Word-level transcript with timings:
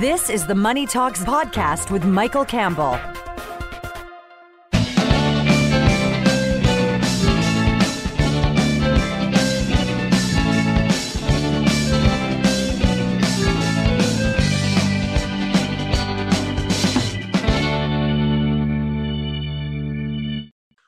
This 0.00 0.30
is 0.30 0.46
the 0.46 0.54
Money 0.54 0.86
Talks 0.86 1.22
podcast 1.22 1.90
with 1.90 2.02
Michael 2.02 2.46
Campbell. 2.46 2.98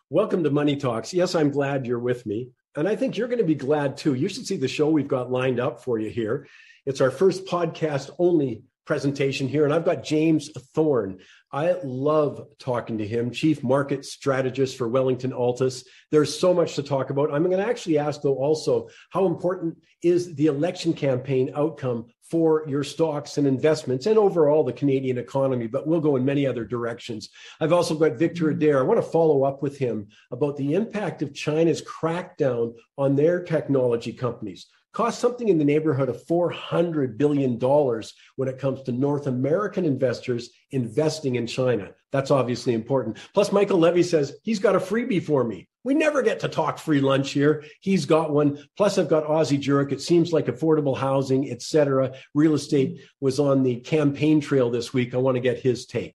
Welcome 0.09 0.43
to 0.45 0.50
Money 0.50 0.77
Talks. 0.77 1.12
Yes, 1.12 1.34
I'm 1.34 1.50
glad 1.50 1.86
you're 1.86 1.98
with 1.98 2.25
me. 2.25 2.48
And 2.75 2.89
I 2.89 2.96
think 2.96 3.18
you're 3.18 3.29
going 3.29 3.36
to 3.36 3.45
be 3.45 3.55
glad 3.55 3.98
too. 3.98 4.14
You 4.14 4.30
should 4.30 4.46
see 4.46 4.57
the 4.57 4.66
show 4.66 4.89
we've 4.89 5.07
got 5.07 5.30
lined 5.30 5.61
up 5.61 5.84
for 5.84 5.98
you 5.98 6.09
here. 6.09 6.48
It's 6.86 7.02
our 7.02 7.11
first 7.11 7.45
podcast 7.45 8.09
only 8.18 8.62
presentation 8.85 9.48
here. 9.48 9.64
And 9.64 9.73
I've 9.73 9.85
got 9.85 10.05
James 10.05 10.51
Thorne. 10.74 11.19
I 11.52 11.77
love 11.84 12.48
talking 12.59 12.98
to 12.98 13.06
him, 13.06 13.30
Chief 13.30 13.62
Market 13.62 14.05
Strategist 14.05 14.77
for 14.77 14.88
Wellington 14.88 15.30
Altus. 15.30 15.84
There's 16.11 16.37
so 16.37 16.52
much 16.52 16.75
to 16.75 16.83
talk 16.83 17.11
about. 17.11 17.33
I'm 17.33 17.45
going 17.45 17.59
to 17.59 17.66
actually 17.66 17.98
ask, 17.98 18.23
though, 18.23 18.34
also 18.34 18.89
how 19.11 19.27
important 19.27 19.78
is 20.02 20.34
the 20.34 20.47
election 20.47 20.92
campaign 20.92 21.52
outcome 21.55 22.06
for 22.28 22.65
your 22.66 22.83
stocks 22.83 23.39
and 23.39 23.47
investments 23.47 24.06
and 24.06 24.19
overall 24.19 24.65
the 24.65 24.73
Canadian 24.73 25.19
economy, 25.19 25.69
but 25.69 25.87
we'll 25.87 26.01
go 26.01 26.16
in 26.16 26.25
many 26.25 26.47
other 26.47 26.64
directions. 26.64 27.28
I've 27.61 27.73
also 27.73 27.95
got 27.95 28.19
Victor 28.19 28.47
mm-hmm. 28.47 28.56
Adair. 28.56 28.80
I 28.80 28.83
want 28.83 28.98
to 28.98 29.11
follow 29.11 29.45
up 29.45 29.62
with 29.62 29.78
him 29.78 30.09
about 30.33 30.56
the 30.56 30.75
impact 30.75 31.23
of 31.23 31.34
China's 31.34 31.83
crackdown 31.83 32.75
on 32.98 33.14
their 33.14 33.42
technology 33.42 34.12
companies 34.12 34.66
cost 34.95 35.19
something 35.19 35.48
in 35.48 35.59
the 35.59 35.65
neighborhood 35.65 36.09
of 36.09 36.25
$400 36.25 37.19
billion 37.19 37.59
when 37.59 38.48
it 38.48 38.59
comes 38.59 38.83
to 38.83 38.93
North 38.93 39.27
American 39.27 39.84
investors 39.84 40.51
investing 40.70 41.34
in 41.34 41.47
China. 41.47 41.91
That's 42.12 42.30
obviously 42.30 42.73
important. 42.73 43.19
Plus, 43.34 43.53
Michael 43.53 43.81
Levy 43.81 44.05
says 44.05 44.36
he's 44.45 44.61
got 44.61 44.77
a 44.77 44.81
freebie 44.81 45.23
for 45.23 45.45
me. 45.45 45.69
We 45.83 45.92
never 45.95 46.23
get 46.23 46.41
to 46.41 46.48
talk 46.48 46.78
free 46.78 47.01
lunch 47.01 47.33
here. 47.33 47.64
He's 47.81 48.06
got 48.06 48.33
one. 48.33 48.64
Plus, 48.77 48.97
I've 48.97 49.09
got 49.09 49.27
Ozzie 49.27 49.59
Jurock. 49.59 49.92
It 49.92 50.01
seems 50.01 50.33
like 50.33 50.47
affordable 50.47 50.97
housing, 50.97 51.51
et 51.51 51.61
cetera. 51.61 52.14
Real 52.33 52.55
estate 52.55 53.03
was 53.20 53.39
on 53.39 53.64
the 53.64 53.81
campaign 53.81 54.41
trail 54.41 54.70
this 54.70 54.95
week. 54.95 55.12
I 55.12 55.19
want 55.19 55.34
to 55.34 55.41
get 55.41 55.58
his 55.58 55.84
take. 55.84 56.14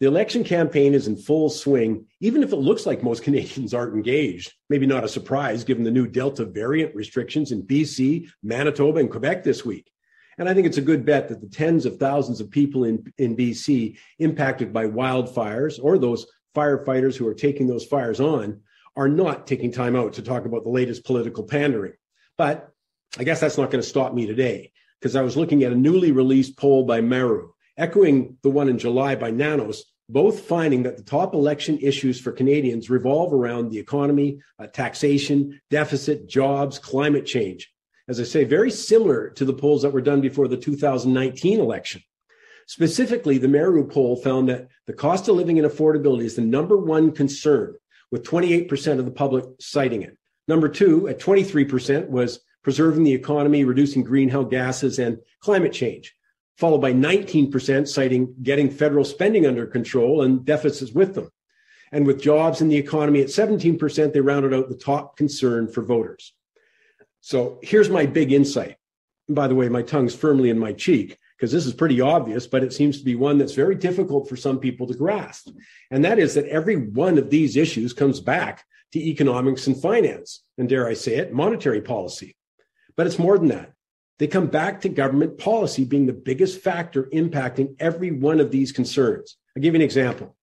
The 0.00 0.06
election 0.06 0.44
campaign 0.44 0.94
is 0.94 1.08
in 1.08 1.16
full 1.16 1.50
swing, 1.50 2.06
even 2.20 2.44
if 2.44 2.52
it 2.52 2.56
looks 2.56 2.86
like 2.86 3.02
most 3.02 3.22
Canadians 3.24 3.74
aren't 3.74 3.94
engaged. 3.94 4.52
Maybe 4.70 4.86
not 4.86 5.04
a 5.04 5.08
surprise 5.08 5.64
given 5.64 5.84
the 5.84 5.90
new 5.90 6.06
Delta 6.06 6.44
variant 6.44 6.94
restrictions 6.94 7.50
in 7.50 7.66
BC, 7.66 8.30
Manitoba, 8.42 9.00
and 9.00 9.10
Quebec 9.10 9.42
this 9.42 9.64
week. 9.64 9.90
And 10.38 10.48
I 10.48 10.54
think 10.54 10.68
it's 10.68 10.78
a 10.78 10.82
good 10.82 11.04
bet 11.04 11.28
that 11.28 11.40
the 11.40 11.48
tens 11.48 11.84
of 11.84 11.96
thousands 11.96 12.40
of 12.40 12.48
people 12.48 12.84
in, 12.84 13.12
in 13.18 13.36
BC 13.36 13.98
impacted 14.20 14.72
by 14.72 14.86
wildfires 14.86 15.80
or 15.82 15.98
those 15.98 16.26
firefighters 16.54 17.16
who 17.16 17.26
are 17.26 17.34
taking 17.34 17.66
those 17.66 17.84
fires 17.84 18.20
on 18.20 18.60
are 18.96 19.08
not 19.08 19.48
taking 19.48 19.72
time 19.72 19.96
out 19.96 20.12
to 20.12 20.22
talk 20.22 20.44
about 20.44 20.62
the 20.62 20.70
latest 20.70 21.04
political 21.04 21.42
pandering. 21.42 21.94
But 22.36 22.70
I 23.18 23.24
guess 23.24 23.40
that's 23.40 23.58
not 23.58 23.72
going 23.72 23.82
to 23.82 23.88
stop 23.88 24.14
me 24.14 24.26
today 24.26 24.72
because 25.00 25.16
I 25.16 25.22
was 25.22 25.36
looking 25.36 25.64
at 25.64 25.72
a 25.72 25.76
newly 25.76 26.12
released 26.12 26.56
poll 26.56 26.84
by 26.84 27.00
Maru 27.00 27.50
echoing 27.78 28.36
the 28.42 28.50
one 28.50 28.68
in 28.68 28.78
July 28.78 29.14
by 29.14 29.30
Nanos, 29.30 29.84
both 30.10 30.40
finding 30.40 30.82
that 30.82 30.96
the 30.96 31.02
top 31.02 31.34
election 31.34 31.78
issues 31.78 32.20
for 32.20 32.32
Canadians 32.32 32.90
revolve 32.90 33.32
around 33.32 33.70
the 33.70 33.78
economy, 33.78 34.40
uh, 34.58 34.66
taxation, 34.66 35.60
deficit, 35.70 36.28
jobs, 36.28 36.78
climate 36.78 37.24
change. 37.24 37.72
As 38.08 38.18
I 38.18 38.24
say, 38.24 38.44
very 38.44 38.70
similar 38.70 39.30
to 39.30 39.44
the 39.44 39.52
polls 39.52 39.82
that 39.82 39.92
were 39.92 40.00
done 40.00 40.20
before 40.20 40.48
the 40.48 40.56
2019 40.56 41.60
election. 41.60 42.02
Specifically, 42.66 43.38
the 43.38 43.48
Maru 43.48 43.86
poll 43.86 44.16
found 44.16 44.48
that 44.48 44.68
the 44.86 44.92
cost 44.92 45.28
of 45.28 45.36
living 45.36 45.58
and 45.58 45.68
affordability 45.68 46.24
is 46.24 46.36
the 46.36 46.42
number 46.42 46.76
one 46.76 47.12
concern, 47.12 47.76
with 48.10 48.24
28% 48.24 48.98
of 48.98 49.04
the 49.04 49.10
public 49.10 49.44
citing 49.60 50.02
it. 50.02 50.16
Number 50.48 50.68
two, 50.68 51.08
at 51.08 51.20
23%, 51.20 52.08
was 52.08 52.40
preserving 52.62 53.04
the 53.04 53.12
economy, 53.12 53.64
reducing 53.64 54.02
greenhouse 54.02 54.48
gases, 54.50 54.98
and 54.98 55.18
climate 55.40 55.72
change 55.72 56.14
followed 56.58 56.80
by 56.80 56.92
19% 56.92 57.88
citing 57.88 58.34
getting 58.42 58.68
federal 58.68 59.04
spending 59.04 59.46
under 59.46 59.64
control 59.64 60.22
and 60.22 60.44
deficits 60.44 60.92
with 60.92 61.14
them. 61.14 61.30
And 61.92 62.06
with 62.06 62.20
jobs 62.20 62.60
in 62.60 62.68
the 62.68 62.76
economy 62.76 63.22
at 63.22 63.28
17%, 63.28 64.12
they 64.12 64.20
rounded 64.20 64.52
out 64.52 64.68
the 64.68 64.76
top 64.76 65.16
concern 65.16 65.68
for 65.68 65.82
voters. 65.82 66.34
So 67.20 67.60
here's 67.62 67.88
my 67.88 68.06
big 68.06 68.32
insight. 68.32 68.76
By 69.28 69.46
the 69.46 69.54
way, 69.54 69.68
my 69.68 69.82
tongue's 69.82 70.14
firmly 70.14 70.50
in 70.50 70.58
my 70.58 70.72
cheek 70.72 71.16
because 71.36 71.52
this 71.52 71.66
is 71.66 71.72
pretty 71.72 72.00
obvious, 72.00 72.46
but 72.46 72.64
it 72.64 72.72
seems 72.72 72.98
to 72.98 73.04
be 73.04 73.14
one 73.14 73.38
that's 73.38 73.54
very 73.54 73.76
difficult 73.76 74.28
for 74.28 74.36
some 74.36 74.58
people 74.58 74.86
to 74.88 74.94
grasp. 74.94 75.50
And 75.92 76.04
that 76.04 76.18
is 76.18 76.34
that 76.34 76.46
every 76.46 76.76
one 76.76 77.18
of 77.18 77.30
these 77.30 77.56
issues 77.56 77.92
comes 77.92 78.18
back 78.18 78.64
to 78.92 78.98
economics 78.98 79.66
and 79.68 79.80
finance, 79.80 80.42
and 80.56 80.68
dare 80.68 80.88
I 80.88 80.94
say 80.94 81.16
it, 81.16 81.32
monetary 81.32 81.80
policy. 81.80 82.34
But 82.96 83.06
it's 83.06 83.18
more 83.18 83.38
than 83.38 83.48
that. 83.48 83.72
They 84.18 84.26
come 84.26 84.48
back 84.48 84.80
to 84.80 84.88
government 84.88 85.38
policy 85.38 85.84
being 85.84 86.06
the 86.06 86.12
biggest 86.12 86.60
factor 86.60 87.04
impacting 87.04 87.76
every 87.78 88.10
one 88.10 88.40
of 88.40 88.50
these 88.50 88.72
concerns. 88.72 89.36
I'll 89.56 89.62
give 89.62 89.74
you 89.74 89.78
an 89.78 89.84
example 89.84 90.34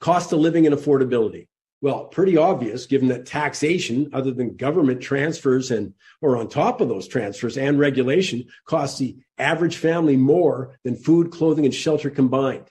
cost 0.00 0.32
of 0.32 0.38
living 0.38 0.66
and 0.66 0.74
affordability. 0.74 1.48
Well, 1.80 2.04
pretty 2.04 2.36
obvious 2.36 2.86
given 2.86 3.08
that 3.08 3.26
taxation, 3.26 4.10
other 4.12 4.32
than 4.32 4.56
government 4.56 5.00
transfers 5.00 5.70
and 5.70 5.94
or 6.20 6.36
on 6.36 6.48
top 6.48 6.80
of 6.80 6.88
those 6.88 7.08
transfers 7.08 7.56
and 7.56 7.78
regulation, 7.78 8.44
costs 8.66 8.98
the 8.98 9.16
average 9.38 9.76
family 9.76 10.16
more 10.16 10.78
than 10.84 10.96
food, 10.96 11.30
clothing, 11.30 11.64
and 11.64 11.74
shelter 11.74 12.10
combined. 12.10 12.70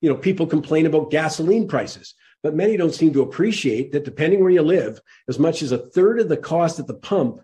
You 0.00 0.08
know, 0.08 0.16
people 0.16 0.46
complain 0.46 0.86
about 0.86 1.10
gasoline 1.10 1.68
prices, 1.68 2.14
but 2.42 2.54
many 2.54 2.76
don't 2.76 2.94
seem 2.94 3.12
to 3.12 3.22
appreciate 3.22 3.92
that 3.92 4.04
depending 4.04 4.40
where 4.40 4.50
you 4.50 4.62
live, 4.62 5.00
as 5.28 5.38
much 5.38 5.62
as 5.62 5.72
a 5.72 5.78
third 5.78 6.20
of 6.20 6.28
the 6.28 6.36
cost 6.36 6.78
at 6.78 6.86
the 6.86 6.94
pump 6.94 7.40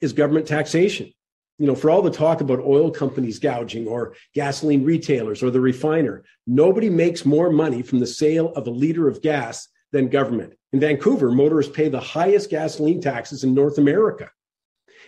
is 0.00 0.12
government 0.12 0.46
taxation 0.46 1.12
you 1.58 1.66
know, 1.66 1.74
for 1.74 1.90
all 1.90 2.02
the 2.02 2.10
talk 2.10 2.40
about 2.40 2.60
oil 2.60 2.90
companies 2.90 3.38
gouging 3.38 3.86
or 3.86 4.14
gasoline 4.34 4.84
retailers 4.84 5.42
or 5.42 5.50
the 5.50 5.60
refiner, 5.60 6.24
nobody 6.46 6.90
makes 6.90 7.24
more 7.24 7.50
money 7.50 7.82
from 7.82 7.98
the 7.98 8.06
sale 8.06 8.52
of 8.54 8.66
a 8.66 8.70
liter 8.70 9.08
of 9.08 9.22
gas 9.22 9.68
than 9.92 10.08
government. 10.08 10.54
In 10.72 10.80
Vancouver, 10.80 11.30
motorists 11.30 11.74
pay 11.74 11.88
the 11.88 12.00
highest 12.00 12.50
gasoline 12.50 13.00
taxes 13.00 13.44
in 13.44 13.54
North 13.54 13.78
America. 13.78 14.30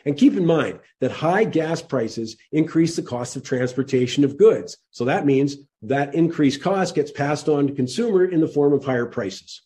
And 0.06 0.16
keep 0.16 0.34
in 0.34 0.46
mind 0.46 0.78
that 1.00 1.10
high 1.10 1.44
gas 1.44 1.82
prices 1.82 2.36
increase 2.52 2.96
the 2.96 3.02
cost 3.02 3.36
of 3.36 3.42
transportation 3.42 4.24
of 4.24 4.38
goods. 4.38 4.78
So 4.90 5.04
that 5.04 5.26
means 5.26 5.56
that 5.82 6.14
increased 6.14 6.62
cost 6.62 6.94
gets 6.94 7.10
passed 7.10 7.48
on 7.48 7.66
to 7.66 7.74
consumer 7.74 8.24
in 8.24 8.40
the 8.40 8.48
form 8.48 8.72
of 8.72 8.84
higher 8.84 9.06
prices. 9.06 9.62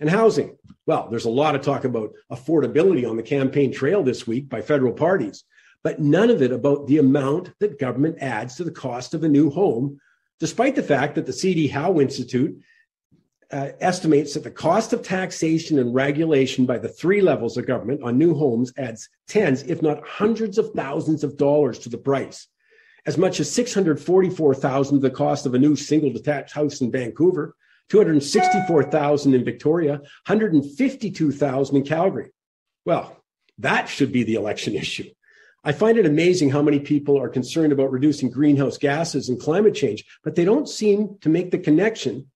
And 0.00 0.10
housing. 0.10 0.56
Well, 0.86 1.08
there's 1.10 1.26
a 1.26 1.30
lot 1.30 1.54
of 1.54 1.62
talk 1.62 1.84
about 1.84 2.12
affordability 2.32 3.08
on 3.08 3.16
the 3.16 3.22
campaign 3.22 3.72
trail 3.72 4.02
this 4.02 4.26
week 4.26 4.48
by 4.48 4.62
federal 4.62 4.92
parties 4.92 5.44
but 5.82 6.00
none 6.00 6.30
of 6.30 6.42
it 6.42 6.52
about 6.52 6.86
the 6.86 6.98
amount 6.98 7.52
that 7.58 7.78
government 7.78 8.18
adds 8.20 8.56
to 8.56 8.64
the 8.64 8.70
cost 8.70 9.14
of 9.14 9.24
a 9.24 9.28
new 9.28 9.50
home, 9.50 9.98
despite 10.38 10.74
the 10.74 10.82
fact 10.82 11.14
that 11.14 11.26
the 11.26 11.32
C.D. 11.32 11.68
Howe 11.68 12.00
Institute 12.00 12.60
uh, 13.52 13.70
estimates 13.80 14.34
that 14.34 14.44
the 14.44 14.50
cost 14.50 14.92
of 14.92 15.02
taxation 15.02 15.78
and 15.78 15.94
regulation 15.94 16.66
by 16.66 16.78
the 16.78 16.88
three 16.88 17.20
levels 17.20 17.56
of 17.56 17.66
government 17.66 18.02
on 18.02 18.16
new 18.16 18.34
homes 18.34 18.72
adds 18.76 19.08
tens, 19.26 19.62
if 19.64 19.82
not 19.82 20.06
hundreds 20.06 20.56
of 20.58 20.70
thousands 20.74 21.24
of 21.24 21.36
dollars 21.36 21.78
to 21.78 21.88
the 21.88 21.98
price. 21.98 22.46
As 23.06 23.18
much 23.18 23.40
as 23.40 23.50
644,000 23.50 25.00
the 25.00 25.10
cost 25.10 25.46
of 25.46 25.54
a 25.54 25.58
new 25.58 25.74
single 25.74 26.12
detached 26.12 26.54
house 26.54 26.80
in 26.80 26.92
Vancouver, 26.92 27.56
264,000 27.88 29.34
in 29.34 29.44
Victoria, 29.44 29.92
152,000 30.26 31.76
in 31.76 31.82
Calgary. 31.82 32.30
Well, 32.84 33.16
that 33.58 33.88
should 33.88 34.12
be 34.12 34.22
the 34.22 34.34
election 34.34 34.74
issue. 34.76 35.10
I 35.62 35.72
find 35.72 35.98
it 35.98 36.06
amazing 36.06 36.50
how 36.50 36.62
many 36.62 36.80
people 36.80 37.18
are 37.20 37.28
concerned 37.28 37.72
about 37.72 37.92
reducing 37.92 38.30
greenhouse 38.30 38.78
gases 38.78 39.28
and 39.28 39.38
climate 39.38 39.74
change, 39.74 40.04
but 40.24 40.34
they 40.34 40.44
don't 40.44 40.68
seem 40.68 41.18
to 41.20 41.28
make 41.28 41.50
the 41.50 41.58
connection 41.58 42.30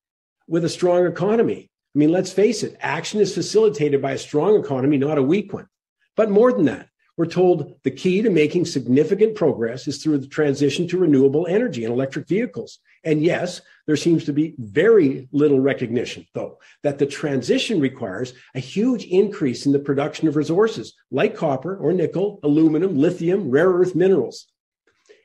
with 0.46 0.64
a 0.64 0.68
strong 0.68 1.06
economy. 1.06 1.70
I 1.94 1.98
mean, 1.98 2.12
let's 2.12 2.32
face 2.32 2.62
it, 2.62 2.76
action 2.80 3.20
is 3.20 3.34
facilitated 3.34 4.02
by 4.02 4.12
a 4.12 4.18
strong 4.18 4.58
economy, 4.58 4.98
not 4.98 5.16
a 5.16 5.22
weak 5.22 5.54
one. 5.54 5.68
But 6.16 6.30
more 6.30 6.52
than 6.52 6.66
that, 6.66 6.88
we're 7.16 7.26
told 7.26 7.82
the 7.82 7.90
key 7.90 8.22
to 8.22 8.30
making 8.30 8.66
significant 8.66 9.36
progress 9.36 9.86
is 9.88 10.02
through 10.02 10.18
the 10.18 10.26
transition 10.26 10.86
to 10.88 10.98
renewable 10.98 11.46
energy 11.46 11.84
and 11.84 11.94
electric 11.94 12.26
vehicles. 12.26 12.80
And 13.04 13.22
yes, 13.22 13.60
there 13.86 13.96
seems 13.96 14.24
to 14.24 14.32
be 14.32 14.54
very 14.58 15.28
little 15.30 15.60
recognition, 15.60 16.26
though, 16.32 16.58
that 16.82 16.98
the 16.98 17.06
transition 17.06 17.80
requires 17.80 18.32
a 18.54 18.60
huge 18.60 19.04
increase 19.04 19.66
in 19.66 19.72
the 19.72 19.78
production 19.78 20.26
of 20.26 20.36
resources 20.36 20.94
like 21.10 21.36
copper 21.36 21.76
or 21.76 21.92
nickel, 21.92 22.40
aluminum, 22.42 22.96
lithium, 22.96 23.50
rare 23.50 23.70
earth 23.70 23.94
minerals. 23.94 24.46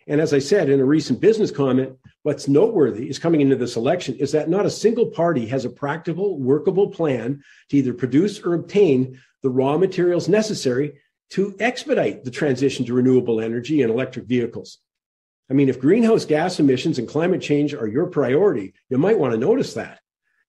And 0.07 0.19
as 0.19 0.33
I 0.33 0.39
said 0.39 0.69
in 0.69 0.79
a 0.79 0.85
recent 0.85 1.21
business 1.21 1.51
comment, 1.51 1.95
what's 2.23 2.47
noteworthy 2.47 3.09
is 3.09 3.19
coming 3.19 3.41
into 3.41 3.55
this 3.55 3.75
election 3.75 4.15
is 4.15 4.31
that 4.31 4.49
not 4.49 4.65
a 4.65 4.69
single 4.69 5.05
party 5.05 5.45
has 5.47 5.65
a 5.65 5.69
practical, 5.69 6.39
workable 6.39 6.89
plan 6.89 7.41
to 7.69 7.77
either 7.77 7.93
produce 7.93 8.39
or 8.39 8.55
obtain 8.55 9.21
the 9.43 9.49
raw 9.49 9.77
materials 9.77 10.27
necessary 10.27 10.93
to 11.29 11.55
expedite 11.59 12.23
the 12.23 12.31
transition 12.31 12.85
to 12.85 12.93
renewable 12.93 13.39
energy 13.39 13.83
and 13.83 13.91
electric 13.91 14.25
vehicles. 14.25 14.79
I 15.49 15.53
mean, 15.53 15.69
if 15.69 15.79
greenhouse 15.79 16.25
gas 16.25 16.59
emissions 16.59 16.99
and 16.99 17.07
climate 17.07 17.41
change 17.41 17.73
are 17.73 17.87
your 17.87 18.05
priority, 18.05 18.73
you 18.89 18.97
might 18.97 19.17
want 19.17 19.33
to 19.33 19.39
notice 19.39 19.73
that. 19.73 19.99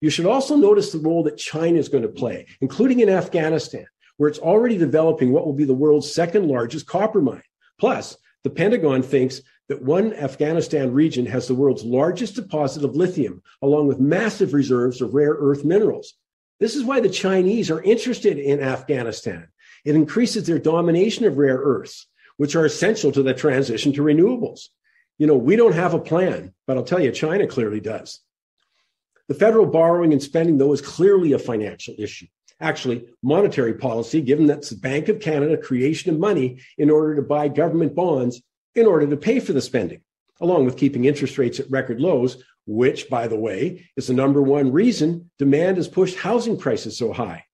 You 0.01 0.11
should 0.11 0.27
also 0.27 0.57
notice 0.57 0.93
the 0.93 0.99
role 0.99 1.23
that 1.25 1.39
China 1.39 1.79
is 1.79 1.89
going 1.89 2.03
to 2.03 2.09
play, 2.09 2.47
including 2.61 3.01
in 3.01 3.09
Afghanistan, 3.09 3.87
where 4.17 4.29
it's 4.29 4.39
already 4.39 4.77
developing 4.77 5.33
what 5.33 5.47
will 5.47 5.55
be 5.55 5.65
the 5.65 5.75
world's 5.75 6.13
second 6.13 6.49
largest 6.49 6.87
copper 6.87 7.21
mine. 7.21 7.43
Plus, 7.79 8.17
the 8.45 8.51
Pentagon 8.51 9.03
thinks 9.03 9.41
that 9.69 9.83
one 9.83 10.13
Afghanistan 10.15 10.93
region 10.93 11.27
has 11.27 11.47
the 11.47 11.55
world's 11.55 11.85
largest 11.85 12.35
deposit 12.35 12.85
of 12.85 12.97
lithium, 12.97 13.43
along 13.63 13.87
with 13.87 14.01
massive 14.01 14.53
reserves 14.53 15.01
of 15.01 15.15
rare 15.15 15.37
earth 15.39 15.65
minerals. 15.65 16.15
This 16.59 16.75
is 16.75 16.85
why 16.85 17.01
the 17.01 17.09
Chinese 17.09 17.71
are 17.71 17.83
interested 17.83 18.39
in 18.39 18.61
Afghanistan. 18.61 19.49
It 19.85 19.95
increases 19.95 20.47
their 20.47 20.59
domination 20.59 21.25
of 21.25 21.39
rare 21.39 21.59
earths, 21.59 22.07
which 22.37 22.55
are 22.55 22.67
essential 22.67 23.13
to 23.13 23.23
the 23.23 23.33
transition 23.33 23.93
to 23.95 24.03
renewables. 24.03 24.69
You 25.21 25.27
know, 25.27 25.37
we 25.37 25.55
don't 25.55 25.75
have 25.75 25.93
a 25.93 25.99
plan, 25.99 26.55
but 26.67 26.79
I'll 26.79 26.83
tell 26.83 26.99
you, 26.99 27.13
China 27.13 27.47
clearly 27.47 27.79
does. 27.79 28.21
The 29.29 29.35
federal 29.35 29.67
borrowing 29.67 30.15
and 30.15 30.23
spending, 30.23 30.57
though, 30.57 30.73
is 30.73 30.81
clearly 30.81 31.35
a 31.35 31.39
financial 31.39 31.95
issue. 31.99 32.27
Actually, 32.59 33.07
monetary 33.23 33.75
policy, 33.75 34.23
given 34.23 34.47
that's 34.47 34.71
the 34.71 34.77
Bank 34.77 35.11
of 35.11 35.21
Canada 35.21 35.59
creation 35.59 36.11
of 36.11 36.19
money 36.19 36.61
in 36.79 36.89
order 36.89 37.15
to 37.17 37.23
buy 37.23 37.49
government 37.49 37.95
bonds 37.95 38.41
in 38.75 38.87
order 38.87 39.07
to 39.07 39.17
pay 39.19 39.41
for 39.41 39.53
the 39.53 39.61
spending, 39.61 40.01
along 40.41 40.65
with 40.65 40.79
keeping 40.79 41.05
interest 41.05 41.37
rates 41.37 41.61
at 41.61 41.71
record 41.71 42.01
lows, 42.01 42.43
which, 42.67 43.11
by 43.11 43.29
the 43.29 43.39
way, 43.39 43.91
is 43.99 44.07
the 44.07 44.15
number 44.15 44.41
one 44.41 44.73
reason 44.73 45.31
demand 45.39 45.77
has 45.77 45.87
pushed 45.87 46.17
housing 46.17 46.57
prices 46.57 46.97
so 46.97 47.13
high. 47.13 47.45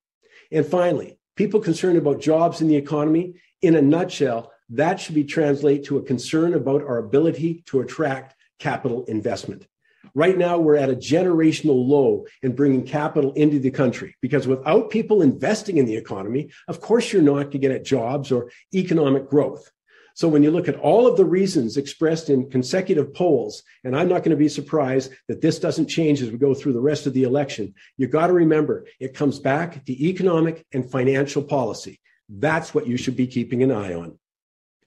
And 0.53 0.65
finally, 0.65 1.19
people 1.35 1.59
concerned 1.59 1.99
about 1.99 2.21
jobs 2.21 2.61
in 2.61 2.69
the 2.69 2.77
economy, 2.77 3.41
in 3.61 3.75
a 3.75 3.83
nutshell, 3.83 4.53
that 4.71 5.01
should 5.01 5.15
be 5.15 5.25
translated 5.25 5.85
to 5.87 5.99
a 5.99 6.03
concern 6.03 6.55
about 6.55 6.83
our 6.83 6.99
ability 6.99 7.63
to 7.67 7.81
attract 7.81 8.35
capital 8.59 9.05
investment. 9.05 9.67
Right 10.15 10.39
now, 10.39 10.59
we're 10.59 10.77
at 10.77 10.91
a 10.91 10.97
generational 10.97 11.87
low 11.87 12.27
in 12.43 12.55
bringing 12.55 12.87
capital 12.87 13.33
into 13.35 13.59
the 13.59 13.71
country 13.71 14.17
because 14.23 14.47
without 14.47 14.91
people 14.91 15.21
investing 15.21 15.77
in 15.77 15.85
the 15.85 15.97
economy, 15.97 16.51
of 16.69 16.81
course, 16.81 17.13
you're 17.13 17.23
not 17.23 17.35
going 17.35 17.51
to 17.51 17.59
get 17.59 17.71
at 17.71 17.85
jobs 17.85 18.33
or 18.33 18.51
economic 18.75 19.29
growth. 19.29 19.71
So 20.15 20.29
when 20.29 20.43
you 20.43 20.51
look 20.51 20.69
at 20.69 20.77
all 20.77 21.07
of 21.07 21.19
the 21.19 21.27
reasons 21.27 21.77
expressed 21.77 22.31
in 22.31 22.49
consecutive 22.49 23.13
polls, 23.13 23.63
and 23.85 23.95
I'm 23.95 24.09
not 24.09 24.23
going 24.23 24.31
to 24.31 24.37
be 24.37 24.49
surprised 24.49 25.13
that 25.29 25.43
this 25.43 25.59
doesn't 25.59 25.89
change 25.89 26.23
as 26.23 26.31
we 26.31 26.39
go 26.39 26.55
through 26.55 26.73
the 26.73 26.81
rest 26.81 27.07
of 27.07 27.13
the 27.13 27.25
election, 27.25 27.75
you 27.99 28.07
got 28.07 28.29
to 28.29 28.33
remember 28.33 28.87
it 28.99 29.13
comes 29.13 29.39
back 29.39 29.85
to 29.85 30.07
economic 30.09 30.65
and 30.73 30.91
financial 30.91 31.43
policy. 31.43 32.01
That's 32.31 32.73
what 32.73 32.87
you 32.87 32.97
should 32.97 33.17
be 33.17 33.27
keeping 33.27 33.63
an 33.63 33.71
eye 33.71 33.93
on. 33.93 34.19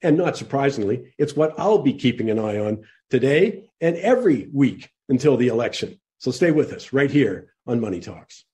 And 0.01 0.17
not 0.17 0.37
surprisingly, 0.37 1.13
it's 1.17 1.35
what 1.35 1.59
I'll 1.59 1.81
be 1.81 1.93
keeping 1.93 2.29
an 2.29 2.39
eye 2.39 2.57
on 2.57 2.85
today 3.09 3.69
and 3.81 3.97
every 3.97 4.47
week 4.53 4.89
until 5.09 5.35
the 5.35 5.49
election. 5.49 5.99
So 6.19 6.31
stay 6.31 6.51
with 6.51 6.71
us 6.71 6.93
right 6.93 7.11
here 7.11 7.51
on 7.67 7.81
Money 7.81 7.99
Talks. 7.99 8.45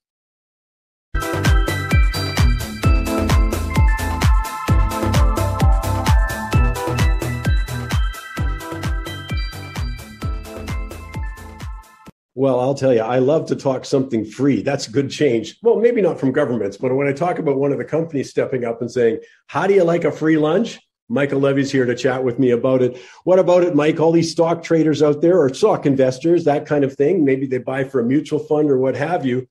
Well, 12.37 12.59
I'll 12.59 12.73
tell 12.73 12.93
you, 12.93 12.99
I 12.99 13.19
love 13.19 13.45
to 13.47 13.55
talk 13.55 13.85
something 13.85 14.25
free. 14.25 14.61
That's 14.61 14.87
good 14.87 15.09
change. 15.09 15.57
Well, 15.63 15.79
maybe 15.79 16.01
not 16.01 16.19
from 16.19 16.33
governments, 16.33 16.75
but 16.75 16.93
when 16.93 17.07
I 17.07 17.13
talk 17.13 17.39
about 17.39 17.57
one 17.57 17.71
of 17.71 17.77
the 17.77 17.85
companies 17.85 18.29
stepping 18.29 18.65
up 18.65 18.81
and 18.81 18.91
saying, 18.91 19.19
How 19.47 19.67
do 19.67 19.73
you 19.73 19.83
like 19.83 20.03
a 20.03 20.11
free 20.11 20.37
lunch? 20.37 20.79
Michael 21.07 21.39
Levy's 21.39 21.71
here 21.71 21.85
to 21.85 21.95
chat 21.95 22.23
with 22.23 22.39
me 22.39 22.51
about 22.51 22.81
it. 22.81 22.99
What 23.23 23.39
about 23.39 23.63
it, 23.63 23.75
Mike? 23.75 23.99
All 23.99 24.11
these 24.11 24.31
stock 24.31 24.63
traders 24.63 25.03
out 25.03 25.21
there 25.21 25.39
or 25.39 25.53
stock 25.53 25.85
investors, 25.85 26.45
that 26.45 26.65
kind 26.65 26.83
of 26.83 26.95
thing. 26.95 27.23
Maybe 27.23 27.45
they 27.45 27.59
buy 27.59 27.83
for 27.83 27.99
a 27.99 28.03
mutual 28.03 28.39
fund 28.39 28.71
or 28.71 28.77
what 28.77 28.95
have 28.95 29.25
you. 29.25 29.47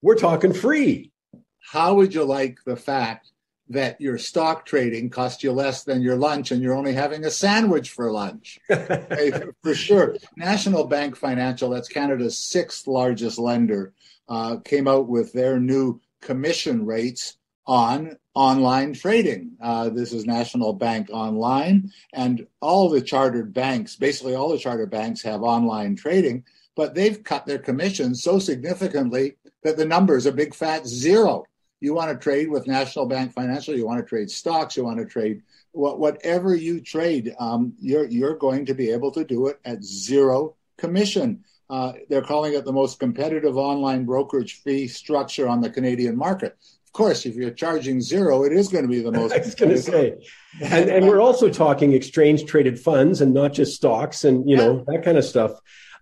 We're 0.00 0.14
talking 0.14 0.52
free. 0.52 1.12
How 1.60 1.94
would 1.94 2.14
you 2.14 2.24
like 2.24 2.58
the 2.64 2.76
fact 2.76 3.30
that 3.70 4.00
your 4.00 4.18
stock 4.18 4.64
trading 4.64 5.10
costs 5.10 5.42
you 5.42 5.52
less 5.52 5.84
than 5.84 6.02
your 6.02 6.16
lunch 6.16 6.50
and 6.50 6.62
you're 6.62 6.74
only 6.74 6.94
having 6.94 7.24
a 7.24 7.30
sandwich 7.30 7.90
for 7.90 8.10
lunch. 8.10 8.58
for 9.62 9.74
sure. 9.74 10.16
National 10.36 10.84
Bank 10.84 11.16
Financial, 11.16 11.70
that's 11.70 11.88
Canada's 11.88 12.38
sixth 12.38 12.86
largest 12.86 13.38
lender, 13.38 13.92
uh, 14.28 14.56
came 14.64 14.88
out 14.88 15.08
with 15.08 15.32
their 15.32 15.60
new 15.60 16.00
commission 16.22 16.86
rates 16.86 17.36
on 17.66 18.16
online 18.38 18.92
trading. 18.92 19.50
Uh, 19.60 19.88
this 19.88 20.12
is 20.12 20.24
National 20.24 20.72
Bank 20.72 21.08
Online, 21.10 21.90
and 22.12 22.46
all 22.60 22.88
the 22.88 23.02
chartered 23.02 23.52
banks, 23.52 23.96
basically 23.96 24.36
all 24.36 24.48
the 24.50 24.58
chartered 24.58 24.92
banks 24.92 25.20
have 25.22 25.42
online 25.42 25.96
trading, 25.96 26.44
but 26.76 26.94
they've 26.94 27.24
cut 27.24 27.46
their 27.46 27.58
commissions 27.58 28.22
so 28.22 28.38
significantly 28.38 29.34
that 29.64 29.76
the 29.76 29.84
number 29.84 30.16
is 30.16 30.26
a 30.26 30.30
big 30.30 30.54
fat 30.54 30.86
zero. 30.86 31.46
You 31.80 31.94
want 31.94 32.12
to 32.12 32.16
trade 32.16 32.48
with 32.48 32.68
National 32.68 33.06
Bank 33.06 33.32
Financial, 33.32 33.74
you 33.74 33.84
want 33.84 33.98
to 33.98 34.08
trade 34.08 34.30
stocks, 34.30 34.76
you 34.76 34.84
want 34.84 35.00
to 35.00 35.04
trade 35.04 35.42
whatever 35.72 36.54
you 36.54 36.80
trade, 36.80 37.34
um, 37.40 37.72
you're, 37.80 38.06
you're 38.06 38.36
going 38.36 38.66
to 38.66 38.74
be 38.74 38.90
able 38.90 39.10
to 39.10 39.24
do 39.24 39.48
it 39.48 39.58
at 39.64 39.82
zero 39.82 40.54
commission. 40.76 41.42
Uh, 41.68 41.94
they're 42.08 42.22
calling 42.22 42.54
it 42.54 42.64
the 42.64 42.72
most 42.72 43.00
competitive 43.00 43.56
online 43.56 44.04
brokerage 44.04 44.62
fee 44.62 44.86
structure 44.86 45.48
on 45.48 45.60
the 45.60 45.68
Canadian 45.68 46.16
market. 46.16 46.56
Of 46.88 46.92
course, 46.92 47.26
if 47.26 47.34
you're 47.34 47.50
charging 47.50 48.00
zero, 48.00 48.44
it 48.44 48.52
is 48.52 48.68
going 48.68 48.84
to 48.84 48.88
be 48.88 49.00
the 49.00 49.12
most. 49.12 49.32
I 49.34 49.38
was 49.38 49.54
going 49.54 49.72
to 49.72 49.78
say, 49.80 50.14
and, 50.62 50.88
and 50.88 51.06
we're 51.06 51.20
also 51.20 51.50
talking 51.50 51.92
exchange 51.92 52.46
traded 52.46 52.80
funds 52.80 53.20
and 53.20 53.34
not 53.34 53.52
just 53.52 53.76
stocks 53.76 54.24
and 54.24 54.48
you 54.48 54.56
know 54.56 54.84
that 54.88 55.04
kind 55.04 55.18
of 55.18 55.24
stuff. 55.24 55.52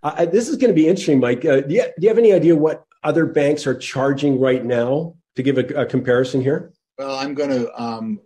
Uh, 0.03 0.27
this 0.27 0.49
is 0.49 0.57
going 0.57 0.71
to 0.71 0.75
be 0.75 0.87
interesting, 0.87 1.19
Mike. 1.19 1.45
Uh, 1.45 1.63
do, 1.63 1.75
you, 1.75 1.83
do 1.83 1.93
you 2.03 2.09
have 2.09 2.19
any 2.19 2.33
idea 2.33 2.55
what 2.55 2.85
other 3.03 3.27
banks 3.27 3.67
are 3.67 3.77
charging 3.77 4.39
right 4.39 4.65
now 4.65 5.17
to 5.35 5.43
give 5.43 5.59
a, 5.59 5.83
a 5.83 5.87
comparison 5.87 6.41
here? 6.41 6.73
Well, 6.97 7.17
I'm 7.17 7.35
going 7.35 7.51
to 7.51 7.83
um, 7.83 8.21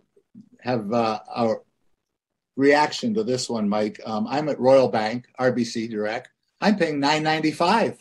have 0.59 0.93
uh, 0.93 1.19
our 1.33 1.63
reaction 2.55 3.15
to 3.15 3.23
this 3.23 3.49
one, 3.49 3.67
Mike. 3.67 3.99
Um, 4.05 4.27
I'm 4.27 4.49
at 4.49 4.59
Royal 4.59 4.87
Bank, 4.87 5.25
RBC 5.39 5.89
Direct. 5.89 6.29
I'm 6.61 6.77
paying 6.77 7.01
9.95, 7.01 7.97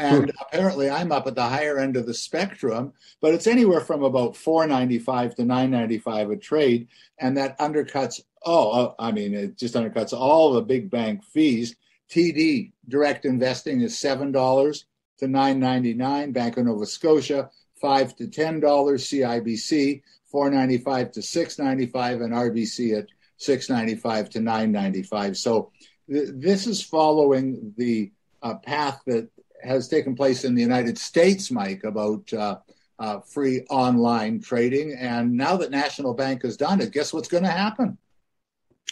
and 0.00 0.32
apparently 0.40 0.88
I'm 0.88 1.12
up 1.12 1.26
at 1.26 1.34
the 1.34 1.42
higher 1.42 1.78
end 1.78 1.96
of 1.96 2.06
the 2.06 2.14
spectrum. 2.14 2.92
But 3.20 3.34
it's 3.34 3.46
anywhere 3.46 3.80
from 3.80 4.02
about 4.02 4.34
4.95 4.34 5.36
to 5.36 5.42
9.95 5.42 6.32
a 6.32 6.36
trade, 6.36 6.88
and 7.18 7.36
that 7.36 7.58
undercuts. 7.58 8.20
Oh, 8.44 8.94
I 8.98 9.12
mean, 9.12 9.34
it 9.34 9.58
just 9.58 9.74
undercuts 9.74 10.12
all 10.12 10.52
the 10.52 10.62
big 10.62 10.90
bank 10.90 11.22
fees. 11.24 11.76
TD 12.10 12.72
direct 12.88 13.24
investing 13.24 13.82
is 13.82 13.98
seven 13.98 14.32
dollars 14.32 14.86
to 15.18 15.26
9.99. 15.26 16.32
Bank 16.32 16.56
of 16.56 16.64
Nova 16.64 16.86
Scotia 16.86 17.50
five 17.80 18.16
to 18.16 18.26
ten 18.26 18.60
dollars. 18.60 19.08
CIBC 19.08 20.02
four 20.30 20.50
ninety 20.50 20.78
five 20.78 21.12
to 21.12 21.22
six 21.22 21.58
ninety 21.58 21.86
five, 21.86 22.20
and 22.20 22.32
RBC 22.32 22.98
at 22.98 23.06
six 23.36 23.68
ninety 23.68 23.94
five 23.94 24.30
to 24.30 24.40
nine 24.40 24.72
ninety 24.72 25.02
five. 25.02 25.36
So 25.36 25.70
th- 26.08 26.30
this 26.34 26.66
is 26.66 26.82
following 26.82 27.74
the 27.76 28.12
uh, 28.42 28.54
path 28.56 29.00
that 29.06 29.28
has 29.62 29.88
taken 29.88 30.14
place 30.14 30.44
in 30.44 30.54
the 30.54 30.62
United 30.62 30.98
States, 30.98 31.50
Mike, 31.50 31.84
about 31.84 32.32
uh, 32.32 32.58
uh, 32.98 33.20
free 33.20 33.64
online 33.70 34.40
trading. 34.40 34.94
And 34.94 35.32
now 35.32 35.56
that 35.56 35.70
National 35.70 36.14
Bank 36.14 36.42
has 36.42 36.56
done 36.56 36.80
it, 36.80 36.92
guess 36.92 37.12
what's 37.12 37.28
going 37.28 37.44
to 37.44 37.50
happen? 37.50 37.98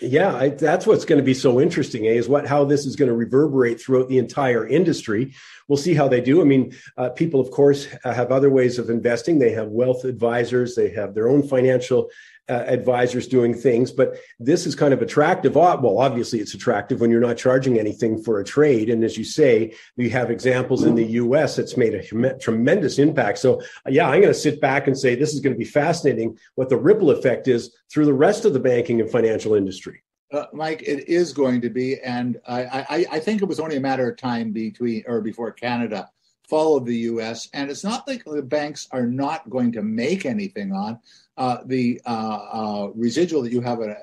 Yeah, 0.01 0.35
I, 0.35 0.51
that's 0.51 0.87
what's 0.87 1.05
going 1.05 1.19
to 1.19 1.25
be 1.25 1.35
so 1.35 1.61
interesting. 1.61 2.07
Eh, 2.07 2.13
is 2.13 2.29
what 2.29 2.47
how 2.47 2.65
this 2.65 2.87
is 2.87 2.95
going 2.95 3.09
to 3.09 3.17
reverberate 3.17 3.81
throughout 3.81 4.09
the 4.09 4.19
entire 4.19 4.67
industry. 4.67 5.35
We'll 5.67 5.77
see 5.77 5.95
how 5.95 6.07
they 6.07 6.21
do. 6.21 6.41
I 6.41 6.45
mean, 6.45 6.73
uh, 6.97 7.11
people, 7.11 7.41
of 7.41 7.51
course, 7.51 7.89
have 8.05 8.31
other 8.31 8.49
ways 8.49 8.79
of 8.79 8.91
investing. 8.91 9.39
They 9.39 9.51
have 9.53 9.69
wealth 9.69 10.05
advisors. 10.05 10.77
They 10.77 10.91
have 10.91 11.15
their 11.15 11.29
own 11.29 11.43
financial 11.43 12.11
uh, 12.49 12.65
advisors 12.67 13.27
doing 13.27 13.55
things, 13.55 13.91
but 13.91 14.17
this 14.39 14.67
is 14.67 14.75
kind 14.75 14.95
of 14.95 15.03
attractive. 15.03 15.55
Well, 15.55 15.99
obviously, 15.99 16.41
it's 16.41 16.55
attractive 16.55 17.01
when 17.01 17.11
you're 17.11 17.21
not 17.21 17.37
charging 17.37 17.79
anything 17.79 18.23
for 18.23 18.41
a 18.41 18.45
trade. 18.45 18.91
And 18.91 19.05
as 19.05 19.19
you 19.19 19.25
say, 19.25 19.75
we 19.97 20.09
have 20.11 20.31
examples 20.31 20.85
in 20.85 20.95
the 20.95 21.05
US 21.05 21.57
that's 21.57 21.77
made 21.77 21.95
a 21.95 22.39
tremendous 22.39 22.99
impact. 22.99 23.39
So, 23.39 23.61
uh, 23.61 23.91
yeah, 23.91 24.07
I'm 24.07 24.21
going 24.21 24.33
to 24.33 24.35
sit 24.35 24.61
back 24.61 24.87
and 24.87 24.99
say 24.99 25.15
this 25.15 25.35
is 25.35 25.41
going 25.41 25.55
to 25.55 25.59
be 25.59 25.65
fascinating 25.65 26.39
what 26.55 26.69
the 26.69 26.77
ripple 26.77 27.11
effect 27.11 27.49
is 27.49 27.75
through 27.91 28.07
the 28.07 28.15
rest 28.15 28.45
of 28.45 28.53
the 28.53 28.61
banking 28.61 29.01
and 29.01 29.11
financial 29.11 29.55
industry. 29.55 30.03
Uh, 30.33 30.45
Mike, 30.53 30.83
it 30.83 31.09
is 31.09 31.33
going 31.33 31.61
to 31.63 31.71
be, 31.71 31.99
and 32.01 32.39
I, 32.47 32.63
I, 32.65 33.07
I 33.13 33.19
think 33.19 33.41
it 33.41 33.49
was 33.49 33.61
only 33.61 33.77
a 33.77 33.81
matter 33.81 34.11
of 34.11 34.19
time 34.19 34.53
between 34.53 35.03
or 35.07 35.23
before 35.23 35.53
Canada 35.53 36.11
followed 36.49 36.87
the 36.87 36.97
U.S. 36.97 37.49
And 37.53 37.71
it's 37.71 37.85
not 37.85 38.09
like 38.09 38.25
the 38.25 38.43
banks 38.43 38.89
are 38.91 39.07
not 39.07 39.49
going 39.51 39.73
to 39.73 39.83
make 39.83 40.25
anything 40.25 40.73
on 40.73 40.99
uh, 41.39 41.59
the 41.65 42.01
uh, 42.05 42.09
uh, 42.53 42.91
residual 42.97 43.43
that 43.43 43.53
you 43.53 43.61
have 43.61 43.81
uh, 43.81 43.95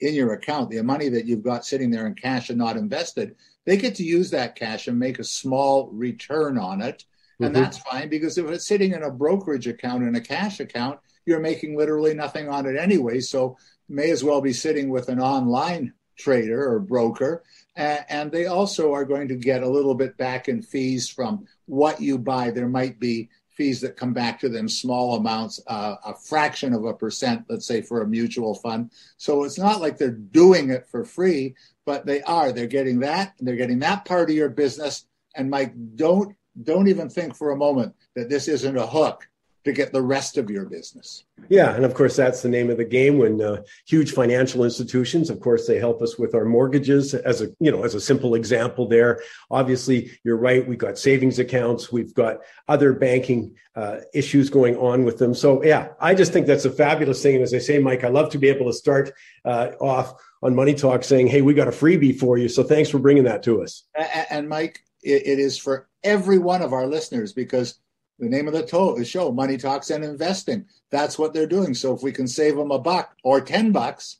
in 0.00 0.14
your 0.14 0.32
account, 0.32 0.70
the 0.70 0.80
money 0.80 1.08
that 1.08 1.26
you've 1.26 1.42
got 1.42 1.66
sitting 1.66 1.90
there 1.90 2.06
in 2.06 2.14
cash 2.14 2.50
and 2.50 2.58
not 2.58 2.76
invested. 2.76 3.34
They 3.66 3.76
get 3.76 3.96
to 3.96 4.04
use 4.04 4.30
that 4.30 4.54
cash 4.54 4.86
and 4.86 4.96
make 4.96 5.18
a 5.18 5.24
small 5.24 5.88
return 5.88 6.56
on 6.56 6.80
it. 6.80 7.04
And 7.40 7.52
mm-hmm. 7.52 7.62
that's 7.62 7.78
fine 7.78 8.08
because 8.08 8.38
if 8.38 8.48
it's 8.48 8.66
sitting 8.66 8.92
in 8.92 9.02
a 9.02 9.10
brokerage 9.10 9.66
account 9.66 10.04
in 10.04 10.14
a 10.14 10.20
cash 10.20 10.60
account, 10.60 11.00
you're 11.26 11.40
making 11.40 11.76
literally 11.76 12.14
nothing 12.14 12.48
on 12.48 12.64
it 12.64 12.76
anyway. 12.76 13.18
So 13.20 13.58
may 13.88 14.10
as 14.10 14.22
well 14.22 14.40
be 14.40 14.52
sitting 14.52 14.88
with 14.88 15.08
an 15.08 15.20
online 15.20 15.94
trader 16.16 16.72
or 16.72 16.78
broker. 16.78 17.42
And 17.74 18.30
they 18.30 18.46
also 18.46 18.92
are 18.92 19.04
going 19.04 19.28
to 19.28 19.36
get 19.36 19.64
a 19.64 19.68
little 19.68 19.94
bit 19.94 20.16
back 20.16 20.48
in 20.48 20.62
fees 20.62 21.08
from 21.08 21.46
what 21.66 22.00
you 22.00 22.18
buy. 22.18 22.50
There 22.50 22.68
might 22.68 23.00
be 23.00 23.30
fees 23.58 23.80
that 23.80 23.96
come 23.96 24.12
back 24.12 24.38
to 24.38 24.48
them, 24.48 24.68
small 24.68 25.16
amounts, 25.16 25.60
uh, 25.66 25.96
a 26.04 26.14
fraction 26.14 26.72
of 26.72 26.84
a 26.84 26.94
percent, 26.94 27.44
let's 27.48 27.66
say, 27.66 27.82
for 27.82 28.00
a 28.00 28.06
mutual 28.06 28.54
fund. 28.54 28.92
So 29.16 29.42
it's 29.42 29.58
not 29.58 29.80
like 29.80 29.98
they're 29.98 30.12
doing 30.12 30.70
it 30.70 30.86
for 30.86 31.04
free, 31.04 31.56
but 31.84 32.06
they 32.06 32.22
are. 32.22 32.52
They're 32.52 32.66
getting 32.66 33.00
that, 33.00 33.34
they're 33.40 33.56
getting 33.56 33.80
that 33.80 34.04
part 34.04 34.30
of 34.30 34.36
your 34.36 34.48
business. 34.48 35.06
And 35.34 35.50
Mike, 35.50 35.74
don't 35.96 36.34
don't 36.62 36.88
even 36.88 37.08
think 37.08 37.36
for 37.36 37.50
a 37.50 37.56
moment 37.56 37.94
that 38.16 38.28
this 38.28 38.48
isn't 38.48 38.76
a 38.76 38.86
hook 38.86 39.27
to 39.68 39.72
get 39.74 39.92
the 39.92 40.02
rest 40.02 40.36
of 40.36 40.50
your 40.50 40.64
business. 40.64 41.24
Yeah, 41.48 41.74
and 41.74 41.84
of 41.84 41.94
course 41.94 42.16
that's 42.16 42.42
the 42.42 42.48
name 42.48 42.70
of 42.70 42.76
the 42.76 42.84
game. 42.84 43.18
When 43.18 43.40
uh, 43.40 43.62
huge 43.86 44.12
financial 44.12 44.64
institutions, 44.64 45.30
of 45.30 45.40
course, 45.40 45.66
they 45.66 45.78
help 45.78 46.02
us 46.02 46.18
with 46.18 46.34
our 46.34 46.44
mortgages. 46.44 47.14
As 47.14 47.40
a 47.40 47.48
you 47.60 47.70
know, 47.70 47.84
as 47.84 47.94
a 47.94 48.00
simple 48.00 48.34
example, 48.34 48.88
there. 48.88 49.22
Obviously, 49.50 50.10
you're 50.24 50.36
right. 50.36 50.66
We've 50.66 50.78
got 50.78 50.98
savings 50.98 51.38
accounts. 51.38 51.92
We've 51.92 52.12
got 52.12 52.38
other 52.66 52.92
banking 52.92 53.54
uh, 53.76 53.98
issues 54.12 54.50
going 54.50 54.76
on 54.76 55.04
with 55.04 55.18
them. 55.18 55.34
So 55.34 55.62
yeah, 55.62 55.88
I 56.00 56.14
just 56.14 56.32
think 56.32 56.46
that's 56.46 56.64
a 56.64 56.70
fabulous 56.70 57.22
thing. 57.22 57.36
And 57.36 57.44
as 57.44 57.54
I 57.54 57.58
say, 57.58 57.78
Mike, 57.78 58.04
I 58.04 58.08
love 58.08 58.30
to 58.32 58.38
be 58.38 58.48
able 58.48 58.66
to 58.66 58.72
start 58.72 59.12
uh, 59.44 59.70
off 59.80 60.14
on 60.42 60.54
Money 60.54 60.74
Talk 60.74 61.04
saying, 61.04 61.28
"Hey, 61.28 61.42
we 61.42 61.54
got 61.54 61.68
a 61.68 61.72
freebie 61.72 62.18
for 62.18 62.36
you." 62.36 62.48
So 62.48 62.62
thanks 62.62 62.90
for 62.90 62.98
bringing 62.98 63.24
that 63.24 63.42
to 63.44 63.62
us. 63.62 63.84
And, 63.94 64.26
and 64.30 64.48
Mike, 64.48 64.80
it, 65.02 65.26
it 65.26 65.38
is 65.38 65.56
for 65.56 65.88
every 66.02 66.38
one 66.38 66.62
of 66.62 66.72
our 66.72 66.86
listeners 66.86 67.32
because 67.32 67.78
the 68.18 68.28
name 68.28 68.48
of 68.48 68.52
the, 68.54 68.62
to- 68.64 68.94
the 68.96 69.04
show, 69.04 69.30
Money 69.30 69.56
Talks 69.56 69.90
and 69.90 70.04
Investing. 70.04 70.66
That's 70.90 71.18
what 71.18 71.32
they're 71.32 71.46
doing. 71.46 71.74
So 71.74 71.94
if 71.94 72.02
we 72.02 72.12
can 72.12 72.26
save 72.26 72.56
them 72.56 72.70
a 72.70 72.78
buck 72.78 73.16
or 73.22 73.40
10 73.40 73.72
bucks, 73.72 74.18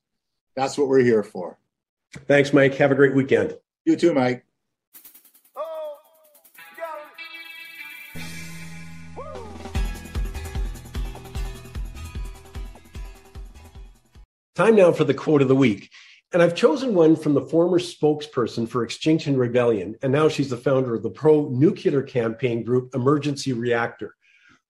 that's 0.55 0.79
what 0.79 0.89
we're 0.89 1.01
here 1.01 1.23
for. 1.23 1.59
Thanks, 2.27 2.53
Mike. 2.53 2.75
Have 2.77 2.91
a 2.91 2.95
great 2.95 3.15
weekend. 3.15 3.57
You 3.85 3.97
too, 3.97 4.15
Mike. 4.15 4.45
Time 14.55 14.75
now 14.75 14.91
for 14.91 15.05
the 15.05 15.15
quote 15.15 15.41
of 15.41 15.47
the 15.47 15.55
week. 15.55 15.89
And 16.33 16.43
I've 16.43 16.55
chosen 16.55 16.95
one 16.95 17.17
from 17.17 17.33
the 17.33 17.41
former 17.41 17.79
spokesperson 17.79 18.69
for 18.69 18.83
Extinction 18.83 19.39
Rebellion, 19.39 19.97
and 20.03 20.13
now 20.13 20.29
she's 20.29 20.51
the 20.51 20.59
founder 20.59 20.95
of 20.95 21.03
the 21.03 21.11
pro 21.11 21.49
nuclear 21.49 22.03
campaign 22.03 22.63
group 22.65 22.95
Emergency 22.95 23.55
Reactor. 23.55 24.15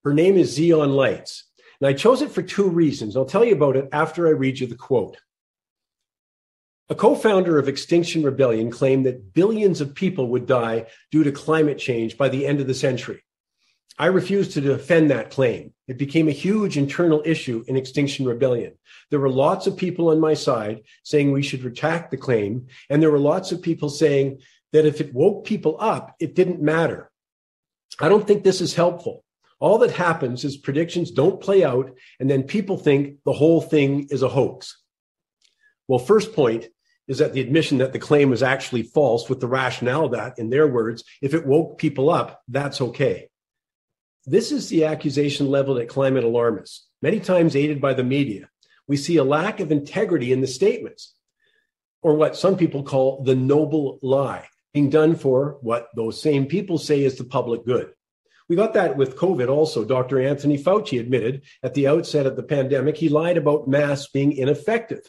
Her 0.04 0.14
name 0.14 0.36
is 0.36 0.54
Zion 0.54 0.92
Lights. 0.92 1.44
And 1.80 1.88
I 1.88 1.92
chose 1.94 2.22
it 2.22 2.30
for 2.30 2.42
two 2.42 2.68
reasons. 2.68 3.16
I'll 3.16 3.24
tell 3.24 3.44
you 3.44 3.54
about 3.54 3.76
it 3.76 3.88
after 3.92 4.26
I 4.26 4.30
read 4.30 4.58
you 4.58 4.66
the 4.66 4.76
quote. 4.76 5.16
A 6.90 6.94
co 6.94 7.14
founder 7.14 7.58
of 7.58 7.68
Extinction 7.68 8.22
Rebellion 8.22 8.70
claimed 8.70 9.04
that 9.06 9.34
billions 9.34 9.80
of 9.80 9.94
people 9.94 10.28
would 10.28 10.46
die 10.46 10.86
due 11.10 11.24
to 11.24 11.32
climate 11.32 11.78
change 11.78 12.16
by 12.16 12.28
the 12.28 12.46
end 12.46 12.60
of 12.60 12.66
the 12.66 12.74
century. 12.74 13.22
I 13.98 14.06
refused 14.06 14.52
to 14.52 14.60
defend 14.60 15.10
that 15.10 15.30
claim. 15.30 15.72
It 15.88 15.98
became 15.98 16.28
a 16.28 16.32
huge 16.32 16.78
internal 16.78 17.22
issue 17.24 17.64
in 17.66 17.76
Extinction 17.76 18.26
Rebellion. 18.26 18.74
There 19.10 19.18
were 19.18 19.28
lots 19.28 19.66
of 19.66 19.76
people 19.76 20.10
on 20.10 20.20
my 20.20 20.34
side 20.34 20.82
saying 21.02 21.32
we 21.32 21.42
should 21.42 21.64
retract 21.64 22.10
the 22.10 22.16
claim. 22.16 22.68
And 22.88 23.02
there 23.02 23.10
were 23.10 23.18
lots 23.18 23.50
of 23.50 23.60
people 23.60 23.88
saying 23.88 24.40
that 24.72 24.86
if 24.86 25.00
it 25.00 25.14
woke 25.14 25.44
people 25.44 25.76
up, 25.80 26.14
it 26.20 26.36
didn't 26.36 26.62
matter. 26.62 27.10
I 27.98 28.08
don't 28.08 28.26
think 28.26 28.44
this 28.44 28.60
is 28.60 28.74
helpful. 28.74 29.24
All 29.60 29.78
that 29.78 29.90
happens 29.90 30.44
is 30.44 30.56
predictions 30.56 31.10
don't 31.10 31.40
play 31.40 31.64
out, 31.64 31.90
and 32.20 32.30
then 32.30 32.44
people 32.44 32.76
think 32.76 33.16
the 33.24 33.32
whole 33.32 33.60
thing 33.60 34.06
is 34.10 34.22
a 34.22 34.28
hoax. 34.28 34.80
Well, 35.88 35.98
first 35.98 36.32
point 36.32 36.68
is 37.08 37.18
that 37.18 37.32
the 37.32 37.40
admission 37.40 37.78
that 37.78 37.92
the 37.92 37.98
claim 37.98 38.30
was 38.30 38.42
actually 38.42 38.82
false 38.82 39.28
with 39.28 39.40
the 39.40 39.48
rationale 39.48 40.10
that, 40.10 40.38
in 40.38 40.50
their 40.50 40.68
words, 40.68 41.02
if 41.22 41.34
it 41.34 41.46
woke 41.46 41.78
people 41.78 42.10
up, 42.10 42.42
that's 42.46 42.80
okay. 42.80 43.30
This 44.28 44.52
is 44.52 44.68
the 44.68 44.84
accusation 44.84 45.48
leveled 45.48 45.78
at 45.78 45.88
climate 45.88 46.24
alarmists, 46.24 46.86
many 47.02 47.18
times 47.18 47.56
aided 47.56 47.80
by 47.80 47.94
the 47.94 48.04
media 48.04 48.48
we 48.88 48.96
see 48.96 49.18
a 49.18 49.24
lack 49.24 49.60
of 49.60 49.70
integrity 49.70 50.32
in 50.32 50.40
the 50.40 50.46
statements, 50.46 51.14
or 52.02 52.14
what 52.14 52.36
some 52.36 52.56
people 52.56 52.82
call 52.82 53.22
the 53.22 53.36
noble 53.36 53.98
lie, 54.02 54.48
being 54.72 54.90
done 54.90 55.14
for 55.14 55.58
what 55.60 55.88
those 55.94 56.20
same 56.20 56.46
people 56.46 56.78
say 56.78 57.04
is 57.04 57.16
the 57.16 57.24
public 57.24 57.64
good. 57.64 57.92
We 58.48 58.56
got 58.56 58.72
that 58.74 58.96
with 58.96 59.16
COVID 59.16 59.50
also. 59.50 59.84
Dr. 59.84 60.20
Anthony 60.20 60.56
Fauci 60.56 60.98
admitted 60.98 61.42
at 61.62 61.74
the 61.74 61.86
outset 61.86 62.24
of 62.24 62.34
the 62.34 62.42
pandemic 62.42 62.96
he 62.96 63.10
lied 63.10 63.36
about 63.36 63.68
masks 63.68 64.10
being 64.10 64.32
ineffective, 64.32 65.02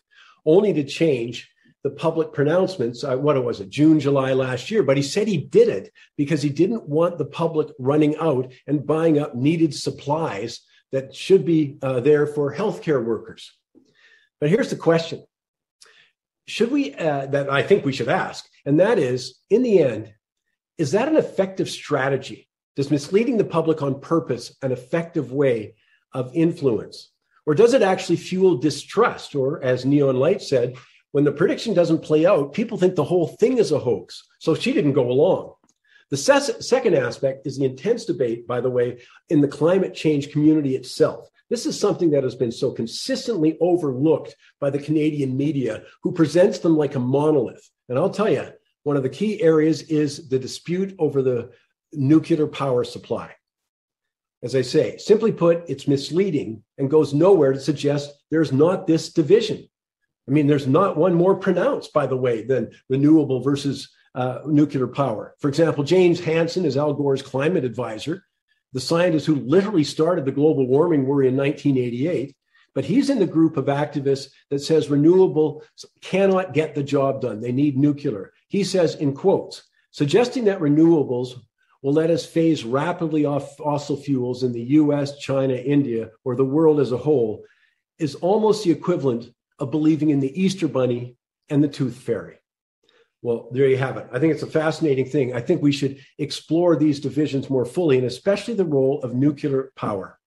only 0.45 0.73
to 0.73 0.83
change 0.83 1.49
the 1.83 1.89
public 1.89 2.33
pronouncements, 2.33 3.03
uh, 3.03 3.15
what 3.15 3.41
was 3.43 3.61
it, 3.61 3.69
June, 3.69 3.99
July 3.99 4.33
last 4.33 4.69
year. 4.69 4.83
But 4.83 4.97
he 4.97 5.03
said 5.03 5.27
he 5.27 5.37
did 5.37 5.69
it 5.69 5.93
because 6.17 6.41
he 6.41 6.49
didn't 6.49 6.87
want 6.87 7.17
the 7.17 7.25
public 7.25 7.69
running 7.79 8.17
out 8.17 8.51
and 8.67 8.85
buying 8.85 9.19
up 9.19 9.35
needed 9.35 9.73
supplies 9.73 10.61
that 10.91 11.15
should 11.15 11.45
be 11.45 11.77
uh, 11.81 11.99
there 11.99 12.27
for 12.27 12.53
healthcare 12.53 13.03
workers. 13.03 13.51
But 14.41 14.49
here's 14.49 14.69
the 14.69 14.75
question 14.75 15.23
should 16.47 16.71
we, 16.71 16.95
uh, 16.95 17.27
that 17.27 17.49
I 17.49 17.61
think 17.61 17.85
we 17.85 17.93
should 17.93 18.09
ask, 18.09 18.43
and 18.65 18.79
that 18.79 18.97
is 18.97 19.39
in 19.49 19.61
the 19.61 19.83
end, 19.83 20.11
is 20.77 20.91
that 20.93 21.07
an 21.07 21.15
effective 21.15 21.69
strategy? 21.69 22.49
Does 22.75 22.89
misleading 22.89 23.37
the 23.37 23.45
public 23.45 23.81
on 23.81 23.99
purpose 23.99 24.55
an 24.61 24.71
effective 24.71 25.31
way 25.31 25.75
of 26.13 26.31
influence? 26.33 27.11
Or 27.45 27.53
does 27.53 27.73
it 27.73 27.81
actually 27.81 28.15
fuel 28.15 28.57
distrust? 28.57 29.35
Or, 29.35 29.63
as 29.63 29.81
Zion 29.81 30.15
Light 30.15 30.41
said, 30.41 30.75
when 31.11 31.23
the 31.23 31.31
prediction 31.31 31.73
doesn't 31.73 32.03
play 32.03 32.25
out, 32.25 32.53
people 32.53 32.77
think 32.77 32.95
the 32.95 33.03
whole 33.03 33.27
thing 33.27 33.57
is 33.57 33.71
a 33.71 33.79
hoax. 33.79 34.23
So 34.39 34.53
she 34.53 34.73
didn't 34.73 34.93
go 34.93 35.09
along. 35.09 35.53
The 36.11 36.17
ses- 36.17 36.67
second 36.67 36.95
aspect 36.95 37.45
is 37.45 37.57
the 37.57 37.65
intense 37.65 38.05
debate, 38.05 38.47
by 38.47 38.61
the 38.61 38.69
way, 38.69 39.01
in 39.29 39.41
the 39.41 39.47
climate 39.47 39.93
change 39.93 40.31
community 40.31 40.75
itself. 40.75 41.27
This 41.49 41.65
is 41.65 41.79
something 41.79 42.11
that 42.11 42.23
has 42.23 42.35
been 42.35 42.51
so 42.51 42.71
consistently 42.71 43.57
overlooked 43.59 44.35
by 44.59 44.69
the 44.69 44.79
Canadian 44.79 45.35
media, 45.35 45.83
who 46.03 46.11
presents 46.11 46.59
them 46.59 46.77
like 46.77 46.95
a 46.95 46.99
monolith. 46.99 47.67
And 47.89 47.97
I'll 47.97 48.09
tell 48.09 48.29
you, 48.29 48.51
one 48.83 48.97
of 48.97 49.03
the 49.03 49.09
key 49.09 49.41
areas 49.41 49.81
is 49.83 50.29
the 50.29 50.39
dispute 50.39 50.95
over 50.99 51.21
the 51.21 51.51
nuclear 51.91 52.47
power 52.47 52.83
supply. 52.83 53.31
As 54.41 54.55
I 54.55 54.61
say, 54.61 54.97
simply 54.97 55.31
put, 55.31 55.67
it's 55.67 55.87
misleading 55.87 56.63
and 56.77 56.89
goes 56.89 57.13
nowhere 57.13 57.53
to 57.53 57.59
suggest 57.59 58.13
there's 58.31 58.53
not 58.53 58.87
this 58.87 59.11
division. 59.11 59.67
I 60.29 60.31
mean, 60.31 60.45
there's 60.45 60.67
not 60.67 60.95
one 60.95 61.15
more 61.15 61.35
pronounced, 61.35 61.91
by 61.91 62.05
the 62.05 62.17
way, 62.17 62.43
than 62.43 62.71
renewable 62.87 63.41
versus 63.41 63.89
uh, 64.13 64.39
nuclear 64.45 64.87
power. 64.87 65.35
For 65.39 65.49
example, 65.49 65.83
James 65.83 66.19
Hansen 66.19 66.65
is 66.65 66.77
Al 66.77 66.93
Gore's 66.93 67.21
climate 67.21 67.65
advisor 67.65 68.23
the 68.73 68.79
scientist 68.79 69.25
who 69.25 69.35
literally 69.35 69.83
started 69.83 70.25
the 70.25 70.31
global 70.31 70.67
warming 70.67 71.05
worry 71.05 71.27
in 71.27 71.35
1988. 71.35 72.35
But 72.75 72.85
he's 72.85 73.09
in 73.09 73.19
the 73.19 73.25
group 73.25 73.57
of 73.57 73.65
activists 73.65 74.29
that 74.51 74.59
says 74.59 74.89
renewable 74.89 75.63
cannot 76.01 76.53
get 76.53 76.75
the 76.75 76.83
job 76.83 77.21
done. 77.21 77.41
They 77.41 77.51
need 77.51 77.77
nuclear. 77.77 78.31
He 78.47 78.63
says, 78.63 78.95
in 78.95 79.13
quotes, 79.15 79.63
suggesting 79.91 80.45
that 80.45 80.59
renewables 80.59 81.33
will 81.81 81.93
let 81.93 82.11
us 82.11 82.25
phase 82.25 82.63
rapidly 82.63 83.25
off 83.25 83.57
fossil 83.57 83.97
fuels 83.97 84.43
in 84.43 84.51
the 84.51 84.61
US, 84.61 85.17
China, 85.17 85.55
India, 85.55 86.11
or 86.23 86.35
the 86.35 86.45
world 86.45 86.79
as 86.79 86.91
a 86.91 86.97
whole 86.97 87.43
is 87.97 88.15
almost 88.15 88.63
the 88.63 88.71
equivalent 88.71 89.33
of 89.59 89.71
believing 89.71 90.09
in 90.09 90.19
the 90.19 90.41
Easter 90.41 90.67
Bunny 90.67 91.15
and 91.49 91.63
the 91.63 91.67
Tooth 91.67 91.95
Fairy. 91.95 92.37
Well, 93.21 93.49
there 93.51 93.67
you 93.67 93.77
have 93.77 93.97
it. 93.97 94.07
I 94.13 94.19
think 94.19 94.33
it's 94.33 94.43
a 94.43 94.47
fascinating 94.47 95.05
thing. 95.05 95.35
I 95.35 95.41
think 95.41 95.61
we 95.61 95.73
should 95.73 95.99
explore 96.17 96.75
these 96.75 96.99
divisions 97.01 97.49
more 97.49 97.65
fully, 97.65 97.97
and 97.97 98.07
especially 98.07 98.53
the 98.53 98.65
role 98.65 99.01
of 99.01 99.13
nuclear 99.13 99.71
power. 99.75 100.17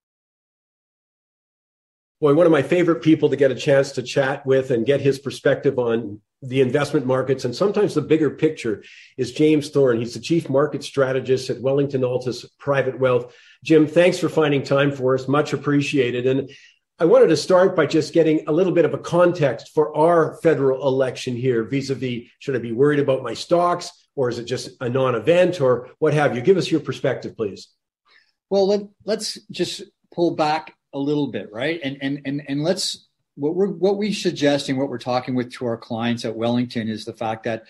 Boy, 2.21 2.35
one 2.35 2.47
of 2.47 2.53
my 2.53 2.63
favorite 2.63 3.03
people 3.03 3.31
to 3.31 3.37
get 3.37 3.51
a 3.51 3.57
chance 3.57 3.93
to 3.93 4.03
chat 4.03 4.47
with 4.47 4.71
and 4.71 4.87
get 4.87 5.01
his 5.01 5.19
perspective 5.19 5.79
on 5.79 6.21
the 6.43 6.61
investment 6.61 7.07
markets 7.07 7.45
and 7.45 7.55
sometimes 7.55 7.95
the 7.95 8.01
bigger 8.01 8.31
picture 8.31 8.83
is 9.17 9.33
James 9.33 9.71
Thorne. 9.71 9.99
He's 9.99 10.15
the 10.15 10.21
chief 10.21 10.51
market 10.51 10.83
strategist 10.83 11.51
at 11.51 11.61
Wellington 11.61 12.03
Altus 12.03 12.45
Private 12.59 12.99
Wealth. 12.99 13.35
Jim, 13.65 13.87
thanks 13.87 14.19
for 14.19 14.29
finding 14.29 14.63
time 14.63 14.91
for 14.91 15.15
us. 15.15 15.29
Much 15.29 15.53
appreciated. 15.53 16.27
And 16.27 16.51
I 17.03 17.05
wanted 17.05 17.31
to 17.31 17.37
start 17.37 17.75
by 17.75 17.87
just 17.87 18.13
getting 18.13 18.45
a 18.47 18.53
little 18.53 18.73
bit 18.73 18.85
of 18.85 18.95
a 18.95 18.99
context 18.99 19.73
for 19.75 19.93
our 19.97 20.37
federal 20.41 20.87
election 20.87 21.35
here 21.35 21.65
vis 21.65 21.91
a 21.91 21.97
vis 21.97 22.29
should 22.39 22.55
I 22.55 22.61
be 22.61 22.71
worried 22.71 23.01
about 23.01 23.25
my 23.25 23.35
stocks 23.35 23.91
or 24.15 24.29
is 24.29 24.39
it 24.39 24.45
just 24.45 24.71
a 24.81 24.89
non 24.89 25.17
event 25.17 25.61
or 25.61 25.91
what 25.99 26.15
have 26.15 26.37
you? 26.37 26.41
Give 26.41 26.57
us 26.57 26.71
your 26.71 26.79
perspective, 26.79 27.37
please. 27.37 27.71
Well, 28.51 28.69
let, 28.69 28.83
let's 29.05 29.37
just 29.51 29.83
pull 30.15 30.37
back 30.37 30.77
a 30.95 30.99
little 31.01 31.27
bit, 31.27 31.51
right? 31.51 31.81
And, 31.83 31.99
and, 32.01 32.21
and, 32.25 32.43
and 32.47 32.63
let's, 32.63 33.09
what 33.35 33.57
we're, 33.57 33.67
what 33.67 33.97
we 33.97 34.13
suggesting, 34.13 34.77
what 34.77 34.89
we're 34.89 34.99
talking 34.99 35.35
with 35.35 35.53
to 35.55 35.67
our 35.67 35.77
clients 35.77 36.25
at 36.25 36.37
Wellington 36.37 36.89
is 36.89 37.05
the 37.05 37.15
fact 37.15 37.43
that 37.43 37.65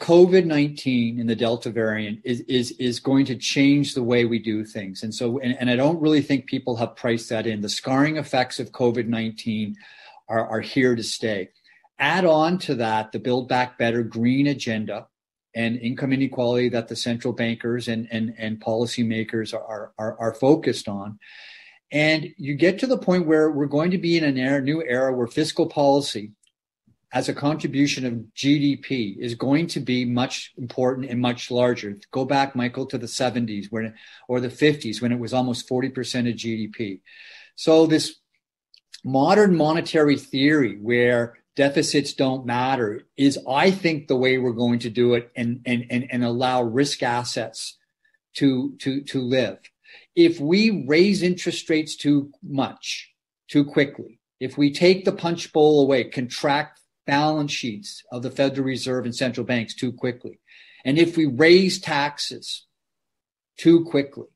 COVID 0.00 0.44
19 0.44 1.20
and 1.20 1.28
the 1.28 1.36
Delta 1.36 1.70
variant 1.70 2.20
is, 2.24 2.40
is, 2.40 2.72
is 2.72 3.00
going 3.00 3.24
to 3.26 3.36
change 3.36 3.94
the 3.94 4.02
way 4.02 4.24
we 4.24 4.38
do 4.38 4.64
things. 4.64 5.02
And 5.02 5.14
so, 5.14 5.38
and, 5.38 5.56
and 5.58 5.70
I 5.70 5.76
don't 5.76 6.00
really 6.00 6.20
think 6.20 6.46
people 6.46 6.76
have 6.76 6.96
priced 6.96 7.28
that 7.28 7.46
in. 7.46 7.60
The 7.60 7.68
scarring 7.68 8.16
effects 8.16 8.58
of 8.58 8.72
COVID 8.72 9.06
19 9.06 9.76
are, 10.28 10.46
are 10.46 10.60
here 10.60 10.96
to 10.96 11.02
stay. 11.02 11.50
Add 11.98 12.24
on 12.24 12.58
to 12.58 12.74
that 12.76 13.12
the 13.12 13.20
Build 13.20 13.48
Back 13.48 13.78
Better 13.78 14.02
green 14.02 14.48
agenda 14.48 15.06
and 15.54 15.76
income 15.76 16.12
inequality 16.12 16.68
that 16.70 16.88
the 16.88 16.96
central 16.96 17.32
bankers 17.32 17.86
and, 17.86 18.08
and, 18.10 18.34
and 18.36 18.60
policymakers 18.60 19.54
are, 19.54 19.92
are, 19.96 20.18
are 20.18 20.34
focused 20.34 20.88
on. 20.88 21.20
And 21.92 22.34
you 22.36 22.56
get 22.56 22.80
to 22.80 22.88
the 22.88 22.98
point 22.98 23.28
where 23.28 23.52
we're 23.52 23.66
going 23.66 23.92
to 23.92 23.98
be 23.98 24.18
in 24.18 24.24
an 24.24 24.36
era, 24.36 24.60
new 24.60 24.82
era 24.82 25.14
where 25.14 25.28
fiscal 25.28 25.66
policy 25.66 26.32
as 27.14 27.28
a 27.28 27.34
contribution 27.34 28.04
of 28.04 28.14
GDP 28.36 29.16
is 29.16 29.36
going 29.36 29.68
to 29.68 29.80
be 29.80 30.04
much 30.04 30.52
important 30.58 31.08
and 31.08 31.20
much 31.20 31.48
larger. 31.48 31.96
Go 32.10 32.24
back, 32.24 32.56
Michael, 32.56 32.86
to 32.86 32.98
the 32.98 33.06
70s 33.06 33.66
when, 33.70 33.94
or 34.26 34.40
the 34.40 34.48
50s 34.48 35.00
when 35.00 35.12
it 35.12 35.20
was 35.20 35.32
almost 35.32 35.68
40% 35.68 35.88
of 36.28 36.34
GDP. 36.34 37.02
So 37.54 37.86
this 37.86 38.16
modern 39.04 39.56
monetary 39.56 40.18
theory 40.18 40.76
where 40.76 41.38
deficits 41.54 42.14
don't 42.14 42.44
matter 42.46 43.06
is 43.16 43.38
I 43.48 43.70
think 43.70 44.08
the 44.08 44.16
way 44.16 44.38
we're 44.38 44.50
going 44.50 44.80
to 44.80 44.90
do 44.90 45.14
it 45.14 45.30
and 45.36 45.60
and 45.66 45.86
and, 45.90 46.08
and 46.10 46.24
allow 46.24 46.62
risk 46.62 47.04
assets 47.04 47.78
to 48.38 48.74
to 48.80 49.02
to 49.02 49.20
live. 49.20 49.58
If 50.16 50.40
we 50.40 50.84
raise 50.88 51.22
interest 51.22 51.70
rates 51.70 51.94
too 51.94 52.32
much, 52.42 53.12
too 53.46 53.64
quickly, 53.64 54.18
if 54.40 54.58
we 54.58 54.72
take 54.72 55.04
the 55.04 55.12
punch 55.12 55.52
bowl 55.52 55.82
away, 55.82 56.04
contract 56.04 56.80
balance 57.06 57.52
sheets 57.52 58.02
of 58.10 58.22
the 58.22 58.30
Federal 58.30 58.66
Reserve 58.66 59.04
and 59.04 59.14
central 59.14 59.46
banks 59.46 59.74
too 59.74 59.92
quickly, 59.92 60.38
and 60.84 60.98
if 60.98 61.16
we 61.16 61.26
raise 61.26 61.80
taxes 61.80 62.66
too 63.56 63.84
quickly, 63.84 64.26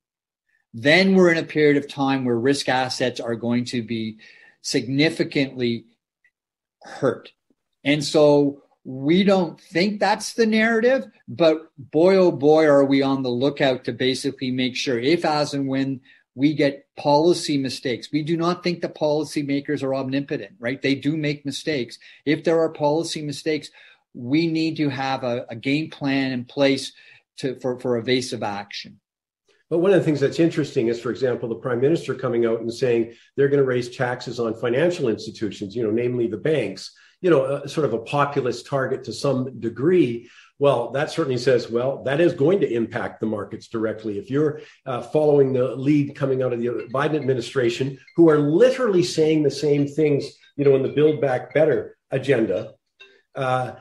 then 0.73 1.15
we're 1.15 1.33
in 1.33 1.39
a 1.39 1.43
period 1.43 1.77
of 1.77 1.89
time 1.89 2.25
where 2.25 2.39
risk 2.39 2.69
assets 2.69 3.21
are 3.21 3.35
going 3.35 3.65
to 3.67 3.83
be 3.83 4.19
significantly 4.63 5.87
hurt. 6.83 7.33
And 7.85 8.05
so 8.05 8.63
we 8.85 9.25
don't 9.25 9.61
think 9.61 10.01
that's 10.01 10.35
the 10.35 10.47
narrative, 10.47 11.07
but 11.27 11.71
boy, 11.77 12.17
oh 12.17 12.33
boy, 12.33 12.65
are 12.65 12.85
we 12.85 13.03
on 13.03 13.23
the 13.23 13.29
lookout 13.29 13.85
to 13.85 13.93
basically 13.93 14.51
make 14.51 14.77
sure 14.77 14.99
if, 14.99 15.25
as, 15.25 15.53
and 15.53 15.69
when 15.69 16.01
we 16.35 16.55
get 16.55 16.87
policy 16.97 17.59
mistakes. 17.59 18.09
We 18.13 18.23
do 18.23 18.37
not 18.37 18.63
think 18.63 18.81
the 18.81 18.89
policymakers 18.89 19.83
are 19.83 19.95
omnipotent, 19.95 20.53
right? 20.59 20.81
They 20.81 20.95
do 20.95 21.17
make 21.17 21.45
mistakes. 21.45 21.99
If 22.25 22.45
there 22.45 22.61
are 22.61 22.71
policy 22.71 23.23
mistakes, 23.23 23.71
we 24.15 24.47
need 24.47 24.77
to 24.77 24.89
have 24.89 25.25
a, 25.25 25.47
a 25.49 25.57
game 25.57 25.91
plan 25.91 26.33
in 26.33 26.45
place 26.45 26.93
to, 27.39 27.57
for, 27.61 27.79
for 27.81 27.99
evasive 27.99 28.43
action. 28.43 29.01
But 29.71 29.79
one 29.79 29.93
of 29.93 29.99
the 29.99 30.05
things 30.05 30.21
that's 30.21 30.41
interesting 30.41 30.89
is, 30.89 31.01
for 31.01 31.11
example, 31.11 31.49
the 31.49 31.55
prime 31.57 31.81
minister 31.81 32.15
coming 32.15 32.47
out 32.47 32.61
and 32.61 32.73
saying 32.73 33.15
they're 33.37 33.49
going 33.49 33.63
to 33.63 33.67
raise 33.67 33.95
taxes 33.95 34.41
on 34.41 34.55
financial 34.55 35.09
institutions, 35.09 35.77
you 35.77 35.83
know, 35.83 35.91
namely 35.91 36.27
the 36.27 36.39
banks, 36.39 36.93
you 37.21 37.31
know, 37.31 37.45
a, 37.45 37.69
sort 37.69 37.85
of 37.85 37.93
a 37.93 37.99
populist 37.99 38.67
target 38.67 39.05
to 39.05 39.13
some 39.13 39.61
degree. 39.61 40.31
Well, 40.61 40.91
that 40.91 41.11
certainly 41.11 41.39
says, 41.39 41.71
well, 41.71 42.03
that 42.03 42.21
is 42.21 42.33
going 42.35 42.61
to 42.61 42.73
impact 42.73 43.21
the 43.21 43.27
markets 43.27 43.69
directly. 43.69 44.19
If 44.19 44.29
you're 44.29 44.61
uh, 44.85 45.03
following 45.03 45.53
the 45.53 45.77
lead 45.77 46.17
coming 46.17 46.43
out 46.43 46.53
of 46.53 46.59
the 46.59 46.67
Biden 46.93 47.15
administration, 47.15 47.99
who 48.17 48.29
are 48.29 48.39
literally 48.39 49.05
saying 49.05 49.45
the 49.45 49.51
same 49.51 49.87
things, 49.87 50.27
you 50.57 50.65
know, 50.65 50.75
in 50.75 50.83
the 50.83 50.89
Build 50.89 51.21
Back 51.21 51.55
Better 51.55 51.97
agenda, 52.11 52.73
uh, 53.37 53.77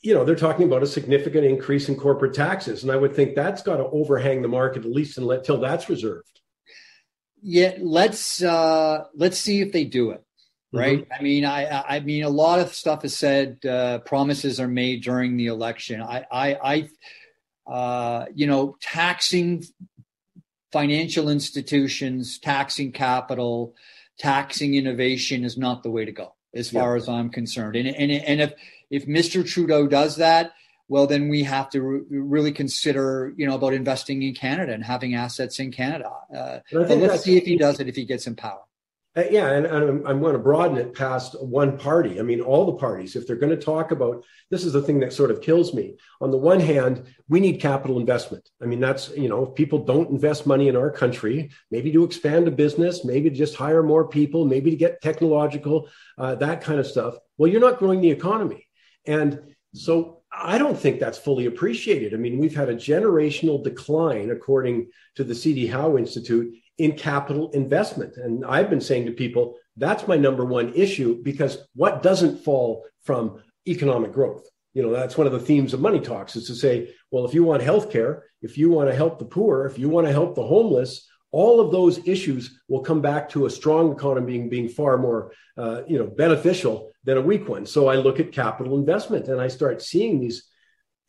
you 0.00 0.14
know, 0.14 0.24
they're 0.24 0.36
talking 0.36 0.66
about 0.66 0.84
a 0.84 0.86
significant 0.86 1.44
increase 1.44 1.88
in 1.88 1.96
corporate 1.96 2.34
taxes. 2.34 2.84
And 2.84 2.92
I 2.92 2.96
would 2.96 3.16
think 3.16 3.34
that's 3.34 3.62
got 3.62 3.78
to 3.78 3.86
overhang 3.86 4.42
the 4.42 4.48
market 4.48 4.84
at 4.84 4.90
least 4.90 5.18
until 5.18 5.58
that's 5.58 5.88
reserved. 5.88 6.40
Yeah, 7.42 7.76
let's 7.80 8.42
uh, 8.42 9.04
let's 9.14 9.38
see 9.38 9.60
if 9.60 9.72
they 9.72 9.84
do 9.84 10.10
it. 10.10 10.25
Right. 10.72 11.00
Mm-hmm. 11.00 11.12
I 11.12 11.22
mean, 11.22 11.44
I 11.44 11.96
I 11.96 12.00
mean, 12.00 12.24
a 12.24 12.28
lot 12.28 12.58
of 12.58 12.74
stuff 12.74 13.04
is 13.04 13.16
said. 13.16 13.64
Uh, 13.64 13.98
promises 14.00 14.60
are 14.60 14.68
made 14.68 15.02
during 15.02 15.36
the 15.36 15.46
election. 15.46 16.02
I 16.02 16.24
I, 16.30 16.88
I 17.66 17.72
uh, 17.72 18.26
you 18.34 18.46
know, 18.46 18.76
taxing 18.80 19.64
financial 20.72 21.28
institutions, 21.28 22.38
taxing 22.38 22.92
capital, 22.92 23.74
taxing 24.18 24.74
innovation 24.74 25.44
is 25.44 25.56
not 25.56 25.82
the 25.82 25.90
way 25.90 26.04
to 26.04 26.12
go, 26.12 26.34
as 26.54 26.70
far 26.70 26.96
yeah. 26.96 27.02
as 27.02 27.08
I'm 27.08 27.30
concerned. 27.30 27.76
And 27.76 27.88
and 27.88 28.10
and 28.10 28.40
if 28.40 28.52
if 28.90 29.06
Mr. 29.06 29.46
Trudeau 29.46 29.86
does 29.86 30.16
that, 30.16 30.52
well, 30.88 31.06
then 31.06 31.28
we 31.28 31.42
have 31.42 31.70
to 31.70 31.82
re- 31.82 32.02
really 32.08 32.52
consider, 32.52 33.32
you 33.36 33.46
know, 33.46 33.54
about 33.54 33.74
investing 33.74 34.22
in 34.22 34.34
Canada 34.34 34.72
and 34.72 34.84
having 34.84 35.14
assets 35.14 35.58
in 35.58 35.72
Canada. 35.72 36.10
Uh, 36.34 36.58
let's 36.72 37.24
see 37.24 37.36
if 37.36 37.44
he 37.44 37.56
does 37.56 37.80
it 37.80 37.88
if 37.88 37.96
he 37.96 38.04
gets 38.04 38.26
in 38.26 38.36
power. 38.36 38.60
Uh, 39.16 39.24
yeah, 39.30 39.50
and, 39.52 39.64
and 39.64 40.06
I'm, 40.06 40.20
going 40.20 40.34
to 40.34 40.38
broaden 40.38 40.76
it 40.76 40.94
past 40.94 41.42
one 41.42 41.78
party. 41.78 42.20
I 42.20 42.22
mean, 42.22 42.42
all 42.42 42.66
the 42.66 42.74
parties, 42.74 43.16
if 43.16 43.26
they're 43.26 43.36
going 43.36 43.56
to 43.56 43.64
talk 43.64 43.90
about 43.90 44.22
this, 44.50 44.62
is 44.62 44.74
the 44.74 44.82
thing 44.82 45.00
that 45.00 45.12
sort 45.14 45.30
of 45.30 45.40
kills 45.40 45.72
me. 45.72 45.96
On 46.20 46.30
the 46.30 46.36
one 46.36 46.60
hand, 46.60 47.06
we 47.26 47.40
need 47.40 47.58
capital 47.58 47.98
investment. 47.98 48.46
I 48.60 48.66
mean, 48.66 48.78
that's, 48.78 49.08
you 49.16 49.30
know, 49.30 49.44
if 49.44 49.54
people 49.54 49.78
don't 49.78 50.10
invest 50.10 50.46
money 50.46 50.68
in 50.68 50.76
our 50.76 50.90
country, 50.90 51.50
maybe 51.70 51.90
to 51.92 52.04
expand 52.04 52.46
a 52.46 52.50
business, 52.50 53.06
maybe 53.06 53.30
to 53.30 53.36
just 53.36 53.56
hire 53.56 53.82
more 53.82 54.06
people, 54.06 54.44
maybe 54.44 54.70
to 54.70 54.76
get 54.76 55.00
technological, 55.00 55.88
uh, 56.18 56.34
that 56.34 56.60
kind 56.60 56.78
of 56.78 56.86
stuff. 56.86 57.14
Well, 57.38 57.50
you're 57.50 57.60
not 57.60 57.78
growing 57.78 58.02
the 58.02 58.10
economy. 58.10 58.68
And 59.06 59.54
so 59.72 60.24
I 60.30 60.58
don't 60.58 60.78
think 60.78 61.00
that's 61.00 61.16
fully 61.16 61.46
appreciated. 61.46 62.12
I 62.12 62.18
mean, 62.18 62.38
we've 62.38 62.54
had 62.54 62.68
a 62.68 62.74
generational 62.74 63.64
decline, 63.64 64.30
according 64.30 64.90
to 65.14 65.24
the 65.24 65.34
CD 65.34 65.66
Howe 65.66 65.96
Institute, 65.96 66.54
in 66.78 66.92
capital 66.92 67.50
investment. 67.52 68.16
And 68.16 68.44
I've 68.44 68.70
been 68.70 68.80
saying 68.80 69.06
to 69.06 69.12
people, 69.12 69.56
that's 69.76 70.08
my 70.08 70.16
number 70.16 70.44
one 70.44 70.74
issue 70.74 71.22
because 71.22 71.58
what 71.74 72.02
doesn't 72.02 72.44
fall 72.44 72.86
from 73.02 73.42
economic 73.66 74.12
growth? 74.12 74.46
You 74.74 74.82
know, 74.82 74.90
that's 74.90 75.16
one 75.16 75.26
of 75.26 75.32
the 75.32 75.40
themes 75.40 75.72
of 75.72 75.80
Money 75.80 76.00
Talks 76.00 76.36
is 76.36 76.46
to 76.48 76.54
say, 76.54 76.94
well, 77.10 77.24
if 77.24 77.32
you 77.32 77.44
want 77.44 77.62
healthcare, 77.62 78.22
if 78.42 78.58
you 78.58 78.70
want 78.70 78.90
to 78.90 78.94
help 78.94 79.18
the 79.18 79.24
poor, 79.24 79.64
if 79.64 79.78
you 79.78 79.88
want 79.88 80.06
to 80.06 80.12
help 80.12 80.34
the 80.34 80.46
homeless, 80.46 81.08
all 81.32 81.60
of 81.60 81.72
those 81.72 82.06
issues 82.06 82.60
will 82.68 82.80
come 82.80 83.02
back 83.02 83.28
to 83.28 83.46
a 83.46 83.50
strong 83.50 83.92
economy 83.92 84.38
being, 84.38 84.48
being 84.48 84.68
far 84.68 84.96
more 84.96 85.32
uh, 85.58 85.82
you 85.86 85.98
know 85.98 86.06
beneficial 86.06 86.90
than 87.04 87.18
a 87.18 87.20
weak 87.20 87.48
one 87.48 87.66
so 87.66 87.88
i 87.88 87.94
look 87.94 88.20
at 88.20 88.32
capital 88.32 88.76
investment 88.78 89.28
and 89.28 89.40
i 89.40 89.48
start 89.48 89.82
seeing 89.82 90.18
these 90.18 90.48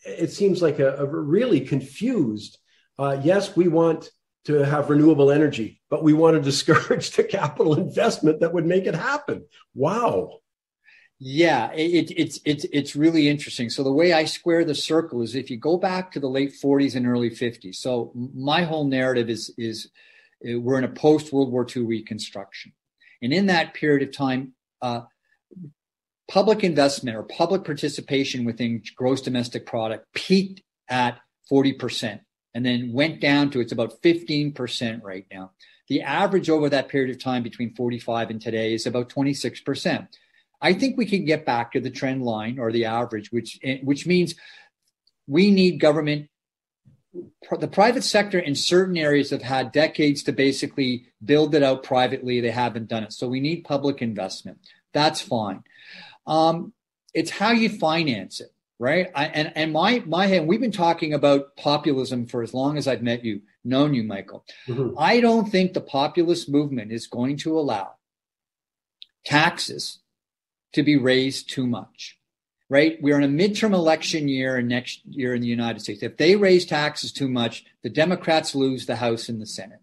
it 0.06 0.32
seems 0.32 0.62
like 0.62 0.80
a, 0.80 0.96
a 0.98 1.06
really 1.06 1.62
confused 1.62 2.58
uh, 3.00 3.18
yes 3.24 3.56
we 3.56 3.68
want 3.68 4.10
to 4.48 4.66
have 4.66 4.90
renewable 4.90 5.32
energy 5.32 5.80
but 5.90 6.04
we 6.04 6.14
want 6.14 6.36
to 6.36 6.42
discourage 6.42 7.12
the 7.16 7.24
capital 7.24 7.76
investment 7.76 8.40
that 8.40 8.54
would 8.54 8.66
make 8.66 8.86
it 8.86 8.96
happen 8.96 9.46
wow 9.76 10.40
yeah, 11.20 11.72
it, 11.72 12.12
it's 12.16 12.40
it's 12.46 12.66
it's 12.72 12.96
really 12.96 13.28
interesting. 13.28 13.72
So 13.72 13.84
the 13.84 13.92
way 13.92 14.14
I 14.14 14.26
square 14.26 14.64
the 14.64 14.76
circle 14.76 15.24
is 15.24 15.34
if 15.34 15.50
you 15.50 15.58
go 15.58 15.78
back 15.78 16.12
to 16.12 16.20
the 16.20 16.30
late 16.30 16.54
40s 16.64 16.96
and 16.96 17.08
early 17.08 17.32
50s. 17.32 17.76
So 17.76 18.12
my 18.16 18.64
whole 18.64 18.86
narrative 18.86 19.30
is 19.30 19.52
is 19.58 19.90
uh, 20.48 20.60
we're 20.60 20.78
in 20.78 20.84
a 20.84 20.90
post 20.90 21.34
World 21.34 21.52
War 21.52 21.66
II 21.76 21.86
reconstruction, 21.86 22.74
and 23.24 23.34
in 23.34 23.48
that 23.48 23.74
period 23.74 24.08
of 24.08 24.16
time, 24.16 24.54
uh, 24.84 25.02
public 26.28 26.64
investment 26.64 27.18
or 27.18 27.24
public 27.24 27.64
participation 27.64 28.46
within 28.46 28.84
gross 28.96 29.22
domestic 29.22 29.66
product 29.66 30.06
peaked 30.14 30.62
at 30.88 31.18
40 31.50 31.74
percent, 31.74 32.22
and 32.58 32.66
then 32.66 32.92
went 32.92 33.22
down 33.22 33.52
to 33.52 33.60
it's 33.60 33.72
about 33.72 34.02
15 34.02 34.52
percent 34.52 35.04
right 35.04 35.28
now. 35.32 35.52
The 35.88 36.02
average 36.02 36.50
over 36.50 36.68
that 36.70 36.90
period 36.90 37.12
of 37.12 37.24
time 37.24 37.44
between 37.44 37.74
45 37.74 38.32
and 38.32 38.42
today 38.42 38.74
is 38.74 38.86
about 38.86 39.10
26 39.10 39.62
percent 39.62 40.08
I 40.62 40.74
think 40.74 40.98
we 40.98 41.06
can 41.06 41.26
get 41.26 41.46
back 41.46 41.72
to 41.72 41.80
the 41.80 41.90
trend 41.90 42.24
line 42.24 42.60
or 42.60 42.72
the 42.72 42.86
average, 42.86 43.32
which 43.32 43.60
which 43.84 44.08
means 44.08 44.36
we 45.28 45.52
need 45.52 45.80
government. 45.80 46.30
The 47.58 47.68
private 47.68 48.04
sector 48.04 48.38
in 48.38 48.56
certain 48.56 48.98
areas 48.98 49.32
have 49.32 49.42
had 49.42 49.72
decades 49.72 50.24
to 50.24 50.32
basically 50.32 51.06
build 51.24 51.56
it 51.56 51.64
out 51.64 51.84
privately. 51.84 52.42
They 52.42 52.52
haven't 52.52 52.90
done 52.90 53.04
it, 53.04 53.14
so 53.14 53.28
we 53.28 53.40
need 53.40 53.64
public 53.64 54.02
investment. 54.02 54.60
That's 54.94 55.22
fine. 55.22 55.64
Um, 56.26 56.74
it's 57.14 57.32
how 57.32 57.52
you 57.52 57.70
finance 57.70 58.42
it, 58.42 58.52
right? 58.80 59.10
I, 59.16 59.26
and 59.26 59.52
and 59.56 59.74
my 59.74 60.04
my 60.06 60.26
and 60.28 60.48
we've 60.48 60.62
been 60.62 60.72
talking 60.72 61.14
about 61.14 61.56
populism 61.56 62.28
for 62.28 62.44
as 62.44 62.54
long 62.54 62.78
as 62.78 62.88
I've 62.88 63.02
met 63.02 63.24
you, 63.24 63.42
known 63.64 63.94
you, 63.94 64.04
Michael. 64.04 64.46
Mm-hmm. 64.68 64.98
I 64.98 65.20
don't 65.20 65.50
think 65.50 65.74
the 65.74 65.82
populist 65.82 66.50
movement 66.50 66.92
is 66.92 67.08
going 67.08 67.38
to 67.38 67.58
allow 67.58 67.94
taxes 69.26 70.00
to 70.74 70.84
be 70.84 70.98
raised 70.98 71.50
too 71.50 71.66
much, 71.66 72.18
right? 72.70 72.98
We're 73.02 73.20
in 73.20 73.24
a 73.24 73.46
midterm 73.46 73.74
election 73.74 74.28
year 74.28 74.58
and 74.58 74.68
next 74.68 75.02
year 75.06 75.34
in 75.34 75.42
the 75.42 75.48
United 75.48 75.82
States. 75.82 76.04
If 76.04 76.18
they 76.18 76.36
raise 76.36 76.66
taxes 76.66 77.12
too 77.12 77.28
much, 77.28 77.66
the 77.84 77.90
Democrats 77.90 78.54
lose 78.54 78.86
the 78.86 78.98
House 78.98 79.28
and 79.30 79.42
the 79.42 79.46
Senate. 79.46 79.82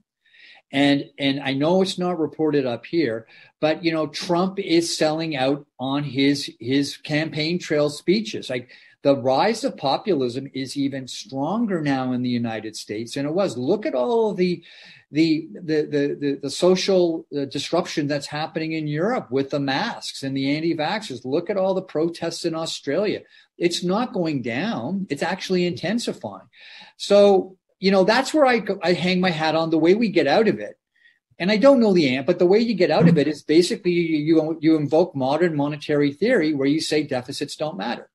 And 0.73 1.11
and 1.19 1.41
I 1.41 1.53
know 1.53 1.83
it's 1.83 1.99
not 1.99 2.19
reported 2.19 2.67
up 2.67 2.87
here, 2.87 3.27
but 3.61 3.85
you 3.85 3.93
know 3.93 4.09
Trump 4.09 4.59
is 4.59 4.97
selling 4.97 5.37
out 5.37 5.67
on 5.79 6.03
his 6.03 6.51
his 6.59 6.97
campaign 6.97 7.59
trail 7.59 7.91
speeches. 7.91 8.51
Like 8.51 8.69
the 9.03 9.17
rise 9.17 9.65
of 9.65 9.77
populism 9.77 10.51
is 10.55 10.77
even 10.79 11.07
stronger 11.07 11.83
now 11.83 12.13
in 12.13 12.23
the 12.23 12.31
United 12.31 12.75
States 12.75 13.15
than 13.15 13.27
it 13.27 13.35
was. 13.35 13.57
Look 13.57 13.85
at 13.85 13.95
all 13.95 14.33
the 14.33 14.65
the 15.13 15.47
the 15.55 15.83
the, 15.83 16.17
the, 16.19 16.39
the 16.43 16.51
social 16.51 17.27
uh, 17.37 17.45
disruption 17.45 18.07
that's 18.09 18.27
happening 18.27 18.73
in 18.73 18.87
Europe 18.87 19.31
with 19.31 19.51
the 19.51 19.61
masks 19.61 20.23
and 20.23 20.35
the 20.35 20.57
anti-vaxxers. 20.57 21.25
Look 21.25 21.51
at 21.51 21.59
all 21.59 21.75
the 21.75 21.83
protests 21.83 22.47
in 22.47 22.55
Australia. 22.55 23.21
It's 23.59 23.85
not 23.85 24.15
going 24.15 24.43
down. 24.43 25.07
It's 25.11 25.23
actually 25.23 25.67
intensifying. 25.67 26.49
So 26.97 27.59
you 27.81 27.91
know 27.91 28.05
that's 28.05 28.33
where 28.33 28.47
I 28.47 28.63
I 28.83 28.93
hang 28.93 29.21
my 29.21 29.31
hat 29.31 29.55
on 29.55 29.71
the 29.71 29.79
way 29.79 29.95
we 29.95 30.09
get 30.09 30.27
out 30.27 30.49
of 30.49 30.59
it. 30.59 30.77
And 31.39 31.51
I 31.51 31.57
don't 31.57 31.81
know 31.81 31.93
the 31.93 32.17
ant, 32.17 32.27
but 32.27 32.39
the 32.39 32.47
way 32.47 32.61
you 32.61 32.75
get 32.75 32.93
out 32.93 33.09
of 33.09 33.19
it 33.19 33.27
is 33.27 33.43
basically 33.43 33.91
you, 33.91 34.19
you, 34.19 34.59
you 34.61 34.77
invoke 34.77 35.17
modern 35.17 35.57
monetary 35.57 36.13
theory 36.13 36.55
where 36.55 36.69
you 36.69 36.81
say 36.81 37.03
deficits 37.03 37.57
don't 37.57 37.77
matter. 37.77 38.09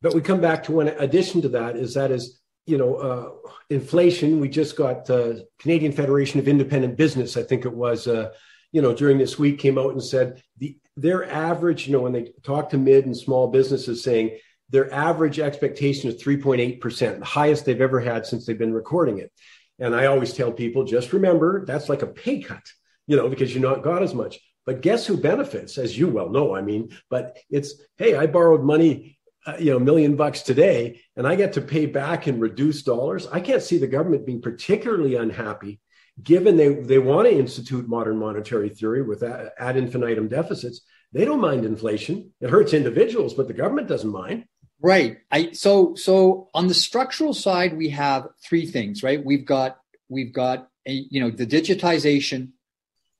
But 0.00 0.14
we 0.14 0.22
come 0.22 0.40
back 0.40 0.64
to 0.64 0.72
one 0.72 0.88
addition 0.88 1.42
to 1.42 1.48
that 1.50 1.76
is 1.76 1.94
that 1.94 2.10
is 2.10 2.40
you 2.66 2.78
know 2.78 2.94
uh, 2.96 3.50
inflation. 3.70 4.40
We 4.40 4.48
just 4.48 4.76
got 4.76 5.08
uh, 5.10 5.34
Canadian 5.58 5.92
Federation 5.92 6.40
of 6.40 6.48
Independent 6.48 6.96
Business, 6.96 7.36
I 7.36 7.42
think 7.42 7.64
it 7.64 7.72
was, 7.72 8.06
uh, 8.06 8.30
you 8.72 8.82
know, 8.82 8.94
during 8.94 9.18
this 9.18 9.38
week 9.38 9.58
came 9.58 9.78
out 9.78 9.92
and 9.92 10.02
said 10.02 10.42
the 10.58 10.76
their 10.96 11.30
average, 11.30 11.86
you 11.86 11.92
know, 11.92 12.00
when 12.00 12.12
they 12.12 12.32
talk 12.42 12.70
to 12.70 12.78
mid 12.78 13.06
and 13.06 13.16
small 13.16 13.48
businesses, 13.48 14.02
saying 14.02 14.38
their 14.74 14.92
average 14.92 15.38
expectation 15.38 16.10
is 16.10 16.20
3.8 16.20 16.80
percent, 16.80 17.20
the 17.20 17.24
highest 17.24 17.64
they've 17.64 17.80
ever 17.80 18.00
had 18.00 18.26
since 18.26 18.44
they've 18.44 18.58
been 18.58 18.74
recording 18.74 19.18
it. 19.18 19.30
And 19.78 19.94
I 19.94 20.06
always 20.06 20.32
tell 20.32 20.50
people, 20.50 20.82
just 20.82 21.12
remember 21.12 21.64
that's 21.64 21.88
like 21.88 22.02
a 22.02 22.08
pay 22.08 22.42
cut, 22.42 22.66
you 23.06 23.16
know, 23.16 23.28
because 23.28 23.54
you're 23.54 23.62
not 23.62 23.84
got 23.84 24.02
as 24.02 24.14
much. 24.14 24.40
But 24.66 24.80
guess 24.80 25.06
who 25.06 25.16
benefits, 25.16 25.78
as 25.78 25.96
you 25.96 26.08
well 26.08 26.28
know? 26.28 26.56
I 26.56 26.60
mean, 26.62 26.90
but 27.08 27.38
it's 27.48 27.80
hey, 27.98 28.16
I 28.16 28.26
borrowed 28.26 28.64
money, 28.64 29.16
uh, 29.46 29.54
you 29.60 29.70
know, 29.70 29.76
a 29.76 29.80
million 29.80 30.16
bucks 30.16 30.42
today, 30.42 31.00
and 31.16 31.24
I 31.24 31.36
get 31.36 31.52
to 31.52 31.60
pay 31.60 31.86
back 31.86 32.26
in 32.26 32.40
reduced 32.40 32.84
dollars. 32.84 33.28
I 33.28 33.38
can't 33.38 33.62
see 33.62 33.78
the 33.78 33.86
government 33.86 34.26
being 34.26 34.42
particularly 34.42 35.14
unhappy, 35.14 35.78
given 36.20 36.56
they 36.56 36.74
they 36.74 36.98
want 36.98 37.28
to 37.28 37.38
institute 37.38 37.88
modern 37.88 38.18
monetary 38.18 38.70
theory 38.70 39.02
with 39.02 39.22
ad 39.22 39.76
infinitum 39.76 40.26
deficits. 40.26 40.80
They 41.12 41.24
don't 41.24 41.40
mind 41.40 41.64
inflation. 41.64 42.32
It 42.40 42.50
hurts 42.50 42.74
individuals, 42.74 43.34
but 43.34 43.46
the 43.46 43.54
government 43.54 43.86
doesn't 43.86 44.10
mind. 44.10 44.46
Right. 44.84 45.16
I 45.32 45.52
so 45.52 45.94
so 45.94 46.50
on 46.52 46.66
the 46.66 46.74
structural 46.74 47.32
side 47.32 47.74
we 47.74 47.88
have 47.88 48.28
three 48.46 48.66
things, 48.66 49.02
right? 49.02 49.24
We've 49.24 49.46
got 49.46 49.78
we've 50.10 50.30
got 50.30 50.68
a, 50.86 50.92
you 51.10 51.22
know 51.22 51.30
the 51.30 51.46
digitization 51.46 52.50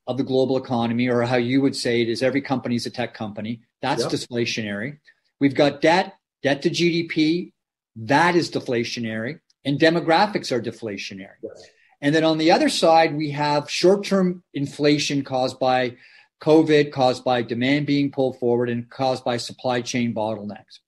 of 0.06 0.18
the 0.18 0.24
global 0.24 0.58
economy 0.58 1.08
or 1.08 1.22
how 1.22 1.36
you 1.38 1.62
would 1.62 1.74
say 1.74 2.02
it 2.02 2.10
is 2.10 2.22
every 2.22 2.42
company 2.42 2.74
is 2.74 2.84
a 2.84 2.90
tech 2.90 3.14
company. 3.14 3.62
That's 3.80 4.02
yep. 4.02 4.12
deflationary. 4.12 4.98
We've 5.40 5.54
got 5.54 5.80
debt, 5.80 6.12
debt 6.42 6.60
to 6.62 6.70
GDP, 6.70 7.52
that 7.96 8.36
is 8.36 8.50
deflationary 8.50 9.40
and 9.64 9.80
demographics 9.80 10.52
are 10.52 10.60
deflationary. 10.60 11.40
Yes. 11.42 11.66
And 12.02 12.14
then 12.14 12.24
on 12.24 12.36
the 12.36 12.50
other 12.50 12.68
side 12.68 13.16
we 13.16 13.30
have 13.30 13.70
short-term 13.70 14.42
inflation 14.52 15.24
caused 15.24 15.58
by 15.58 15.96
COVID, 16.42 16.92
caused 16.92 17.24
by 17.24 17.40
demand 17.40 17.86
being 17.86 18.12
pulled 18.12 18.38
forward 18.38 18.68
and 18.68 18.90
caused 18.90 19.24
by 19.24 19.38
supply 19.38 19.80
chain 19.80 20.12
bottlenecks. 20.12 20.80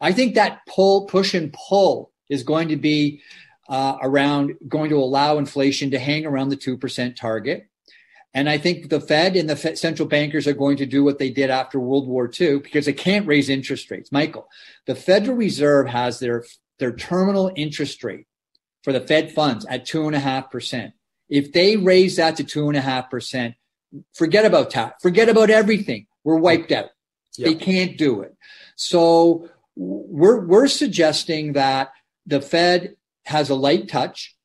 I 0.00 0.12
think 0.12 0.34
that 0.34 0.60
pull, 0.66 1.06
push 1.06 1.34
and 1.34 1.52
pull 1.52 2.12
is 2.28 2.42
going 2.42 2.68
to 2.68 2.76
be 2.76 3.20
uh, 3.68 3.96
around 4.02 4.54
going 4.68 4.90
to 4.90 4.98
allow 4.98 5.38
inflation 5.38 5.90
to 5.92 5.98
hang 5.98 6.26
around 6.26 6.50
the 6.50 6.56
2% 6.56 7.16
target. 7.16 7.68
And 8.34 8.48
I 8.48 8.58
think 8.58 8.88
the 8.88 9.00
Fed 9.00 9.36
and 9.36 9.48
the 9.48 9.56
Fed 9.56 9.78
central 9.78 10.08
bankers 10.08 10.48
are 10.48 10.54
going 10.54 10.76
to 10.78 10.86
do 10.86 11.04
what 11.04 11.18
they 11.18 11.30
did 11.30 11.50
after 11.50 11.78
World 11.78 12.08
War 12.08 12.28
II 12.28 12.58
because 12.58 12.86
they 12.86 12.92
can't 12.92 13.28
raise 13.28 13.48
interest 13.48 13.90
rates. 13.90 14.10
Michael, 14.10 14.48
the 14.86 14.96
Federal 14.96 15.36
Reserve 15.36 15.86
has 15.86 16.18
their, 16.18 16.44
their 16.80 16.92
terminal 16.92 17.52
interest 17.54 18.02
rate 18.02 18.26
for 18.82 18.92
the 18.92 19.00
Fed 19.00 19.32
funds 19.32 19.64
at 19.66 19.86
two 19.86 20.06
and 20.06 20.16
a 20.16 20.20
half 20.20 20.50
percent. 20.50 20.94
If 21.28 21.52
they 21.52 21.76
raise 21.76 22.16
that 22.16 22.36
to 22.36 22.44
two 22.44 22.68
and 22.68 22.76
a 22.76 22.80
half 22.80 23.08
percent, 23.08 23.54
forget 24.12 24.44
about 24.44 24.70
tax, 24.70 25.00
forget 25.00 25.28
about 25.28 25.48
everything. 25.48 26.06
We're 26.24 26.36
wiped 26.36 26.72
out. 26.72 26.90
Yep. 27.36 27.48
They 27.48 27.54
can't 27.54 27.96
do 27.96 28.22
it. 28.22 28.36
So 28.76 29.48
we're 29.76 30.40
we're 30.40 30.68
suggesting 30.68 31.54
that 31.54 31.92
the 32.26 32.40
Fed 32.40 32.96
has 33.24 33.50
a 33.50 33.54
light 33.54 33.88
touch, 33.88 34.36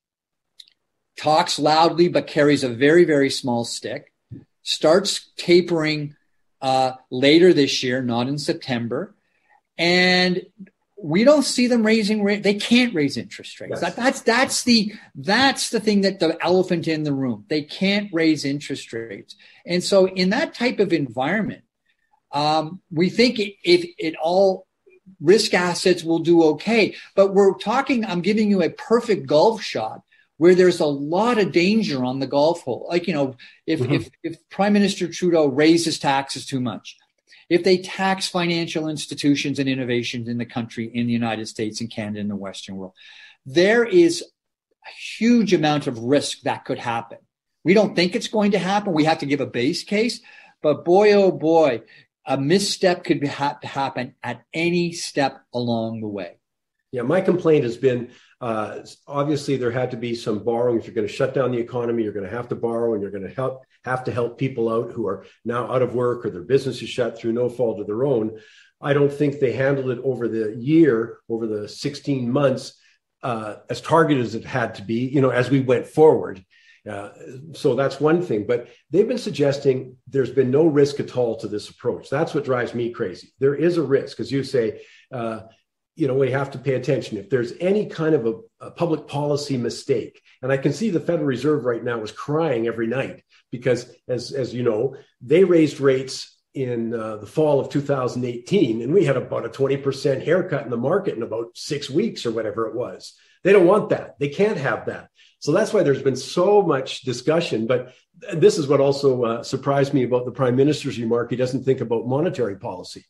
talks 1.18 1.60
loudly 1.60 2.08
but 2.08 2.28
carries 2.28 2.64
a 2.64 2.70
very 2.70 3.06
very 3.06 3.30
small 3.30 3.64
stick, 3.64 4.14
starts 4.64 5.32
tapering 5.38 6.16
uh, 6.62 6.94
later 7.10 7.54
this 7.54 7.84
year, 7.84 8.02
not 8.02 8.28
in 8.28 8.38
September, 8.38 9.16
and 9.78 10.42
we 11.02 11.24
don't 11.24 11.44
see 11.44 11.68
them 11.68 11.86
raising 11.86 12.24
rate. 12.24 12.44
They 12.44 12.56
can't 12.56 12.94
raise 12.94 13.16
interest 13.16 13.60
rates. 13.62 13.80
Yes. 13.82 13.82
That, 13.82 13.96
that's 13.96 14.22
that's 14.22 14.64
the 14.64 14.94
that's 15.16 15.70
the 15.70 15.80
thing 15.80 16.02
that 16.02 16.20
the 16.20 16.38
elephant 16.44 16.88
in 16.88 17.04
the 17.04 17.14
room. 17.14 17.46
They 17.48 17.62
can't 17.62 18.10
raise 18.12 18.46
interest 18.46 18.92
rates, 18.92 19.36
and 19.66 19.84
so 19.84 20.08
in 20.08 20.32
that 20.32 20.54
type 20.54 20.80
of 20.80 20.92
environment, 20.92 21.64
um, 22.32 22.82
we 22.92 23.10
think 23.10 23.40
if 23.40 23.56
it, 23.64 23.90
it 23.98 24.16
all 24.22 24.68
risk 25.22 25.54
assets 25.54 26.04
will 26.04 26.20
do 26.20 26.44
okay. 26.44 26.96
But 27.16 27.34
we're 27.34 27.58
talking, 27.58 28.06
I'm 28.06 28.22
giving 28.22 28.50
you 28.50 28.62
a 28.62 28.70
perfect 28.70 29.28
golf 29.28 29.62
shot 29.62 30.02
where 30.38 30.56
there's 30.56 30.80
a 30.80 30.86
lot 30.86 31.38
of 31.38 31.52
danger 31.52 32.04
on 32.04 32.20
the 32.20 32.28
golf 32.28 32.62
hole. 32.64 32.88
Like, 32.90 33.08
you 33.08 33.14
know, 33.14 33.36
if, 33.68 33.82
mm-hmm. 33.82 33.94
if, 33.94 34.10
if 34.24 34.50
Prime 34.50 34.74
Minister 34.74 35.08
Trudeau 35.08 35.48
raises 35.48 36.00
taxes 36.00 36.46
too 36.46 36.62
much, 36.62 36.96
if 37.50 37.64
they 37.64 37.78
tax 37.78 38.28
financial 38.28 38.88
institutions 38.88 39.60
and 39.60 39.68
innovations 39.68 40.28
in 40.28 40.38
the 40.38 40.46
country, 40.46 40.90
in 40.94 41.08
the 41.08 41.14
United 41.14 41.48
States 41.48 41.82
and 41.82 41.90
Canada 41.92 42.22
and 42.22 42.30
the 42.30 42.36
Western 42.36 42.78
world, 42.78 42.94
there 43.46 43.84
is 43.84 44.24
a 44.86 44.92
huge 45.18 45.54
amount 45.54 45.88
of 45.88 46.00
risk 46.00 46.42
that 46.42 46.64
could 46.64 46.80
happen. 46.80 47.18
We 47.64 47.74
don't 47.74 47.96
think 47.96 48.16
it's 48.16 48.28
going 48.28 48.52
to 48.52 48.60
happen. 48.60 48.94
We 48.94 49.04
have 49.06 49.20
to 49.20 49.26
give 49.26 49.42
a 49.42 49.46
base 49.46 49.84
case. 49.84 50.22
But 50.62 50.86
boy, 50.86 51.14
oh 51.14 51.32
boy, 51.32 51.82
a 52.30 52.38
misstep 52.38 53.04
could 53.04 53.28
ha- 53.28 53.60
happen 53.64 54.14
at 54.24 54.44
any 54.54 54.94
step 54.94 55.42
along 55.54 56.00
the 56.00 56.08
way. 56.08 56.40
Yeah, 56.92 57.02
my 57.02 57.22
complaint 57.22 57.66
has 57.66 57.76
been 57.76 58.12
uh, 58.42 58.80
obviously 59.06 59.58
there 59.58 59.72
had 59.72 59.92
to 59.92 59.98
be 59.98 60.16
some 60.16 60.40
borrowing. 60.40 60.80
If 60.80 60.86
you're 60.86 60.96
going 60.96 61.08
to 61.08 61.14
shut 61.14 61.34
down 61.34 61.52
the 61.52 61.58
economy, 61.58 62.04
you're 62.04 62.14
going 62.14 62.30
to 62.30 62.32
have 62.32 62.48
to 62.50 62.56
borrow, 62.56 62.94
and 62.94 63.02
you're 63.02 63.12
going 63.12 63.28
to 63.28 63.34
help 63.34 63.64
have 63.84 64.04
to 64.06 64.12
help 64.12 64.38
people 64.38 64.70
out 64.70 64.92
who 64.92 65.08
are 65.08 65.26
now 65.44 65.72
out 65.72 65.82
of 65.82 65.96
work 65.96 66.26
or 66.26 66.30
their 66.30 66.44
business 66.44 66.82
is 66.82 66.90
shut 66.90 67.18
through 67.18 67.34
no 67.34 67.50
fault 67.50 67.80
of 67.80 67.88
their 67.88 68.06
own. 68.06 68.40
I 68.82 68.94
don't 68.94 69.12
think 69.12 69.40
they 69.40 69.52
handled 69.52 69.90
it 69.90 70.00
over 70.04 70.28
the 70.28 70.56
year, 70.58 71.20
over 71.28 71.48
the 71.48 71.68
16 71.68 72.32
months, 72.32 72.80
uh, 73.24 73.56
as 73.70 73.82
targeted 73.82 74.24
as 74.24 74.36
it 74.36 74.46
had 74.46 74.76
to 74.76 74.84
be. 74.84 75.08
You 75.08 75.22
know, 75.22 75.32
as 75.32 75.50
we 75.50 75.60
went 75.60 75.88
forward, 75.88 76.44
uh, 76.88 77.10
so 77.54 77.76
that's 77.76 78.00
one 78.00 78.22
thing. 78.22 78.46
But 78.48 78.68
they've 78.90 79.08
been 79.08 79.18
suggesting 79.18 79.98
there's 80.08 80.32
been 80.32 80.52
no 80.52 80.66
risk 80.66 81.00
at 81.00 81.16
all 81.16 81.38
to 81.38 81.48
this 81.48 81.70
approach. 81.70 82.10
That's 82.10 82.34
what 82.34 82.46
drives 82.46 82.74
me 82.74 82.92
crazy. 82.92 83.34
There 83.40 83.56
is 83.56 83.78
a 83.78 83.84
risk, 83.84 84.20
as 84.20 84.32
you 84.32 84.44
say. 84.44 84.82
Uh, 85.12 85.42
you 85.96 86.08
know, 86.08 86.14
we 86.14 86.32
have 86.32 86.52
to 86.52 86.58
pay 86.58 86.76
attention. 86.76 87.18
If 87.18 87.30
there's 87.30 87.54
any 87.60 87.88
kind 87.88 88.16
of 88.16 88.26
a, 88.26 88.68
a, 88.68 88.72
public 88.72 89.06
policy 89.06 89.58
mistake, 89.58 90.22
and 90.42 90.50
I 90.50 90.56
can 90.56 90.72
see 90.72 90.90
the 90.90 91.00
Federal 91.02 91.26
Reserve 91.26 91.66
right 91.66 91.84
now 91.84 92.02
is 92.02 92.12
crying 92.12 92.68
every 92.68 92.88
night 92.88 93.22
because, 93.52 93.92
as 94.08 94.32
as 94.32 94.54
you 94.54 94.64
know, 94.64 94.96
they 95.22 95.44
raised 95.44 95.82
rates 95.82 96.38
in 96.54 96.94
uh, 96.94 97.18
the 97.18 97.28
fall 97.28 97.60
of 97.60 97.70
2018, 97.70 98.82
and 98.82 98.94
we 98.94 99.04
had 99.04 99.18
about 99.18 99.46
a 99.46 99.50
20% 99.50 100.24
haircut 100.24 100.64
in 100.64 100.70
the 100.70 100.78
market 100.78 101.16
in 101.16 101.24
about 101.24 101.48
six 101.56 101.90
weeks 101.90 102.26
or 102.26 102.32
whatever 102.32 102.68
it 102.68 102.76
was. 102.76 103.14
They 103.44 103.54
don't 103.54 103.68
want 103.68 103.90
that. 103.90 104.18
They 104.20 104.30
can't 104.30 104.58
have 104.58 104.88
that. 104.88 105.09
So 105.40 105.54
that's 105.54 105.74
why 105.74 105.84
there's 105.84 106.04
been 106.04 106.18
so 106.18 106.62
much 106.62 107.02
discussion. 107.02 107.66
But 107.66 107.94
this 108.34 108.58
is 108.58 108.68
what 108.68 108.82
also 108.82 109.24
uh, 109.24 109.44
surprised 109.44 109.94
me 109.94 110.04
about 110.04 110.26
the 110.26 110.32
prime 110.32 110.56
minister's 110.56 111.00
remark. 111.00 111.30
He 111.30 111.38
doesn't 111.38 111.64
think 111.64 111.82
about 111.82 112.08
monetary 112.08 112.58
policy. 112.58 113.06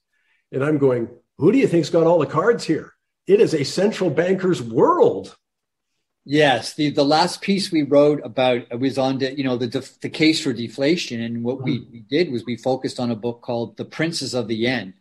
And 0.52 0.64
I'm 0.64 0.78
going, 0.78 1.10
who 1.38 1.52
do 1.52 1.58
you 1.58 1.68
think's 1.68 1.90
got 1.90 2.06
all 2.06 2.20
the 2.20 2.26
cards 2.26 2.64
here? 2.64 2.94
It 3.28 3.42
is 3.42 3.54
a 3.54 3.64
central 3.64 4.10
banker's 4.10 4.62
world. 4.62 5.36
Yes, 6.26 6.76
the, 6.76 6.92
the 6.92 7.06
last 7.06 7.42
piece 7.42 7.72
we 7.72 7.82
wrote 7.82 8.22
about 8.24 8.80
was 8.80 8.98
on 9.00 9.18
the 9.18 9.36
you 9.36 9.44
know 9.44 9.58
the 9.58 9.90
the 10.02 10.10
case 10.10 10.44
for 10.44 10.54
deflation, 10.54 11.22
and 11.22 11.44
what 11.44 11.64
we, 11.64 11.78
hmm. 11.78 11.92
we 11.92 12.00
did 12.02 12.32
was 12.32 12.46
we 12.46 12.56
focused 12.56 13.00
on 13.00 13.10
a 13.10 13.16
book 13.16 13.42
called 13.42 13.78
The 13.78 13.86
Princes 13.86 14.36
of 14.36 14.48
the 14.48 14.56
Yen, 14.56 14.94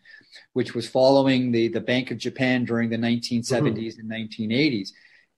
which 0.53 0.75
was 0.75 0.89
following 0.89 1.53
the 1.53 1.69
the 1.69 1.81
Bank 1.81 2.11
of 2.11 2.19
Japan 2.19 2.65
during 2.65 2.89
the 2.89 2.97
1970s 2.97 3.51
mm-hmm. 3.51 4.13
and 4.13 4.31
1980s 4.31 4.91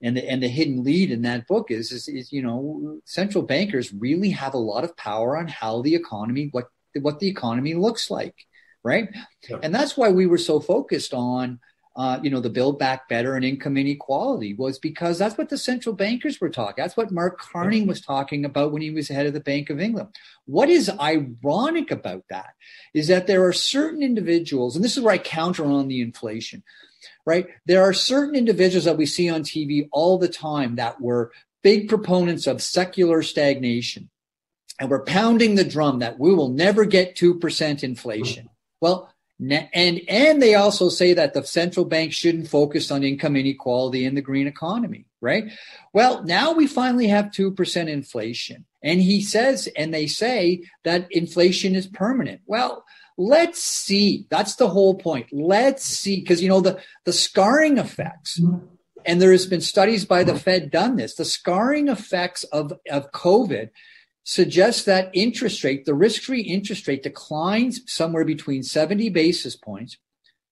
and 0.02 0.16
the 0.16 0.28
and 0.28 0.42
the 0.42 0.48
hidden 0.48 0.82
lead 0.82 1.10
in 1.10 1.22
that 1.22 1.46
book 1.46 1.70
is, 1.70 1.92
is 1.92 2.08
is 2.08 2.32
you 2.32 2.42
know 2.42 3.00
central 3.04 3.44
bankers 3.44 3.92
really 3.92 4.30
have 4.30 4.54
a 4.54 4.58
lot 4.58 4.84
of 4.84 4.96
power 4.96 5.36
on 5.36 5.48
how 5.48 5.82
the 5.82 5.94
economy 5.94 6.48
what 6.52 6.68
what 7.00 7.20
the 7.20 7.28
economy 7.28 7.74
looks 7.74 8.10
like 8.10 8.34
right 8.82 9.08
yeah. 9.48 9.58
and 9.62 9.74
that's 9.74 9.96
why 9.96 10.08
we 10.08 10.26
were 10.26 10.38
so 10.38 10.60
focused 10.60 11.12
on 11.12 11.58
uh, 11.96 12.18
you 12.22 12.30
know 12.30 12.40
the 12.40 12.48
build 12.48 12.78
back 12.78 13.08
better 13.08 13.34
and 13.34 13.44
income 13.44 13.76
inequality 13.76 14.54
was 14.54 14.78
because 14.78 15.18
that's 15.18 15.36
what 15.36 15.48
the 15.48 15.58
central 15.58 15.94
bankers 15.94 16.40
were 16.40 16.48
talking 16.48 16.82
that's 16.82 16.96
what 16.96 17.10
mark 17.10 17.38
carney 17.38 17.82
was 17.82 18.00
talking 18.00 18.44
about 18.44 18.72
when 18.72 18.80
he 18.80 18.90
was 18.90 19.08
head 19.08 19.26
of 19.26 19.34
the 19.34 19.40
bank 19.40 19.70
of 19.70 19.80
england 19.80 20.08
what 20.46 20.70
is 20.70 20.90
ironic 21.00 21.90
about 21.90 22.24
that 22.30 22.54
is 22.94 23.08
that 23.08 23.26
there 23.26 23.44
are 23.44 23.52
certain 23.52 24.02
individuals 24.02 24.76
and 24.76 24.84
this 24.84 24.96
is 24.96 25.02
where 25.02 25.14
i 25.14 25.18
counter 25.18 25.64
on 25.64 25.88
the 25.88 26.00
inflation 26.00 26.62
right? 27.26 27.46
There 27.66 27.82
are 27.82 27.92
certain 27.92 28.34
individuals 28.34 28.84
that 28.84 28.96
we 28.96 29.06
see 29.06 29.28
on 29.28 29.42
TV 29.42 29.88
all 29.92 30.18
the 30.18 30.28
time 30.28 30.76
that 30.76 31.00
were 31.00 31.32
big 31.62 31.88
proponents 31.88 32.46
of 32.46 32.62
secular 32.62 33.22
stagnation. 33.22 34.10
And 34.78 34.88
we're 34.88 35.04
pounding 35.04 35.56
the 35.56 35.64
drum 35.64 35.98
that 35.98 36.18
we 36.18 36.34
will 36.34 36.48
never 36.48 36.86
get 36.86 37.16
2% 37.16 37.82
inflation. 37.82 38.44
Hmm. 38.44 38.50
Well, 38.80 39.14
and 39.72 40.02
and 40.08 40.42
they 40.42 40.54
also 40.54 40.90
say 40.90 41.14
that 41.14 41.32
the 41.32 41.42
central 41.44 41.86
bank 41.86 42.12
shouldn't 42.12 42.48
focus 42.48 42.90
on 42.90 43.02
income 43.02 43.36
inequality 43.36 44.04
in 44.04 44.14
the 44.14 44.20
green 44.20 44.46
economy, 44.46 45.06
right? 45.22 45.44
Well, 45.94 46.22
now 46.24 46.52
we 46.52 46.66
finally 46.66 47.08
have 47.08 47.26
2% 47.26 47.88
inflation. 47.88 48.66
And 48.82 49.00
he 49.00 49.22
says 49.22 49.68
and 49.76 49.94
they 49.94 50.06
say 50.06 50.64
that 50.84 51.10
inflation 51.10 51.74
is 51.74 51.86
permanent. 51.86 52.42
Well, 52.46 52.84
let's 53.20 53.62
see. 53.62 54.26
That's 54.30 54.56
the 54.56 54.68
whole 54.68 54.94
point. 54.94 55.26
Let's 55.30 55.84
see 55.84 56.20
because 56.20 56.42
you 56.42 56.48
know 56.48 56.60
the 56.60 56.80
the 57.04 57.12
scarring 57.12 57.76
effects 57.76 58.40
mm-hmm. 58.40 58.66
and 59.04 59.20
there 59.20 59.32
has 59.32 59.46
been 59.46 59.60
studies 59.60 60.04
by 60.06 60.24
the 60.24 60.34
Fed 60.34 60.70
done 60.70 60.96
this. 60.96 61.14
The 61.14 61.26
scarring 61.26 61.88
effects 61.88 62.44
of 62.44 62.72
of 62.90 63.12
COVID 63.12 63.70
suggests 64.24 64.84
that 64.84 65.10
interest 65.12 65.62
rate, 65.64 65.84
the 65.84 65.94
risk-free 65.94 66.42
interest 66.42 66.88
rate 66.88 67.02
declines 67.02 67.80
somewhere 67.86 68.24
between 68.24 68.62
70 68.62 69.08
basis 69.10 69.56
points 69.56 69.98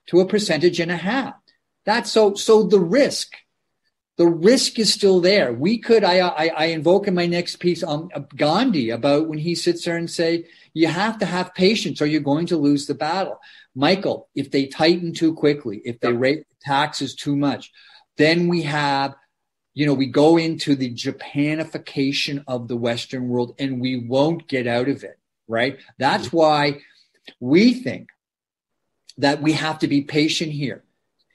to 0.09 0.21
a 0.21 0.27
percentage 0.27 0.81
and 0.81 0.91
a 0.91 0.97
half. 0.97 1.35
That's 1.87 2.13
so 2.13 2.35
so 2.35 2.65
the 2.65 2.81
risk 2.81 3.33
the 4.19 4.27
risk 4.27 4.81
is 4.81 4.93
still 4.93 5.21
there. 5.21 5.53
We 5.53 5.79
could, 5.79 6.03
I, 6.03 6.19
I, 6.19 6.47
I 6.49 6.65
invoke 6.67 7.07
in 7.07 7.15
my 7.15 7.27
next 7.27 7.57
piece 7.57 7.85
um, 7.85 8.11
Gandhi 8.35 8.91
about 8.91 9.29
when 9.29 9.39
he 9.39 9.55
sits 9.55 9.85
there 9.85 9.97
and 9.97 10.11
say, 10.11 10.47
you 10.75 10.89
have 10.89 11.19
to 11.21 11.27
have 11.27 11.55
patience 11.55 12.03
or 12.03 12.07
you're 12.07 12.21
going 12.21 12.47
to 12.47 12.57
lose 12.57 12.87
the 12.87 12.95
battle. 12.95 13.39
Michael, 13.77 14.29
if 14.35 14.51
they 14.51 14.67
tighten 14.67 15.15
too 15.15 15.35
quickly, 15.35 15.81
if 15.85 16.01
they 16.01 16.13
rate 16.13 16.45
taxes 16.61 17.15
too 17.15 17.37
much, 17.37 17.71
then 18.17 18.49
we 18.49 18.63
have, 18.63 19.15
you 19.73 19.87
know, 19.87 19.95
we 19.95 20.07
go 20.07 20.37
into 20.37 20.75
the 20.75 20.93
Japanification 20.93 22.43
of 22.49 22.67
the 22.67 22.77
Western 22.77 23.29
world 23.29 23.55
and 23.61 23.81
we 23.81 23.99
won't 23.99 24.49
get 24.49 24.67
out 24.67 24.89
of 24.89 25.05
it, 25.05 25.17
right? 25.47 25.79
That's 25.97 26.33
why 26.33 26.81
we 27.39 27.73
think 27.73 28.09
that 29.19 29.41
we 29.41 29.53
have 29.53 29.79
to 29.79 29.87
be 29.87 30.01
patient 30.01 30.51
here. 30.51 30.83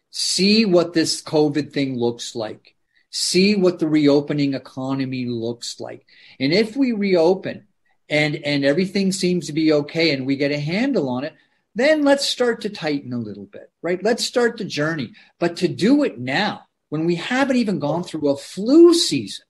See 0.09 0.65
what 0.65 0.91
this 0.91 1.21
COVID 1.21 1.71
thing 1.71 1.97
looks 1.97 2.35
like 2.35 2.72
see 3.13 3.56
what 3.56 3.78
the 3.78 3.88
reopening 3.88 4.56
economy 4.56 5.26
looks 5.26 5.80
like. 5.80 6.04
And 6.39 6.52
if 6.52 6.76
we 6.76 6.91
reopen 6.93 7.67
and, 8.10 8.36
and 8.36 8.65
everything 8.65 9.12
seems 9.12 9.45
to 9.45 9.54
be 9.54 9.71
okay 9.71 10.12
and 10.12 10.26
we 10.26 10.36
get 10.36 10.52
a 10.52 10.60
handle 10.60 11.08
on 11.08 11.23
it, 11.23 11.34
then 11.76 12.04
let's 12.04 12.28
start 12.28 12.62
to 12.62 12.69
tighten 12.71 13.13
a 13.13 13.19
little 13.19 13.45
bit, 13.45 13.71
right? 13.84 14.04
Let's 14.04 14.26
start 14.26 14.58
the 14.58 14.65
journey. 14.65 15.13
But 15.39 15.58
to 15.58 15.67
do 15.67 16.04
it 16.04 16.19
now, 16.19 16.63
when 16.89 17.06
we 17.06 17.15
haven't 17.15 17.58
even 17.58 17.78
gone 17.78 18.04
through 18.04 18.30
a 18.30 18.38
flu 18.38 18.95
season, 18.95 19.45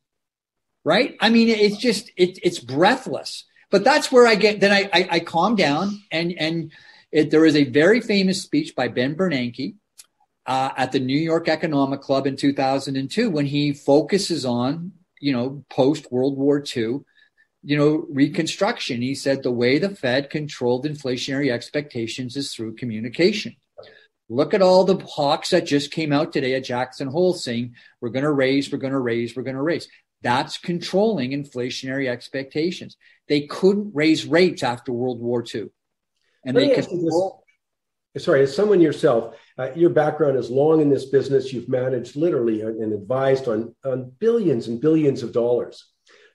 right? 0.83 1.15
I 1.21 1.29
mean, 1.29 1.47
it's 1.47 1.77
just, 1.77 2.11
it, 2.17 2.39
it's 2.43 2.59
breathless. 2.59 3.45
But 3.71 3.85
that's 3.85 4.11
where 4.11 4.27
I 4.27 4.35
get, 4.35 4.59
then 4.59 4.73
I, 4.73 4.89
I, 4.93 5.07
I 5.11 5.19
calm 5.21 5.55
down 5.55 6.01
and, 6.11 6.33
and 6.33 6.71
it, 7.13 7.31
there 7.31 7.45
is 7.45 7.55
a 7.55 7.63
very 7.63 8.01
famous 8.01 8.41
speech 8.41 8.75
by 8.75 8.89
Ben 8.89 9.15
Bernanke 9.15 9.75
uh, 10.45 10.71
at 10.75 10.91
the 10.91 10.99
New 10.99 11.17
York 11.17 11.47
Economic 11.47 12.01
Club 12.01 12.27
in 12.27 12.35
2002 12.35 13.29
when 13.29 13.45
he 13.45 13.73
focuses 13.73 14.45
on, 14.45 14.91
you 15.19 15.31
know, 15.31 15.63
post 15.69 16.11
World 16.11 16.37
War 16.37 16.63
II, 16.63 16.99
you 17.63 17.77
know, 17.77 18.05
reconstruction. 18.09 19.01
He 19.01 19.15
said 19.15 19.41
the 19.41 19.51
way 19.51 19.79
the 19.79 19.89
Fed 19.89 20.29
controlled 20.29 20.85
inflationary 20.85 21.51
expectations 21.51 22.35
is 22.35 22.53
through 22.53 22.75
communication. 22.75 23.55
Look 24.29 24.53
at 24.53 24.61
all 24.61 24.83
the 24.83 24.97
hawks 25.05 25.51
that 25.51 25.65
just 25.65 25.91
came 25.91 26.11
out 26.11 26.33
today 26.33 26.55
at 26.55 26.63
Jackson 26.63 27.07
Hole 27.07 27.33
saying, 27.33 27.75
we're 28.01 28.09
going 28.09 28.23
to 28.23 28.31
raise, 28.31 28.71
we're 28.71 28.79
going 28.79 28.93
to 28.93 28.99
raise, 28.99 29.35
we're 29.35 29.43
going 29.43 29.55
to 29.55 29.61
raise. 29.61 29.87
That's 30.21 30.57
controlling 30.57 31.31
inflationary 31.31 32.09
expectations. 32.09 32.97
They 33.27 33.41
couldn't 33.41 33.91
raise 33.93 34.25
rates 34.25 34.63
after 34.63 34.91
World 34.91 35.19
War 35.19 35.43
II. 35.43 35.67
And 36.45 36.55
Let 36.55 36.69
they 36.69 36.75
control, 36.75 37.42
sorry, 38.17 38.43
as 38.43 38.55
someone 38.55 38.81
yourself, 38.81 39.35
uh, 39.57 39.69
your 39.75 39.89
background 39.89 40.37
is 40.37 40.49
long 40.49 40.81
in 40.81 40.89
this 40.89 41.05
business. 41.05 41.51
You've 41.51 41.69
managed 41.69 42.15
literally 42.15 42.61
and 42.61 42.93
advised 42.93 43.47
on, 43.47 43.75
on 43.83 44.11
billions 44.19 44.67
and 44.67 44.79
billions 44.79 45.23
of 45.23 45.33
dollars. 45.33 45.85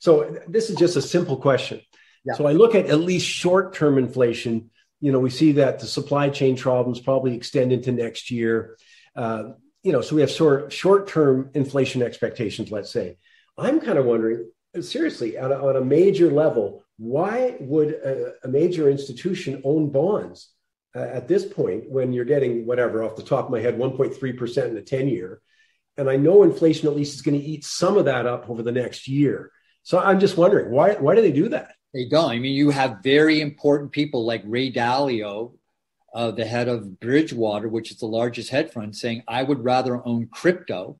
So 0.00 0.36
this 0.48 0.70
is 0.70 0.76
just 0.76 0.96
a 0.96 1.02
simple 1.02 1.36
question. 1.36 1.80
Yeah. 2.24 2.34
So 2.34 2.46
I 2.46 2.52
look 2.52 2.74
at 2.74 2.86
at 2.86 3.00
least 3.00 3.26
short 3.26 3.74
term 3.74 3.98
inflation. 3.98 4.70
You 5.00 5.12
know, 5.12 5.20
we 5.20 5.30
see 5.30 5.52
that 5.52 5.78
the 5.78 5.86
supply 5.86 6.30
chain 6.30 6.56
problems 6.56 7.00
probably 7.00 7.34
extend 7.36 7.72
into 7.72 7.92
next 7.92 8.30
year. 8.30 8.76
Uh, 9.14 9.50
you 9.82 9.92
know, 9.92 10.00
so 10.00 10.16
we 10.16 10.20
have 10.20 10.30
sort 10.30 10.72
short 10.72 11.08
term 11.08 11.50
inflation 11.54 12.02
expectations, 12.02 12.70
let's 12.70 12.90
say. 12.90 13.16
I'm 13.56 13.80
kind 13.80 13.98
of 13.98 14.04
wondering, 14.04 14.50
seriously, 14.80 15.38
on 15.38 15.52
a, 15.52 15.66
on 15.66 15.76
a 15.76 15.84
major 15.84 16.30
level, 16.30 16.84
why 16.96 17.56
would 17.60 17.90
a, 17.90 18.34
a 18.44 18.48
major 18.48 18.90
institution 18.90 19.62
own 19.64 19.90
bonds? 19.90 20.50
Uh, 20.94 21.00
at 21.00 21.28
this 21.28 21.44
point 21.44 21.90
when 21.90 22.12
you're 22.12 22.24
getting 22.24 22.66
whatever 22.66 23.02
off 23.02 23.16
the 23.16 23.22
top 23.22 23.46
of 23.46 23.50
my 23.50 23.60
head 23.60 23.78
1.3% 23.78 24.68
in 24.68 24.76
a 24.76 24.82
10 24.82 25.08
year 25.08 25.40
and 25.96 26.08
i 26.08 26.16
know 26.16 26.42
inflation 26.42 26.88
at 26.88 26.96
least 26.96 27.14
is 27.14 27.22
going 27.22 27.38
to 27.38 27.44
eat 27.44 27.64
some 27.64 27.96
of 27.96 28.04
that 28.06 28.26
up 28.26 28.48
over 28.48 28.62
the 28.62 28.72
next 28.72 29.08
year. 29.08 29.50
So 29.82 29.98
i'm 29.98 30.20
just 30.20 30.36
wondering 30.36 30.70
why 30.70 30.94
why 30.94 31.14
do 31.14 31.22
they 31.22 31.32
do 31.32 31.48
that? 31.50 31.72
They 31.94 32.06
don't. 32.06 32.30
I 32.30 32.38
mean 32.38 32.54
you 32.54 32.70
have 32.70 33.02
very 33.02 33.40
important 33.40 33.92
people 33.92 34.24
like 34.24 34.42
ray 34.44 34.72
dalio 34.72 35.54
uh, 36.14 36.30
the 36.30 36.44
head 36.44 36.68
of 36.68 37.00
bridgewater 37.00 37.68
which 37.68 37.90
is 37.90 37.98
the 37.98 38.06
largest 38.06 38.50
hedge 38.50 38.70
fund 38.70 38.96
saying 38.96 39.22
i 39.28 39.42
would 39.42 39.64
rather 39.64 40.06
own 40.06 40.28
crypto 40.28 40.98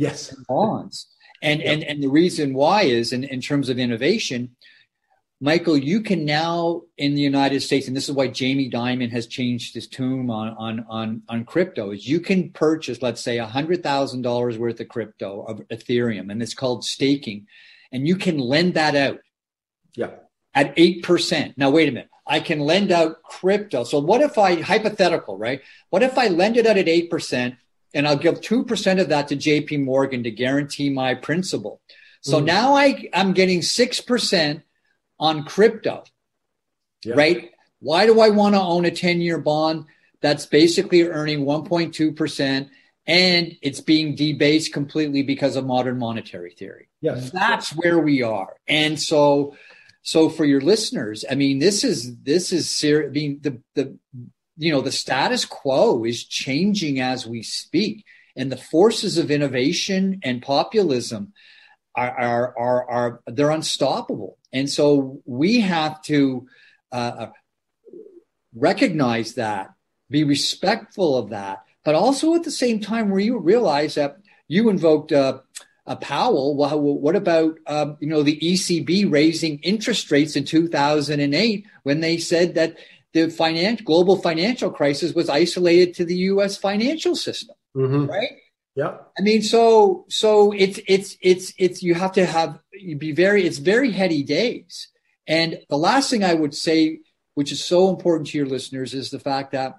yes. 0.00 0.34
bonds. 0.48 1.06
And 1.42 1.62
and 1.62 1.82
and 1.82 2.02
the 2.02 2.08
reason 2.08 2.52
why 2.52 2.82
is 2.82 3.12
in, 3.12 3.24
in 3.24 3.40
terms 3.40 3.68
of 3.70 3.78
innovation 3.78 4.56
Michael, 5.42 5.78
you 5.78 6.02
can 6.02 6.26
now 6.26 6.82
in 6.98 7.14
the 7.14 7.22
United 7.22 7.62
States, 7.62 7.88
and 7.88 7.96
this 7.96 8.10
is 8.10 8.14
why 8.14 8.28
Jamie 8.28 8.70
Dimon 8.70 9.10
has 9.10 9.26
changed 9.26 9.74
his 9.74 9.88
tune 9.88 10.28
on 10.28 10.48
on 10.50 10.84
on 10.88 11.22
on 11.30 11.44
crypto. 11.46 11.92
Is 11.92 12.06
you 12.06 12.20
can 12.20 12.50
purchase, 12.50 13.00
let's 13.00 13.22
say, 13.22 13.38
a 13.38 13.46
hundred 13.46 13.82
thousand 13.82 14.20
dollars 14.20 14.58
worth 14.58 14.80
of 14.80 14.88
crypto 14.88 15.42
of 15.42 15.60
Ethereum, 15.68 16.30
and 16.30 16.42
it's 16.42 16.52
called 16.52 16.84
staking, 16.84 17.46
and 17.90 18.06
you 18.06 18.16
can 18.16 18.38
lend 18.38 18.74
that 18.74 18.94
out. 18.94 19.20
Yeah. 19.94 20.10
At 20.52 20.74
eight 20.76 21.04
percent. 21.04 21.56
Now, 21.56 21.70
wait 21.70 21.88
a 21.88 21.92
minute. 21.92 22.10
I 22.26 22.40
can 22.40 22.60
lend 22.60 22.92
out 22.92 23.22
crypto. 23.22 23.84
So 23.84 23.98
what 23.98 24.20
if 24.20 24.36
I 24.36 24.60
hypothetical, 24.60 25.38
right? 25.38 25.62
What 25.88 26.02
if 26.02 26.18
I 26.18 26.28
lend 26.28 26.58
it 26.58 26.66
out 26.66 26.76
at 26.76 26.88
eight 26.88 27.08
percent, 27.08 27.54
and 27.94 28.06
I'll 28.06 28.16
give 28.16 28.42
two 28.42 28.62
percent 28.64 29.00
of 29.00 29.08
that 29.08 29.28
to 29.28 29.36
J.P. 29.36 29.78
Morgan 29.78 30.22
to 30.24 30.30
guarantee 30.30 30.90
my 30.90 31.14
principal. 31.14 31.80
So 32.20 32.42
mm. 32.42 32.44
now 32.44 32.74
I 32.74 33.08
I'm 33.14 33.32
getting 33.32 33.62
six 33.62 34.02
percent 34.02 34.64
on 35.20 35.44
crypto, 35.44 36.02
yeah. 37.04 37.14
right? 37.14 37.50
Why 37.78 38.06
do 38.06 38.20
I 38.20 38.30
want 38.30 38.54
to 38.54 38.60
own 38.60 38.84
a 38.86 38.90
10 38.90 39.20
year 39.20 39.38
bond 39.38 39.84
that's 40.20 40.46
basically 40.46 41.02
earning 41.02 41.44
1.2% 41.44 42.68
and 43.06 43.56
it's 43.62 43.80
being 43.80 44.14
debased 44.14 44.72
completely 44.72 45.22
because 45.22 45.56
of 45.56 45.66
modern 45.66 45.98
monetary 45.98 46.52
theory? 46.52 46.88
Yes. 47.00 47.30
That's 47.30 47.70
where 47.70 47.98
we 47.98 48.22
are. 48.22 48.54
And 48.66 48.98
so, 49.00 49.56
so 50.02 50.28
for 50.28 50.44
your 50.44 50.60
listeners, 50.60 51.24
I 51.30 51.34
mean, 51.34 51.58
this 51.58 51.84
is, 51.84 52.16
this 52.22 52.52
is 52.52 52.68
serious. 52.68 53.10
I 53.10 53.12
mean, 53.12 53.40
the, 53.42 53.60
the, 53.74 53.98
you 54.56 54.72
know, 54.72 54.80
the 54.80 54.92
status 54.92 55.44
quo 55.44 56.04
is 56.04 56.24
changing 56.24 57.00
as 57.00 57.26
we 57.26 57.42
speak 57.42 58.04
and 58.36 58.50
the 58.50 58.56
forces 58.56 59.18
of 59.18 59.30
innovation 59.30 60.20
and 60.22 60.42
populism 60.42 61.32
are, 61.94 62.18
are, 62.18 62.58
are, 62.58 62.90
are 62.90 63.20
they're 63.26 63.50
unstoppable. 63.50 64.38
And 64.52 64.68
so 64.68 65.20
we 65.24 65.60
have 65.60 66.02
to 66.02 66.46
uh, 66.92 66.94
uh, 66.94 67.30
recognize 68.54 69.34
that, 69.34 69.70
be 70.08 70.24
respectful 70.24 71.16
of 71.16 71.30
that, 71.30 71.64
but 71.84 71.94
also 71.94 72.34
at 72.34 72.42
the 72.42 72.50
same 72.50 72.80
time 72.80 73.10
where 73.10 73.20
you 73.20 73.38
realize 73.38 73.94
that 73.94 74.16
you 74.48 74.68
invoked 74.68 75.12
uh, 75.12 75.38
a 75.86 75.96
Powell. 75.96 76.56
Well, 76.56 76.80
what 76.80 77.16
about 77.16 77.58
um, 77.66 77.96
you 78.00 78.08
know 78.08 78.22
the 78.22 78.38
ECB 78.40 79.10
raising 79.10 79.58
interest 79.60 80.10
rates 80.10 80.36
in 80.36 80.44
2008 80.44 81.66
when 81.84 82.00
they 82.00 82.18
said 82.18 82.54
that 82.56 82.76
the 83.12 83.28
financial 83.30 83.84
global 83.84 84.16
financial 84.16 84.70
crisis 84.70 85.14
was 85.14 85.28
isolated 85.28 85.94
to 85.94 86.04
the 86.04 86.16
U.S. 86.16 86.56
financial 86.56 87.16
system, 87.16 87.56
mm-hmm. 87.76 88.06
right? 88.06 88.30
Yeah. 88.80 88.96
I 89.18 89.20
mean, 89.20 89.42
so 89.42 90.06
so 90.08 90.52
it's 90.52 90.80
it's 90.88 91.18
it's 91.20 91.52
it's 91.58 91.82
you 91.82 91.94
have 91.94 92.12
to 92.12 92.24
have 92.24 92.58
you 92.72 92.96
be 92.96 93.12
very 93.12 93.46
it's 93.46 93.58
very 93.58 93.92
heady 93.92 94.22
days. 94.22 94.88
And 95.26 95.58
the 95.68 95.76
last 95.76 96.08
thing 96.08 96.24
I 96.24 96.32
would 96.32 96.54
say, 96.54 97.00
which 97.34 97.52
is 97.52 97.62
so 97.62 97.90
important 97.90 98.28
to 98.28 98.38
your 98.38 98.46
listeners, 98.46 98.94
is 98.94 99.10
the 99.10 99.18
fact 99.18 99.52
that 99.52 99.74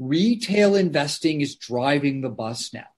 retail 0.00 0.74
investing 0.74 1.40
is 1.40 1.54
driving 1.54 2.20
the 2.20 2.30
bus 2.30 2.74
now. 2.74 2.88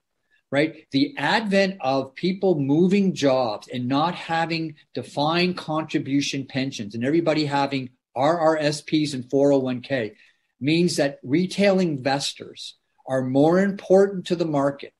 Right? 0.50 0.86
The 0.92 1.14
advent 1.18 1.76
of 1.82 2.14
people 2.14 2.58
moving 2.58 3.12
jobs 3.12 3.68
and 3.68 3.88
not 3.88 4.14
having 4.14 4.76
defined 4.94 5.58
contribution 5.58 6.46
pensions 6.46 6.94
and 6.94 7.04
everybody 7.04 7.44
having 7.44 7.90
RRSPs 8.16 9.12
and 9.12 9.24
401k 9.24 10.14
means 10.58 10.96
that 10.96 11.18
retail 11.22 11.80
investors 11.80 12.76
are 13.08 13.22
more 13.22 13.60
important 13.60 14.26
to 14.26 14.36
the 14.36 14.44
market 14.44 14.92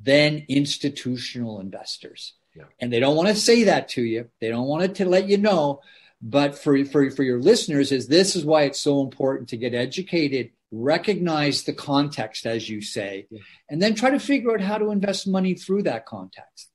than 0.00 0.44
institutional 0.48 1.60
investors. 1.60 2.34
Yeah. 2.54 2.64
And 2.80 2.92
they 2.92 3.00
don't 3.00 3.16
want 3.16 3.28
to 3.28 3.34
say 3.34 3.64
that 3.64 3.88
to 3.90 4.02
you. 4.02 4.28
They 4.40 4.48
don't 4.48 4.66
want 4.66 4.84
it 4.84 4.94
to 4.96 5.04
let 5.04 5.28
you 5.28 5.38
know. 5.38 5.82
But 6.22 6.58
for, 6.58 6.84
for, 6.84 7.10
for 7.10 7.22
your 7.22 7.40
listeners, 7.40 7.92
is 7.92 8.06
this 8.06 8.36
is 8.36 8.44
why 8.44 8.62
it's 8.62 8.80
so 8.80 9.02
important 9.02 9.48
to 9.50 9.56
get 9.56 9.74
educated, 9.74 10.50
recognize 10.70 11.64
the 11.64 11.72
context, 11.72 12.44
as 12.46 12.68
you 12.68 12.82
say, 12.82 13.26
yeah. 13.30 13.40
and 13.70 13.80
then 13.80 13.94
try 13.94 14.10
to 14.10 14.20
figure 14.20 14.52
out 14.52 14.60
how 14.60 14.78
to 14.78 14.90
invest 14.90 15.26
money 15.26 15.54
through 15.54 15.84
that 15.84 16.06
context. 16.06 16.69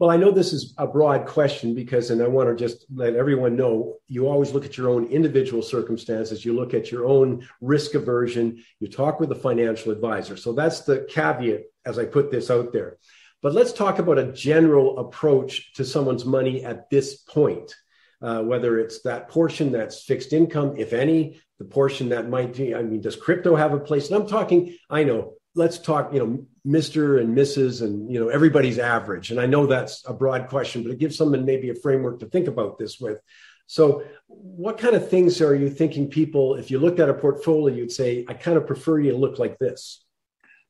Well, 0.00 0.08
I 0.08 0.16
know 0.16 0.30
this 0.30 0.54
is 0.54 0.72
a 0.78 0.86
broad 0.86 1.26
question 1.26 1.74
because, 1.74 2.08
and 2.08 2.22
I 2.22 2.26
want 2.26 2.48
to 2.48 2.56
just 2.56 2.86
let 2.90 3.16
everyone 3.16 3.54
know 3.54 3.98
you 4.08 4.28
always 4.28 4.52
look 4.52 4.64
at 4.64 4.78
your 4.78 4.88
own 4.88 5.04
individual 5.08 5.60
circumstances. 5.60 6.42
You 6.42 6.54
look 6.54 6.72
at 6.72 6.90
your 6.90 7.04
own 7.04 7.46
risk 7.60 7.92
aversion. 7.92 8.64
You 8.78 8.88
talk 8.88 9.20
with 9.20 9.30
a 9.30 9.34
financial 9.34 9.92
advisor. 9.92 10.38
So 10.38 10.54
that's 10.54 10.80
the 10.80 11.06
caveat 11.10 11.64
as 11.84 11.98
I 11.98 12.06
put 12.06 12.30
this 12.30 12.50
out 12.50 12.72
there. 12.72 12.96
But 13.42 13.52
let's 13.52 13.74
talk 13.74 13.98
about 13.98 14.18
a 14.18 14.32
general 14.32 14.98
approach 15.00 15.74
to 15.74 15.84
someone's 15.84 16.24
money 16.24 16.64
at 16.64 16.88
this 16.88 17.16
point. 17.16 17.74
Uh, 18.22 18.42
whether 18.42 18.78
it's 18.78 19.02
that 19.02 19.28
portion 19.28 19.70
that's 19.70 20.04
fixed 20.04 20.32
income, 20.32 20.76
if 20.78 20.94
any, 20.94 21.40
the 21.58 21.64
portion 21.66 22.08
that 22.08 22.30
might 22.30 22.54
be, 22.54 22.74
I 22.74 22.82
mean, 22.82 23.02
does 23.02 23.16
crypto 23.16 23.54
have 23.54 23.74
a 23.74 23.80
place? 23.80 24.08
And 24.08 24.16
I'm 24.16 24.26
talking, 24.26 24.78
I 24.88 25.04
know 25.04 25.34
let's 25.54 25.78
talk, 25.78 26.12
you 26.12 26.18
know, 26.18 26.46
Mr. 26.66 27.20
and 27.20 27.36
Mrs. 27.36 27.82
and, 27.82 28.12
you 28.12 28.20
know, 28.20 28.28
everybody's 28.28 28.78
average. 28.78 29.30
And 29.30 29.40
I 29.40 29.46
know 29.46 29.66
that's 29.66 30.04
a 30.06 30.12
broad 30.12 30.48
question, 30.48 30.82
but 30.82 30.92
it 30.92 30.98
gives 30.98 31.16
someone 31.16 31.44
maybe 31.44 31.70
a 31.70 31.74
framework 31.74 32.20
to 32.20 32.26
think 32.26 32.46
about 32.46 32.78
this 32.78 33.00
with. 33.00 33.18
So, 33.66 34.02
what 34.26 34.78
kind 34.78 34.96
of 34.96 35.08
things 35.08 35.40
are 35.40 35.54
you 35.54 35.70
thinking 35.70 36.08
people, 36.08 36.56
if 36.56 36.70
you 36.70 36.80
looked 36.80 36.98
at 36.98 37.08
a 37.08 37.14
portfolio, 37.14 37.74
you'd 37.74 37.92
say, 37.92 38.24
I 38.28 38.34
kind 38.34 38.56
of 38.56 38.66
prefer 38.66 38.98
you 38.98 39.16
look 39.16 39.38
like 39.38 39.58
this? 39.58 40.04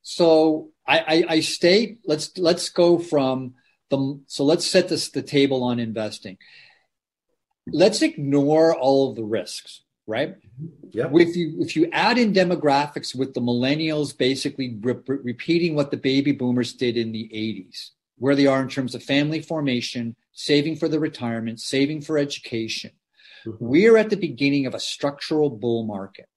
So, 0.03 0.71
I, 0.87 0.99
I, 0.99 1.25
I 1.29 1.41
state, 1.41 2.01
let's 2.05 2.37
let's 2.37 2.69
go 2.69 2.99
from 2.99 3.55
the 3.89 4.21
so 4.27 4.45
let's 4.45 4.67
set 4.67 4.89
this 4.89 5.09
the 5.11 5.23
table 5.23 5.63
on 5.63 5.79
investing. 5.79 6.37
Let's 7.67 8.03
ignore 8.03 8.77
all 8.77 9.11
of 9.11 9.17
the 9.17 9.25
risks 9.25 9.83
right? 10.11 10.35
Yeah. 10.91 11.09
If 11.13 11.37
you 11.37 11.55
if 11.61 11.77
you 11.77 11.89
add 11.93 12.19
in 12.19 12.35
demographics 12.35 13.15
with 13.15 13.33
the 13.33 13.41
millennials 13.41 14.17
basically 14.17 14.77
re- 14.81 14.97
repeating 15.07 15.75
what 15.75 15.91
the 15.91 15.97
baby 15.97 16.33
boomers 16.33 16.73
did 16.75 16.97
in 16.97 17.13
the 17.13 17.31
80s, 17.33 17.91
where 18.19 18.35
they 18.35 18.47
are 18.47 18.61
in 18.61 18.69
terms 18.69 18.95
of 18.95 19.03
family 19.03 19.41
formation, 19.41 20.17
saving 20.33 20.77
for 20.77 20.89
the 20.89 20.99
retirement, 20.99 21.61
saving 21.61 22.03
for 22.03 22.19
education. 22.19 22.91
Mm-hmm. 23.47 23.65
We're 23.65 23.97
at 23.97 24.11
the 24.11 24.17
beginning 24.17 24.67
of 24.67 24.75
a 24.75 24.81
structural 24.81 25.49
bull 25.49 25.85
market. 25.85 26.29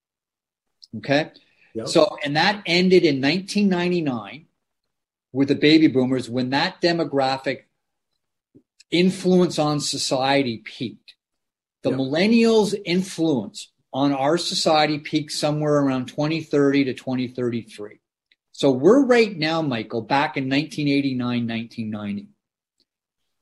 Okay? 0.98 1.32
Yep. 1.74 1.88
So 1.88 2.16
and 2.24 2.36
that 2.36 2.62
ended 2.66 3.02
in 3.02 3.20
1999 3.20 4.46
with 5.32 5.48
the 5.48 5.56
baby 5.56 5.88
boomers 5.88 6.30
when 6.30 6.50
that 6.50 6.80
demographic 6.80 7.64
influence 8.92 9.58
on 9.58 9.80
society 9.80 10.58
peaked. 10.58 11.13
The 11.84 11.90
millennials' 11.90 12.74
influence 12.84 13.70
on 13.92 14.12
our 14.12 14.36
society 14.36 14.98
peaked 14.98 15.32
somewhere 15.32 15.76
around 15.76 16.06
2030 16.06 16.84
to 16.84 16.94
2033. 16.94 18.00
So 18.52 18.70
we're 18.70 19.04
right 19.04 19.36
now, 19.36 19.62
Michael, 19.62 20.00
back 20.00 20.36
in 20.36 20.44
1989, 20.44 21.46
1990. 21.46 22.28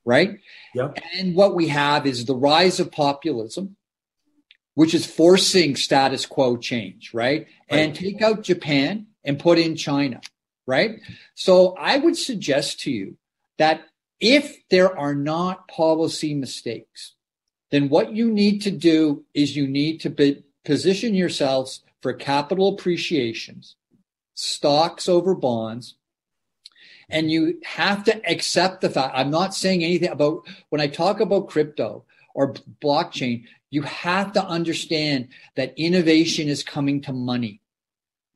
Right? 0.05 0.39
Yep. 0.75 0.99
And 1.17 1.35
what 1.35 1.55
we 1.55 1.69
have 1.69 2.05
is 2.05 2.25
the 2.25 2.35
rise 2.35 2.79
of 2.79 2.91
populism, 2.91 3.77
which 4.75 4.93
is 4.93 5.05
forcing 5.05 5.75
status 5.75 6.25
quo 6.25 6.57
change, 6.57 7.13
right? 7.13 7.47
right? 7.71 7.79
And 7.79 7.95
take 7.95 8.21
out 8.21 8.43
Japan 8.43 9.07
and 9.23 9.39
put 9.39 9.57
in 9.57 9.75
China, 9.75 10.19
right? 10.67 10.99
So 11.35 11.75
I 11.79 11.97
would 11.97 12.17
suggest 12.17 12.81
to 12.81 12.91
you 12.91 13.17
that 13.57 13.81
if 14.19 14.67
there 14.69 14.97
are 14.97 15.15
not 15.15 15.67
policy 15.67 16.33
mistakes, 16.33 17.13
then 17.73 17.89
what 17.89 18.13
you 18.13 18.31
need 18.31 18.61
to 18.61 18.69
do 18.69 19.25
is 19.33 19.55
you 19.55 19.67
need 19.67 19.99
to 20.01 20.11
be, 20.11 20.43
position 20.63 21.15
yourselves 21.15 21.81
for 22.03 22.13
capital 22.13 22.67
appreciations, 22.67 23.75
stocks 24.35 25.09
over 25.09 25.33
bonds, 25.33 25.95
and 27.09 27.31
you 27.31 27.59
have 27.63 28.03
to 28.03 28.29
accept 28.29 28.81
the 28.81 28.91
fact. 28.91 29.15
I'm 29.17 29.31
not 29.31 29.55
saying 29.55 29.83
anything 29.83 30.11
about 30.11 30.47
when 30.69 30.81
I 30.81 30.85
talk 30.85 31.19
about 31.19 31.49
crypto 31.49 32.05
or 32.35 32.53
blockchain, 32.79 33.45
you 33.71 33.81
have 33.81 34.33
to 34.33 34.45
understand 34.45 35.29
that 35.55 35.73
innovation 35.75 36.49
is 36.49 36.61
coming 36.61 37.01
to 37.01 37.11
money. 37.11 37.59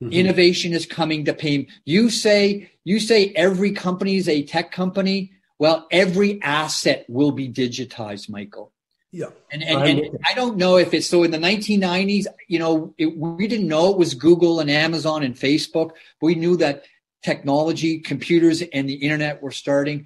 Mm-hmm. 0.02 0.14
Innovation 0.14 0.74
is 0.74 0.88
coming 0.88 1.26
to 1.26 1.36
pay. 1.36 1.68
You 1.86 2.10
say, 2.10 2.72
you 2.86 3.00
say 3.00 3.34
every 3.36 3.72
company 3.72 4.16
is 4.16 4.28
a 4.28 4.42
tech 4.42 4.72
company. 4.72 5.34
Well, 5.60 5.86
every 5.92 6.42
asset 6.42 7.06
will 7.08 7.32
be 7.32 7.48
digitized, 7.48 8.32
Michael. 8.32 8.72
Yeah. 9.12 9.28
And, 9.52 9.64
and, 9.64 10.00
and, 10.00 10.18
I 10.28 10.34
don't 10.34 10.58
know 10.58 10.78
if 10.78 10.94
it's 10.94 11.08
so 11.08 11.24
in 11.24 11.32
the 11.32 11.38
1990s, 11.38 12.26
you 12.48 12.60
know, 12.60 12.94
it, 12.98 13.18
we 13.18 13.48
didn't 13.48 13.68
know 13.68 13.92
it 13.92 13.98
was 13.98 14.14
Google 14.14 14.60
and 14.60 14.70
Amazon 14.70 15.24
and 15.24 15.36
Facebook. 15.36 15.92
But 16.20 16.26
we 16.28 16.36
knew 16.36 16.58
that 16.58 16.84
technology, 17.24 18.00
computers, 18.00 18.62
and 18.62 18.88
the 18.88 18.96
internet 18.96 19.42
were 19.42 19.52
starting. 19.52 20.06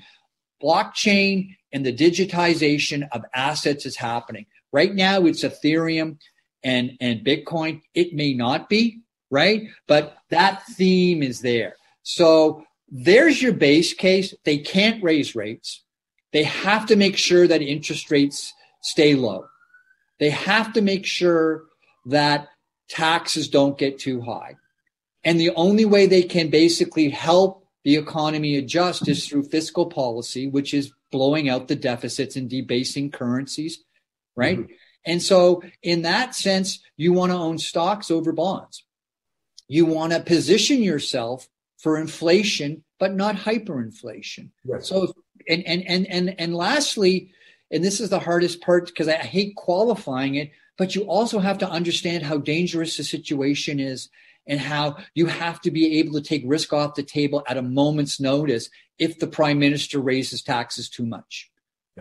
Blockchain 0.61 1.55
and 1.73 1.85
the 1.85 1.93
digitization 1.93 3.07
of 3.11 3.23
assets 3.33 3.85
is 3.85 3.95
happening. 3.95 4.45
Right 4.71 4.93
now, 4.93 5.25
it's 5.25 5.43
Ethereum 5.43 6.17
and, 6.63 6.91
and 7.01 7.25
Bitcoin. 7.25 7.81
It 7.95 8.13
may 8.13 8.33
not 8.33 8.69
be, 8.69 9.01
right? 9.31 9.67
But 9.87 10.17
that 10.29 10.63
theme 10.67 11.23
is 11.23 11.41
there. 11.41 11.75
So 12.03 12.65
there's 12.89 13.41
your 13.41 13.53
base 13.53 13.93
case. 13.93 14.33
They 14.43 14.59
can't 14.59 15.03
raise 15.03 15.35
rates. 15.35 15.83
They 16.33 16.43
have 16.43 16.85
to 16.87 16.95
make 16.95 17.17
sure 17.17 17.47
that 17.47 17.61
interest 17.61 18.11
rates 18.11 18.53
stay 18.81 19.15
low. 19.15 19.45
They 20.19 20.29
have 20.29 20.73
to 20.73 20.81
make 20.81 21.05
sure 21.05 21.63
that 22.05 22.49
taxes 22.89 23.47
don't 23.47 23.77
get 23.77 23.99
too 23.99 24.21
high. 24.21 24.55
And 25.23 25.39
the 25.39 25.51
only 25.51 25.85
way 25.85 26.07
they 26.07 26.23
can 26.23 26.49
basically 26.49 27.09
help 27.09 27.65
the 27.83 27.95
economy 27.95 28.57
adjust 28.57 29.07
is 29.07 29.27
through 29.27 29.43
fiscal 29.43 29.87
policy, 29.87 30.47
which 30.47 30.73
is 30.73 30.91
blowing 31.11 31.49
out 31.49 31.67
the 31.67 31.75
deficits 31.75 32.35
and 32.35 32.49
debasing 32.49 33.11
currencies, 33.11 33.83
right? 34.35 34.59
Mm-hmm. 34.59 34.73
And 35.05 35.21
so, 35.21 35.63
in 35.81 36.03
that 36.03 36.35
sense, 36.35 36.79
you 36.95 37.13
want 37.13 37.31
to 37.31 37.37
own 37.37 37.57
stocks 37.57 38.11
over 38.11 38.31
bonds. 38.31 38.83
You 39.67 39.85
want 39.85 40.13
to 40.13 40.19
position 40.19 40.83
yourself 40.83 41.47
for 41.79 41.97
inflation, 41.97 42.83
but 42.99 43.15
not 43.15 43.35
hyperinflation. 43.35 44.51
Right. 44.63 44.83
So, 44.83 45.13
and, 45.49 45.65
and, 45.65 45.83
and, 45.87 46.05
and, 46.07 46.39
and 46.39 46.55
lastly, 46.55 47.33
and 47.71 47.83
this 47.83 47.99
is 47.99 48.09
the 48.09 48.19
hardest 48.19 48.61
part 48.61 48.87
because 48.87 49.07
I 49.07 49.13
hate 49.13 49.55
qualifying 49.55 50.35
it, 50.35 50.51
but 50.77 50.93
you 50.93 51.03
also 51.03 51.39
have 51.39 51.57
to 51.59 51.69
understand 51.69 52.23
how 52.23 52.37
dangerous 52.37 52.97
the 52.97 53.03
situation 53.03 53.79
is 53.79 54.09
and 54.47 54.59
how 54.59 54.97
you 55.13 55.27
have 55.27 55.61
to 55.61 55.71
be 55.71 55.99
able 55.99 56.13
to 56.13 56.21
take 56.21 56.43
risk 56.45 56.73
off 56.73 56.95
the 56.95 57.03
table 57.03 57.43
at 57.47 57.57
a 57.57 57.61
moment's 57.61 58.19
notice 58.19 58.69
if 58.99 59.19
the 59.19 59.27
prime 59.27 59.59
minister 59.59 59.99
raises 59.99 60.41
taxes 60.41 60.89
too 60.89 61.05
much. 61.05 61.49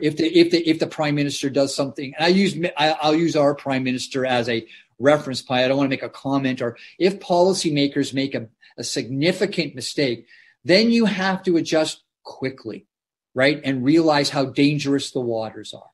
If 0.00 0.16
the 0.16 0.26
if 0.26 0.50
the 0.50 0.68
if 0.68 0.78
the 0.78 0.86
prime 0.86 1.14
minister 1.14 1.50
does 1.50 1.74
something, 1.74 2.14
and 2.16 2.24
I 2.24 2.28
use 2.28 2.56
I, 2.76 2.96
I'll 3.02 3.14
use 3.14 3.36
our 3.36 3.54
prime 3.54 3.82
minister 3.82 4.24
as 4.24 4.48
a 4.48 4.66
reference 4.98 5.42
point. 5.42 5.64
I 5.64 5.68
don't 5.68 5.76
want 5.76 5.88
to 5.88 5.96
make 5.96 6.02
a 6.02 6.08
comment, 6.08 6.62
or 6.62 6.76
if 6.98 7.18
policymakers 7.18 8.14
make 8.14 8.34
a, 8.34 8.48
a 8.78 8.84
significant 8.84 9.74
mistake, 9.74 10.26
then 10.64 10.90
you 10.90 11.06
have 11.06 11.42
to 11.42 11.56
adjust 11.56 12.02
quickly 12.22 12.86
right? 13.34 13.60
And 13.64 13.84
realize 13.84 14.30
how 14.30 14.46
dangerous 14.46 15.12
the 15.12 15.20
waters 15.20 15.74
are. 15.74 15.90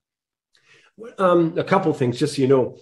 Um, 1.18 1.58
a 1.58 1.64
couple 1.64 1.92
things, 1.92 2.18
just 2.18 2.36
so 2.36 2.42
you 2.42 2.48
know. 2.48 2.78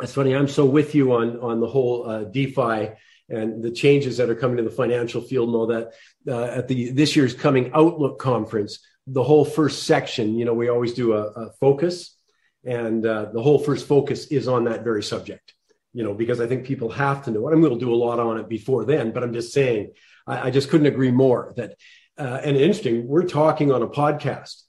It's 0.00 0.14
funny. 0.14 0.36
I'm 0.36 0.46
so 0.46 0.66
with 0.66 0.94
you 0.94 1.14
on 1.14 1.40
on 1.40 1.60
the 1.60 1.66
whole 1.66 2.08
uh, 2.08 2.24
DeFi 2.24 2.90
and 3.28 3.62
the 3.62 3.70
changes 3.70 4.18
that 4.18 4.30
are 4.30 4.34
coming 4.34 4.58
to 4.58 4.62
the 4.62 4.70
financial 4.70 5.20
field. 5.20 5.48
And 5.48 5.56
all 5.56 5.66
that 5.68 5.92
uh, 6.28 6.44
at 6.44 6.68
the 6.68 6.90
this 6.90 7.16
year's 7.16 7.34
coming 7.34 7.72
Outlook 7.74 8.20
conference, 8.20 8.78
the 9.06 9.22
whole 9.22 9.44
first 9.44 9.84
section. 9.84 10.36
You 10.36 10.44
know, 10.44 10.54
we 10.54 10.68
always 10.68 10.94
do 10.94 11.14
a, 11.14 11.22
a 11.22 11.52
focus, 11.54 12.16
and 12.64 13.04
uh, 13.04 13.26
the 13.32 13.42
whole 13.42 13.58
first 13.58 13.88
focus 13.88 14.26
is 14.26 14.46
on 14.46 14.64
that 14.64 14.84
very 14.84 15.02
subject. 15.02 15.54
You 15.92 16.04
know, 16.04 16.14
because 16.14 16.40
I 16.40 16.46
think 16.46 16.64
people 16.64 16.90
have 16.90 17.24
to 17.24 17.32
know. 17.32 17.50
I'm 17.50 17.60
going 17.60 17.76
to 17.76 17.84
do 17.84 17.92
a 17.92 17.96
lot 17.96 18.20
on 18.20 18.38
it 18.38 18.48
before 18.48 18.84
then, 18.84 19.10
but 19.10 19.24
I'm 19.24 19.32
just 19.32 19.52
saying, 19.52 19.92
I, 20.24 20.48
I 20.48 20.50
just 20.52 20.70
couldn't 20.70 20.86
agree 20.86 21.10
more 21.10 21.52
that 21.56 21.76
uh, 22.20 22.40
and 22.44 22.56
interesting, 22.56 23.08
we're 23.08 23.24
talking 23.26 23.72
on 23.72 23.82
a 23.82 23.88
podcast. 23.88 24.64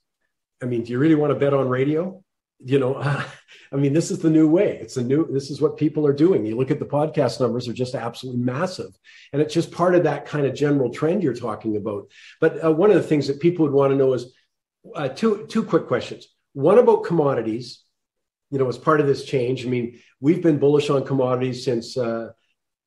I 0.62 0.64
mean, 0.66 0.84
do 0.84 0.92
you 0.92 0.98
really 0.98 1.14
want 1.14 1.32
to 1.32 1.38
bet 1.38 1.52
on 1.52 1.68
radio? 1.68 2.22
You 2.64 2.78
know, 2.78 2.96
I 3.72 3.76
mean, 3.76 3.92
this 3.92 4.10
is 4.10 4.20
the 4.20 4.30
new 4.30 4.48
way. 4.48 4.78
It's 4.80 4.96
a 4.96 5.02
new, 5.02 5.30
this 5.30 5.50
is 5.50 5.60
what 5.60 5.76
people 5.76 6.06
are 6.06 6.14
doing. 6.14 6.46
You 6.46 6.56
look 6.56 6.70
at 6.70 6.78
the 6.78 6.86
podcast 6.86 7.40
numbers 7.40 7.68
are 7.68 7.74
just 7.74 7.94
absolutely 7.94 8.42
massive. 8.42 8.90
And 9.32 9.42
it's 9.42 9.52
just 9.52 9.70
part 9.70 9.94
of 9.94 10.04
that 10.04 10.24
kind 10.24 10.46
of 10.46 10.54
general 10.54 10.90
trend 10.90 11.22
you're 11.22 11.34
talking 11.34 11.76
about. 11.76 12.10
But 12.40 12.64
uh, 12.64 12.72
one 12.72 12.90
of 12.90 12.96
the 12.96 13.02
things 13.02 13.26
that 13.26 13.40
people 13.40 13.66
would 13.66 13.74
want 13.74 13.90
to 13.90 13.96
know 13.96 14.14
is 14.14 14.32
uh, 14.94 15.08
two, 15.08 15.46
two 15.46 15.62
quick 15.62 15.88
questions. 15.88 16.28
One 16.54 16.78
about 16.78 17.04
commodities, 17.04 17.82
you 18.50 18.58
know, 18.58 18.68
as 18.68 18.78
part 18.78 19.00
of 19.00 19.06
this 19.06 19.24
change. 19.24 19.66
I 19.66 19.68
mean, 19.68 20.00
we've 20.20 20.42
been 20.42 20.58
bullish 20.58 20.88
on 20.88 21.04
commodities 21.04 21.64
since, 21.64 21.98
uh, 21.98 22.30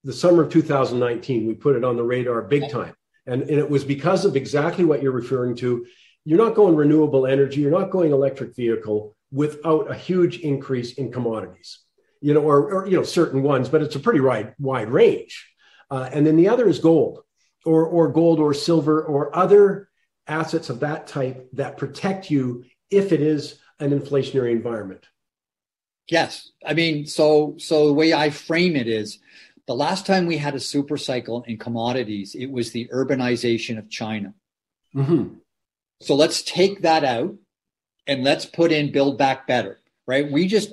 the 0.03 0.13
summer 0.13 0.43
of 0.43 0.51
2019, 0.51 1.47
we 1.47 1.55
put 1.55 1.75
it 1.75 1.83
on 1.83 1.97
the 1.97 2.03
radar 2.03 2.43
big 2.43 2.69
time. 2.69 2.95
And, 3.27 3.41
and 3.41 3.59
it 3.59 3.69
was 3.69 3.83
because 3.83 4.25
of 4.25 4.35
exactly 4.35 4.85
what 4.85 5.01
you're 5.01 5.11
referring 5.11 5.55
to. 5.57 5.85
You're 6.25 6.43
not 6.43 6.55
going 6.55 6.75
renewable 6.75 7.27
energy, 7.27 7.61
you're 7.61 7.71
not 7.71 7.91
going 7.91 8.11
electric 8.11 8.55
vehicle 8.55 9.15
without 9.31 9.91
a 9.91 9.95
huge 9.95 10.39
increase 10.39 10.93
in 10.93 11.11
commodities, 11.11 11.79
you 12.21 12.33
know, 12.33 12.41
or, 12.41 12.71
or 12.73 12.87
you 12.87 12.97
know, 12.97 13.03
certain 13.03 13.43
ones, 13.43 13.69
but 13.69 13.81
it's 13.81 13.95
a 13.95 13.99
pretty 13.99 14.19
wide, 14.19 14.53
wide 14.59 14.89
range. 14.89 15.47
Uh, 15.91 16.09
and 16.11 16.25
then 16.25 16.35
the 16.35 16.49
other 16.49 16.67
is 16.67 16.79
gold 16.79 17.19
or, 17.65 17.85
or 17.85 18.07
gold 18.09 18.39
or 18.39 18.53
silver 18.53 19.03
or 19.03 19.35
other 19.35 19.89
assets 20.27 20.69
of 20.69 20.79
that 20.79 21.07
type 21.07 21.47
that 21.53 21.77
protect 21.77 22.31
you 22.31 22.65
if 22.89 23.11
it 23.11 23.21
is 23.21 23.59
an 23.79 23.91
inflationary 23.91 24.51
environment. 24.51 25.05
Yes. 26.09 26.51
I 26.65 26.73
mean, 26.73 27.07
so 27.07 27.55
so 27.57 27.87
the 27.87 27.93
way 27.93 28.13
I 28.13 28.29
frame 28.29 28.75
it 28.75 28.87
is 28.87 29.19
the 29.67 29.75
last 29.75 30.05
time 30.05 30.27
we 30.27 30.37
had 30.37 30.55
a 30.55 30.59
super 30.59 30.97
cycle 30.97 31.43
in 31.47 31.57
commodities, 31.57 32.35
it 32.35 32.47
was 32.51 32.71
the 32.71 32.87
urbanization 32.93 33.77
of 33.77 33.89
China. 33.89 34.33
Mm-hmm. 34.95 35.35
So 36.01 36.15
let's 36.15 36.43
take 36.43 36.81
that 36.81 37.03
out 37.03 37.35
and 38.05 38.23
let's 38.23 38.45
put 38.45 38.71
in 38.71 38.91
build 38.91 39.17
back 39.17 39.47
better, 39.47 39.79
right? 40.05 40.31
We 40.31 40.47
just, 40.47 40.71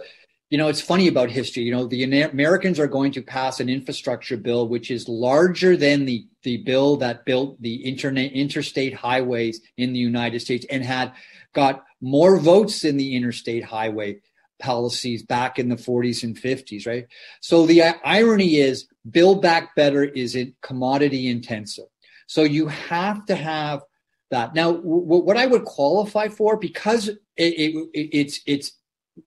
you 0.51 0.59
know, 0.59 0.69
it's 0.69 0.83
funny 0.83 1.09
about 1.09 1.31
history. 1.31 1.63
You 1.63 1.73
know, 1.73 1.87
the 1.87 2.05
Americans 2.05 2.79
are 2.79 2.87
going 2.87 3.13
to 3.13 3.23
pass 3.23 3.61
an 3.61 3.69
infrastructure 3.69 4.37
bill 4.37 4.69
which 4.69 4.91
is 4.91 5.09
larger 5.09 5.77
than 5.77 6.05
the 6.05 6.27
the 6.43 6.59
bill 6.59 6.97
that 6.97 7.25
built 7.25 7.61
the 7.63 7.77
internet 7.77 8.33
interstate 8.33 8.93
highways 8.93 9.61
in 9.77 9.93
the 9.93 9.99
United 9.99 10.41
States 10.41 10.67
and 10.69 10.85
had 10.85 11.13
got 11.55 11.85
more 12.01 12.39
votes 12.39 12.85
in 12.85 12.97
the 12.97 13.15
interstate 13.15 13.65
highway 13.65 14.21
policies 14.63 15.23
back 15.23 15.59
in 15.59 15.69
the 15.69 15.77
40s 15.77 16.23
and 16.23 16.37
50s, 16.37 16.87
right? 16.87 17.07
So 17.41 17.67
the 17.67 17.83
irony 18.05 18.57
is 18.57 18.87
build 19.11 19.43
back 19.43 19.75
better 19.75 20.05
is 20.05 20.35
it 20.35 20.61
commodity 20.63 21.29
intensive. 21.29 21.87
So 22.27 22.45
you 22.45 22.69
have 22.69 23.27
to 23.27 23.35
have 23.35 23.83
that. 24.31 24.55
Now, 24.55 24.73
w- 24.73 25.23
what 25.23 25.37
I 25.37 25.47
would 25.47 25.65
qualify 25.65 26.29
for, 26.29 26.57
because 26.57 27.09
it, 27.09 27.19
it, 27.37 27.89
it, 27.93 28.09
it's, 28.13 28.41
it's, 28.47 28.73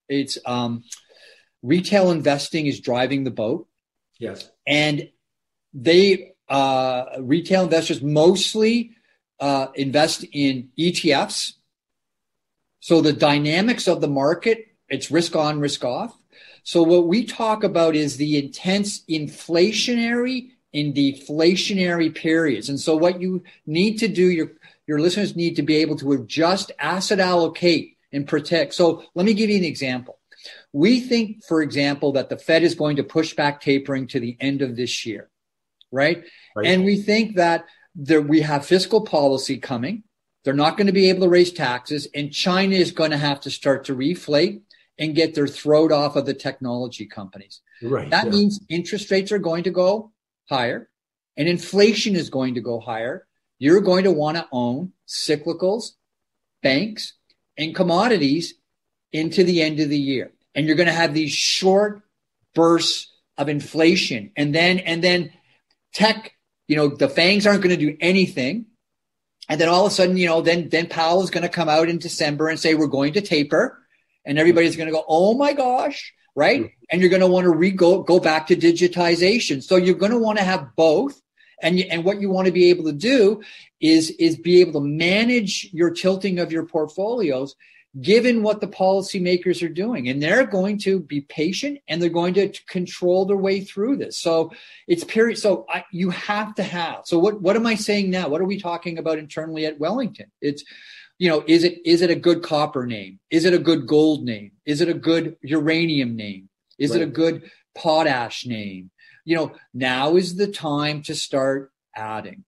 it's, 0.09 0.37
um, 0.45 0.83
retail 1.61 2.11
investing 2.11 2.65
is 2.65 2.79
driving 2.79 3.23
the 3.23 3.31
boat. 3.31 3.67
Yes. 4.17 4.49
And 4.65 5.09
they, 5.73 6.33
uh, 6.47 7.05
retail 7.19 7.63
investors 7.63 8.01
mostly, 8.01 8.91
uh, 9.39 9.67
invest 9.75 10.25
in 10.31 10.69
ETFs. 10.79 11.53
So 12.79 13.01
the 13.01 13.13
dynamics 13.13 13.87
of 13.87 13.99
the 13.99 14.07
market 14.07 14.74
it's 14.89 15.11
risk 15.11 15.35
on, 15.35 15.59
risk 15.59 15.83
off. 15.83 16.17
So 16.63 16.81
what 16.83 17.07
we 17.07 17.25
talk 17.25 17.63
about 17.63 17.95
is 17.95 18.17
the 18.17 18.37
intense 18.37 19.01
inflationary 19.05 20.49
and 20.73 20.93
deflationary 20.93 22.13
periods. 22.13 22.69
And 22.69 22.79
so 22.79 22.95
what 22.95 23.21
you 23.21 23.43
need 23.65 23.97
to 23.99 24.07
do, 24.07 24.29
your 24.29 24.51
your 24.87 24.99
listeners 24.99 25.35
need 25.35 25.55
to 25.55 25.63
be 25.63 25.77
able 25.77 25.95
to 25.97 26.11
adjust 26.11 26.71
asset 26.77 27.19
allocate 27.19 27.97
and 28.11 28.27
protect. 28.27 28.73
So 28.73 29.03
let 29.15 29.25
me 29.25 29.33
give 29.33 29.49
you 29.49 29.57
an 29.57 29.63
example. 29.63 30.19
We 30.73 30.99
think, 30.99 31.43
for 31.43 31.61
example, 31.61 32.11
that 32.13 32.29
the 32.29 32.37
Fed 32.37 32.63
is 32.63 32.75
going 32.75 32.97
to 32.97 33.03
push 33.03 33.33
back 33.33 33.61
tapering 33.61 34.07
to 34.07 34.19
the 34.19 34.37
end 34.39 34.61
of 34.61 34.75
this 34.75 35.05
year, 35.05 35.29
right? 35.91 36.23
right. 36.55 36.67
And 36.67 36.85
we 36.85 36.97
think 36.97 37.35
that 37.37 37.65
there, 37.95 38.21
we 38.21 38.41
have 38.41 38.65
fiscal 38.65 39.01
policy 39.01 39.57
coming. 39.57 40.03
They're 40.43 40.53
not 40.53 40.77
going 40.77 40.87
to 40.87 40.93
be 40.93 41.09
able 41.09 41.21
to 41.21 41.29
raise 41.29 41.51
taxes, 41.51 42.07
and 42.13 42.31
China 42.31 42.75
is 42.75 42.91
going 42.91 43.09
to 43.11 43.17
have 43.17 43.41
to 43.41 43.49
start 43.49 43.85
to 43.85 43.95
reflate 43.95 44.61
and 44.97 45.15
get 45.15 45.35
their 45.35 45.47
throat 45.47 45.91
off 45.91 46.15
of 46.15 46.25
the 46.25 46.33
technology 46.33 47.05
companies. 47.05 47.61
Right. 47.81 48.09
That 48.09 48.25
yeah. 48.25 48.31
means 48.31 48.59
interest 48.69 49.11
rates 49.11 49.31
are 49.31 49.39
going 49.39 49.63
to 49.63 49.71
go 49.71 50.11
higher 50.49 50.89
and 51.37 51.47
inflation 51.47 52.15
is 52.15 52.29
going 52.29 52.55
to 52.55 52.61
go 52.61 52.79
higher. 52.79 53.27
You're 53.59 53.81
going 53.81 54.03
to 54.05 54.11
want 54.11 54.37
to 54.37 54.47
own 54.51 54.93
cyclicals, 55.07 55.91
banks, 56.61 57.13
and 57.57 57.75
commodities 57.75 58.55
into 59.11 59.43
the 59.43 59.61
end 59.61 59.79
of 59.79 59.89
the 59.89 59.97
year. 59.97 60.31
And 60.53 60.65
you're 60.67 60.75
going 60.75 60.87
to 60.87 60.93
have 60.93 61.13
these 61.13 61.31
short 61.31 62.01
bursts 62.53 63.11
of 63.37 63.49
inflation. 63.49 64.31
And 64.35 64.55
then, 64.55 64.79
and 64.79 65.03
then 65.03 65.31
tech, 65.93 66.31
you 66.67 66.75
know, 66.75 66.87
the 66.87 67.07
FAANGs 67.07 67.45
aren't 67.45 67.61
going 67.61 67.77
to 67.77 67.85
do 67.91 67.97
anything. 67.99 68.67
And 69.47 69.59
then 69.59 69.69
all 69.69 69.85
of 69.85 69.91
a 69.91 69.95
sudden, 69.95 70.17
you 70.17 70.27
know, 70.27 70.41
then, 70.41 70.69
then 70.69 70.87
Powell 70.87 71.21
is 71.21 71.29
going 71.29 71.43
to 71.43 71.49
come 71.49 71.69
out 71.69 71.89
in 71.89 71.97
December 71.97 72.47
and 72.47 72.59
say, 72.59 72.73
we're 72.73 72.87
going 72.87 73.13
to 73.13 73.21
taper 73.21 73.84
and 74.25 74.39
everybody's 74.39 74.75
going 74.75 74.87
to 74.87 74.93
go, 74.93 75.05
oh 75.07 75.33
my 75.35 75.53
gosh, 75.53 76.13
right? 76.35 76.61
Mm-hmm. 76.61 76.83
And 76.89 77.01
you're 77.01 77.09
going 77.09 77.21
to 77.21 77.27
want 77.27 77.45
to 77.45 77.51
re- 77.51 77.71
go, 77.71 78.03
go 78.03 78.19
back 78.19 78.47
to 78.47 78.55
digitization. 78.55 79.63
So 79.63 79.75
you're 79.75 79.95
going 79.95 80.11
to 80.11 80.17
want 80.17 80.37
to 80.37 80.43
have 80.43 80.75
both. 80.75 81.21
And, 81.61 81.79
you, 81.79 81.85
and 81.89 82.03
what 82.03 82.19
you 82.19 82.29
want 82.29 82.47
to 82.47 82.51
be 82.51 82.69
able 82.69 82.83
to 82.85 82.93
do 82.93 83.41
is, 83.79 84.09
is 84.11 84.35
be 84.35 84.59
able 84.61 84.73
to 84.73 84.85
manage 84.85 85.69
your 85.71 85.89
tilting 85.89 86.39
of 86.39 86.51
your 86.51 86.65
portfolios 86.65 87.55
given 88.01 88.43
what 88.43 88.59
the 88.59 88.67
policymakers 88.67 89.63
are 89.63 89.69
doing. 89.69 90.09
And 90.09 90.21
they're 90.21 90.45
going 90.45 90.79
to 90.79 90.99
be 90.99 91.21
patient 91.21 91.79
and 91.87 92.01
they're 92.01 92.09
going 92.09 92.33
to 92.33 92.51
control 92.67 93.25
their 93.25 93.37
way 93.37 93.61
through 93.61 93.95
this. 93.97 94.19
So 94.19 94.51
it's 94.85 95.05
period. 95.05 95.37
So 95.37 95.65
I, 95.69 95.85
you 95.91 96.09
have 96.09 96.55
to 96.55 96.63
have. 96.63 97.03
So 97.05 97.17
what, 97.17 97.41
what 97.41 97.55
am 97.55 97.65
I 97.65 97.75
saying 97.75 98.09
now? 98.09 98.27
What 98.27 98.41
are 98.41 98.45
we 98.45 98.59
talking 98.59 98.97
about 98.97 99.17
internally 99.17 99.65
at 99.65 99.79
Wellington? 99.79 100.29
It's 100.41 100.63
you 101.17 101.29
know, 101.29 101.43
is 101.47 101.63
it 101.63 101.79
is 101.85 102.01
it 102.01 102.09
a 102.09 102.15
good 102.15 102.43
copper 102.43 102.85
name? 102.85 103.19
Is 103.29 103.45
it 103.45 103.53
a 103.53 103.59
good 103.59 103.87
gold 103.87 104.23
name? 104.23 104.51
Is 104.65 104.81
it 104.81 104.89
a 104.89 104.93
good 104.93 105.37
uranium 105.41 106.15
name? 106.15 106.49
Is 106.77 106.91
right. 106.91 107.01
it 107.01 107.03
a 107.03 107.11
good 107.11 107.49
potash 107.73 108.45
name? 108.45 108.91
You 109.23 109.37
know, 109.37 109.51
now 109.73 110.15
is 110.15 110.35
the 110.35 110.47
time 110.47 111.01
to 111.03 111.15
start 111.15 111.71
adding, 111.95 112.43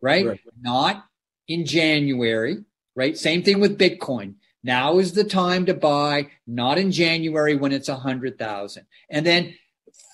right? 0.00 0.26
right? 0.26 0.40
Not 0.60 1.04
in 1.48 1.66
January, 1.66 2.64
right? 2.94 3.18
Same 3.18 3.42
thing 3.42 3.60
with 3.60 3.78
Bitcoin. 3.78 4.34
Now 4.64 4.98
is 4.98 5.12
the 5.12 5.24
time 5.24 5.66
to 5.66 5.74
buy, 5.74 6.28
not 6.46 6.78
in 6.78 6.92
January 6.92 7.56
when 7.56 7.72
it's 7.72 7.88
a 7.88 7.96
hundred 7.96 8.38
thousand, 8.38 8.86
and 9.10 9.26
then 9.26 9.54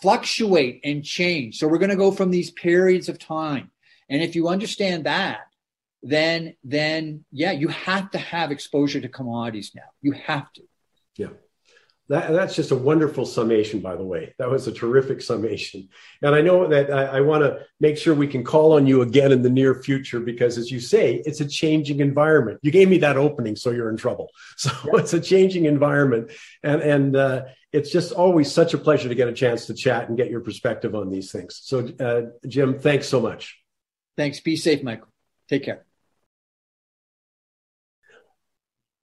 fluctuate 0.01 0.81
and 0.85 1.05
change. 1.05 1.59
So 1.59 1.69
we're 1.69 1.79
going 1.79 1.91
to 1.91 1.97
go 1.97 2.11
from 2.11 2.31
these 2.31 2.51
periods 2.51 3.09
of 3.09 3.19
time. 3.19 3.71
And 4.09 4.23
if 4.23 4.35
you 4.35 4.49
understand 4.49 5.05
that, 5.05 5.48
then 6.03 6.55
then 6.65 7.25
yeah, 7.31 7.53
you 7.53 7.69
have 7.69 8.11
to 8.13 8.19
have 8.19 8.51
exposure 8.51 9.01
to 9.01 9.09
commodities 9.09 9.73
now. 9.75 9.89
You 10.01 10.13
have 10.13 10.53
to. 10.55 10.63
Yeah. 11.17 11.29
That, 12.09 12.33
that's 12.33 12.57
just 12.57 12.71
a 12.71 12.75
wonderful 12.75 13.27
summation, 13.27 13.81
by 13.81 13.95
the 13.95 14.05
way. 14.05 14.35
That 14.39 14.49
was 14.49 14.67
a 14.67 14.73
terrific 14.73 15.21
summation. 15.21 15.91
And 16.23 16.35
I 16.35 16.41
know 16.41 16.67
that 16.67 16.91
I, 16.91 17.19
I 17.19 17.21
want 17.21 17.45
to 17.45 17.67
make 17.81 17.99
sure 17.99 18.15
we 18.15 18.27
can 18.27 18.45
call 18.45 18.73
on 18.73 18.87
you 18.87 19.03
again 19.03 19.31
in 19.31 19.43
the 19.43 19.51
near 19.51 19.75
future 19.75 20.19
because, 20.19 20.57
as 20.57 20.71
you 20.71 20.81
say, 20.81 21.23
it's 21.27 21.41
a 21.41 21.47
changing 21.47 22.01
environment. 22.01 22.61
You 22.63 22.71
gave 22.71 22.89
me 22.89 22.99
that 22.99 23.19
opening, 23.19 23.57
so 23.57 23.71
you're 23.71 23.91
in 23.91 23.97
trouble. 23.97 24.29
So 24.57 24.71
yeah. 24.87 25.01
it's 25.01 25.13
a 25.13 25.21
changing 25.21 25.67
environment. 25.67 26.33
And, 26.63 26.81
and 26.81 27.17
uh, 27.17 27.45
it's 27.73 27.91
just 27.91 28.13
always 28.13 28.51
such 28.51 28.75
a 28.75 28.79
pleasure 28.79 29.09
to 29.09 29.15
get 29.15 29.29
a 29.29 29.33
chance 29.33 29.67
to 29.67 29.75
chat 29.75 30.09
and 30.09 30.17
get 30.17 30.31
your 30.31 30.41
perspective 30.41 30.95
on 30.95 31.11
these 31.11 31.31
things. 31.31 31.61
So, 31.63 31.89
uh, 32.01 32.23
Jim, 32.47 32.79
thanks 32.79 33.07
so 33.07 33.21
much. 33.21 33.63
Thanks. 34.17 34.41
Be 34.41 34.57
safe, 34.57 34.83
Michael. 34.83 35.09
Take 35.49 35.65
care. 35.65 35.88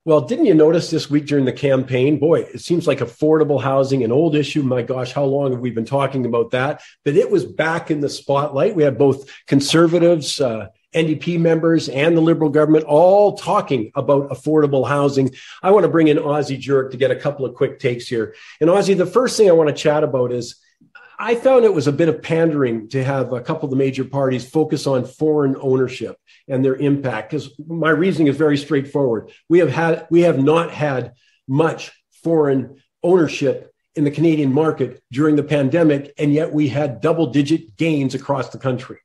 Well, 0.05 0.21
didn't 0.21 0.45
you 0.45 0.53
notice 0.53 0.91
this 0.91 1.09
week 1.09 1.25
during 1.25 1.45
the 1.45 1.51
campaign? 1.51 2.19
Boy, 2.19 2.41
it 2.41 2.59
seems 2.59 2.85
like 2.85 2.99
affordable 2.99 3.59
housing, 3.59 4.03
an 4.03 4.11
old 4.11 4.35
issue. 4.35 4.61
My 4.61 4.83
gosh, 4.83 5.11
how 5.11 5.23
long 5.23 5.51
have 5.51 5.61
we 5.61 5.71
been 5.71 5.83
talking 5.83 6.27
about 6.27 6.51
that? 6.51 6.83
But 7.03 7.15
it 7.15 7.31
was 7.31 7.43
back 7.43 7.89
in 7.89 8.01
the 8.01 8.09
spotlight. 8.09 8.75
We 8.75 8.83
had 8.83 8.99
both 8.99 9.27
conservatives, 9.47 10.39
uh, 10.39 10.67
NDP 10.93 11.39
members, 11.39 11.89
and 11.89 12.15
the 12.15 12.21
Liberal 12.21 12.51
government 12.51 12.85
all 12.85 13.35
talking 13.35 13.91
about 13.95 14.29
affordable 14.29 14.87
housing. 14.87 15.31
I 15.63 15.71
want 15.71 15.85
to 15.85 15.89
bring 15.89 16.07
in 16.07 16.19
Ozzie 16.19 16.59
Jurock 16.59 16.91
to 16.91 16.97
get 16.97 17.09
a 17.09 17.15
couple 17.15 17.43
of 17.43 17.55
quick 17.55 17.79
takes 17.79 18.07
here. 18.07 18.35
And 18.61 18.69
Ozzie, 18.69 18.93
the 18.93 19.07
first 19.07 19.35
thing 19.35 19.49
I 19.49 19.53
want 19.53 19.69
to 19.69 19.75
chat 19.75 20.03
about 20.03 20.31
is 20.31 20.55
I 21.17 21.35
found 21.35 21.65
it 21.65 21.73
was 21.73 21.87
a 21.87 21.91
bit 21.91 22.09
of 22.09 22.21
pandering 22.21 22.89
to 22.89 23.03
have 23.03 23.31
a 23.31 23.41
couple 23.41 23.65
of 23.65 23.69
the 23.71 23.77
major 23.77 24.03
parties 24.03 24.47
focus 24.49 24.87
on 24.87 25.05
foreign 25.05 25.55
ownership 25.59 26.17
and 26.47 26.63
their 26.63 26.75
impact 26.75 27.31
because 27.31 27.53
my 27.65 27.89
reasoning 27.89 28.27
is 28.27 28.37
very 28.37 28.57
straightforward. 28.57 29.31
We 29.49 29.59
have 29.59 29.71
had 29.71 30.07
we 30.09 30.21
have 30.21 30.41
not 30.41 30.71
had 30.71 31.13
much 31.47 31.91
foreign 32.23 32.81
ownership 33.03 33.71
in 33.95 34.03
the 34.03 34.11
canadian 34.11 34.51
market 34.51 35.01
during 35.11 35.35
the 35.35 35.43
pandemic 35.43 36.13
and 36.17 36.33
yet 36.33 36.51
we 36.51 36.67
had 36.67 37.01
double 37.01 37.27
digit 37.27 37.77
gains 37.77 38.15
across 38.15 38.49
the 38.49 38.57
country. 38.57 38.97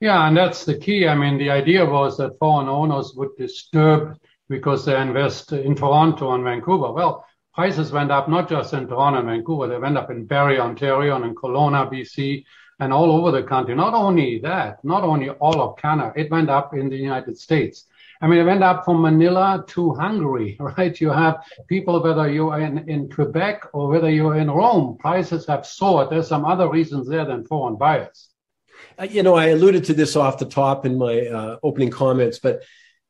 Yeah 0.00 0.26
and 0.26 0.36
that's 0.36 0.64
the 0.64 0.78
key. 0.78 1.06
I 1.06 1.14
mean 1.14 1.38
the 1.38 1.50
idea 1.50 1.84
was 1.84 2.16
that 2.16 2.38
foreign 2.38 2.68
owners 2.68 3.12
would 3.16 3.36
disturb 3.36 4.18
because 4.48 4.84
they 4.84 5.00
invest 5.00 5.52
in 5.52 5.74
toronto 5.74 6.34
and 6.34 6.44
vancouver. 6.44 6.92
Well 6.92 7.26
prices 7.54 7.92
went 7.92 8.10
up 8.10 8.28
not 8.28 8.48
just 8.48 8.72
in 8.72 8.86
toronto 8.86 9.18
and 9.18 9.28
vancouver 9.28 9.66
they 9.66 9.78
went 9.78 9.98
up 9.98 10.10
in 10.10 10.24
barrie 10.24 10.60
ontario 10.60 11.16
and 11.16 11.24
in 11.24 11.34
kelowna 11.34 11.90
bc 11.90 12.44
and 12.80 12.92
all 12.92 13.10
over 13.12 13.30
the 13.30 13.42
country. 13.42 13.74
Not 13.74 13.94
only 13.94 14.40
that, 14.40 14.82
not 14.82 15.04
only 15.04 15.28
all 15.28 15.60
of 15.60 15.76
Canada, 15.76 16.12
it 16.16 16.30
went 16.30 16.48
up 16.48 16.74
in 16.74 16.88
the 16.88 16.96
United 16.96 17.38
States. 17.38 17.84
I 18.22 18.26
mean, 18.26 18.38
it 18.38 18.44
went 18.44 18.62
up 18.62 18.84
from 18.84 19.02
Manila 19.02 19.64
to 19.68 19.94
Hungary, 19.94 20.56
right? 20.60 20.98
You 20.98 21.10
have 21.10 21.44
people, 21.68 22.02
whether 22.02 22.30
you're 22.30 22.58
in, 22.58 22.88
in 22.88 23.10
Quebec 23.10 23.66
or 23.72 23.88
whether 23.88 24.10
you're 24.10 24.36
in 24.36 24.50
Rome, 24.50 24.96
prices 24.98 25.46
have 25.46 25.66
soared. 25.66 26.10
There's 26.10 26.28
some 26.28 26.44
other 26.44 26.68
reasons 26.68 27.08
there 27.08 27.24
than 27.24 27.44
foreign 27.44 27.76
buyers. 27.76 28.30
Uh, 28.98 29.04
you 29.04 29.22
know, 29.22 29.34
I 29.34 29.48
alluded 29.48 29.84
to 29.84 29.94
this 29.94 30.16
off 30.16 30.38
the 30.38 30.46
top 30.46 30.86
in 30.86 30.96
my 30.96 31.26
uh, 31.26 31.58
opening 31.62 31.90
comments, 31.90 32.38
but 32.38 32.62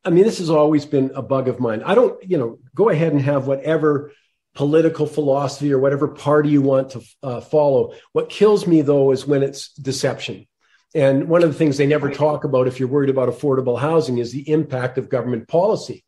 I 0.03 0.09
mean, 0.09 0.23
this 0.23 0.39
has 0.39 0.49
always 0.49 0.85
been 0.85 1.11
a 1.15 1.21
bug 1.21 1.47
of 1.47 1.59
mine. 1.59 1.83
I 1.83 1.95
don't, 1.95 2.21
you 2.27 2.37
know, 2.37 2.59
go 2.75 2.89
ahead 2.89 3.13
and 3.13 3.21
have 3.21 3.47
whatever 3.47 4.11
political 4.53 5.05
philosophy 5.05 5.71
or 5.71 5.79
whatever 5.79 6.07
party 6.07 6.49
you 6.49 6.61
want 6.61 6.91
to 6.91 7.01
uh, 7.23 7.41
follow. 7.41 7.93
What 8.11 8.29
kills 8.29 8.67
me 8.67 8.81
though 8.81 9.11
is 9.11 9.25
when 9.25 9.43
it's 9.43 9.73
deception. 9.73 10.47
And 10.93 11.29
one 11.29 11.41
of 11.41 11.49
the 11.49 11.57
things 11.57 11.77
they 11.77 11.87
never 11.87 12.09
talk 12.09 12.43
about 12.43 12.67
if 12.67 12.79
you're 12.79 12.89
worried 12.89 13.09
about 13.09 13.29
affordable 13.29 13.79
housing 13.79 14.17
is 14.17 14.31
the 14.31 14.49
impact 14.49 14.97
of 14.97 15.09
government 15.09 15.47
policy. 15.47 16.03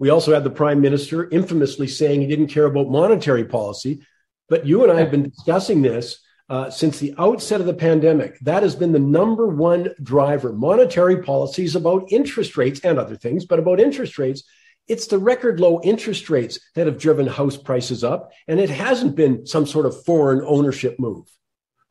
We 0.00 0.08
also 0.08 0.32
had 0.32 0.42
the 0.42 0.50
prime 0.50 0.80
minister 0.80 1.28
infamously 1.28 1.86
saying 1.86 2.20
he 2.20 2.26
didn't 2.26 2.46
care 2.46 2.64
about 2.64 2.90
monetary 2.90 3.44
policy. 3.44 4.00
But 4.48 4.66
you 4.66 4.82
and 4.82 4.92
I 4.92 5.00
have 5.00 5.10
been 5.10 5.28
discussing 5.28 5.82
this 5.82 6.18
uh, 6.48 6.70
since 6.70 6.98
the 6.98 7.14
outset 7.18 7.60
of 7.60 7.66
the 7.66 7.74
pandemic. 7.74 8.38
That 8.40 8.62
has 8.62 8.74
been 8.74 8.92
the 8.92 8.98
number 8.98 9.46
one 9.46 9.90
driver. 10.02 10.52
Monetary 10.52 11.22
policies 11.22 11.76
about 11.76 12.10
interest 12.10 12.56
rates 12.56 12.80
and 12.80 12.98
other 12.98 13.16
things, 13.16 13.44
but 13.44 13.58
about 13.58 13.80
interest 13.80 14.18
rates 14.18 14.42
it's 14.88 15.06
the 15.06 15.18
record 15.18 15.60
low 15.60 15.80
interest 15.82 16.28
rates 16.30 16.58
that 16.74 16.86
have 16.86 16.98
driven 16.98 17.26
house 17.26 17.56
prices 17.56 18.02
up, 18.02 18.32
and 18.48 18.58
it 18.60 18.70
hasn't 18.70 19.16
been 19.16 19.46
some 19.46 19.66
sort 19.66 19.86
of 19.86 20.04
foreign 20.04 20.42
ownership 20.44 20.96
move. 20.98 21.26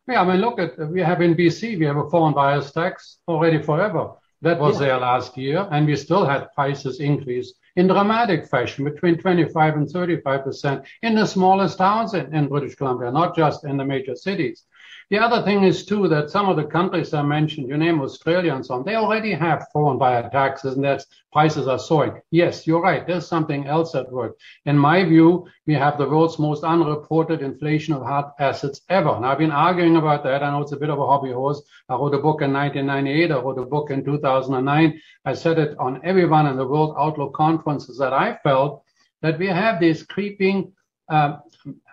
Yeah, 0.07 0.21
I 0.21 0.25
mean, 0.25 0.41
look 0.41 0.59
at 0.59 0.77
we 0.89 1.01
have 1.01 1.21
in 1.21 1.35
BC, 1.35 1.79
we 1.79 1.85
have 1.85 1.97
a 1.97 2.09
foreign 2.09 2.33
buyers 2.33 2.71
tax 2.71 3.19
already 3.27 3.61
forever. 3.61 4.13
That 4.41 4.59
was 4.59 4.79
yeah. 4.79 4.87
there 4.87 4.99
last 4.99 5.37
year, 5.37 5.67
and 5.71 5.85
we 5.85 5.95
still 5.95 6.25
had 6.25 6.51
prices 6.53 6.99
increase 6.99 7.53
in 7.75 7.87
dramatic 7.87 8.47
fashion 8.47 8.83
between 8.83 9.17
25 9.17 9.75
and 9.75 9.89
35 9.89 10.43
percent 10.43 10.85
in 11.03 11.15
the 11.15 11.25
smallest 11.25 11.77
towns 11.77 12.15
in, 12.15 12.33
in 12.35 12.47
British 12.47 12.75
Columbia, 12.75 13.11
not 13.11 13.35
just 13.35 13.63
in 13.63 13.77
the 13.77 13.85
major 13.85 14.15
cities. 14.15 14.65
The 15.11 15.19
other 15.19 15.43
thing 15.43 15.65
is 15.65 15.85
too 15.85 16.07
that 16.07 16.29
some 16.29 16.47
of 16.47 16.55
the 16.55 16.63
countries 16.63 17.13
I 17.13 17.21
mentioned, 17.21 17.67
you 17.67 17.75
name 17.75 17.99
Australia 17.99 18.55
and 18.55 18.65
so 18.65 18.75
on, 18.75 18.85
they 18.85 18.95
already 18.95 19.33
have 19.33 19.67
foreign 19.73 19.97
buyer 19.97 20.29
taxes 20.29 20.75
and 20.75 20.85
that 20.85 21.05
prices 21.33 21.67
are 21.67 21.79
soaring. 21.79 22.21
Yes, 22.31 22.65
you're 22.65 22.81
right. 22.81 23.05
There's 23.05 23.27
something 23.27 23.67
else 23.67 23.93
at 23.93 24.09
work. 24.09 24.37
In 24.63 24.77
my 24.77 25.03
view, 25.03 25.45
we 25.67 25.73
have 25.73 25.97
the 25.97 26.07
world's 26.07 26.39
most 26.39 26.63
unreported 26.63 27.41
inflation 27.41 27.93
of 27.93 28.03
hard 28.03 28.27
assets 28.39 28.83
ever. 28.87 29.13
And 29.13 29.25
I've 29.25 29.37
been 29.37 29.51
arguing 29.51 29.97
about 29.97 30.23
that. 30.23 30.43
I 30.43 30.49
know 30.49 30.61
it's 30.61 30.71
a 30.71 30.77
bit 30.77 30.89
of 30.89 30.99
a 30.99 31.05
hobby 31.05 31.33
horse. 31.33 31.61
I 31.89 31.95
wrote 31.95 32.13
a 32.13 32.19
book 32.19 32.41
in 32.41 32.53
1998. 32.53 33.31
I 33.31 33.35
wrote 33.35 33.59
a 33.59 33.65
book 33.65 33.91
in 33.91 34.05
2009. 34.05 35.01
I 35.25 35.33
said 35.33 35.59
it 35.59 35.77
on 35.77 35.99
everyone 36.05 36.47
in 36.47 36.55
the 36.55 36.65
World 36.65 36.95
Outlook 36.97 37.33
conferences 37.33 37.97
that 37.97 38.13
I 38.13 38.39
felt 38.43 38.85
that 39.21 39.37
we 39.37 39.47
have 39.47 39.81
this 39.81 40.03
creeping 40.03 40.71
uh, 41.09 41.39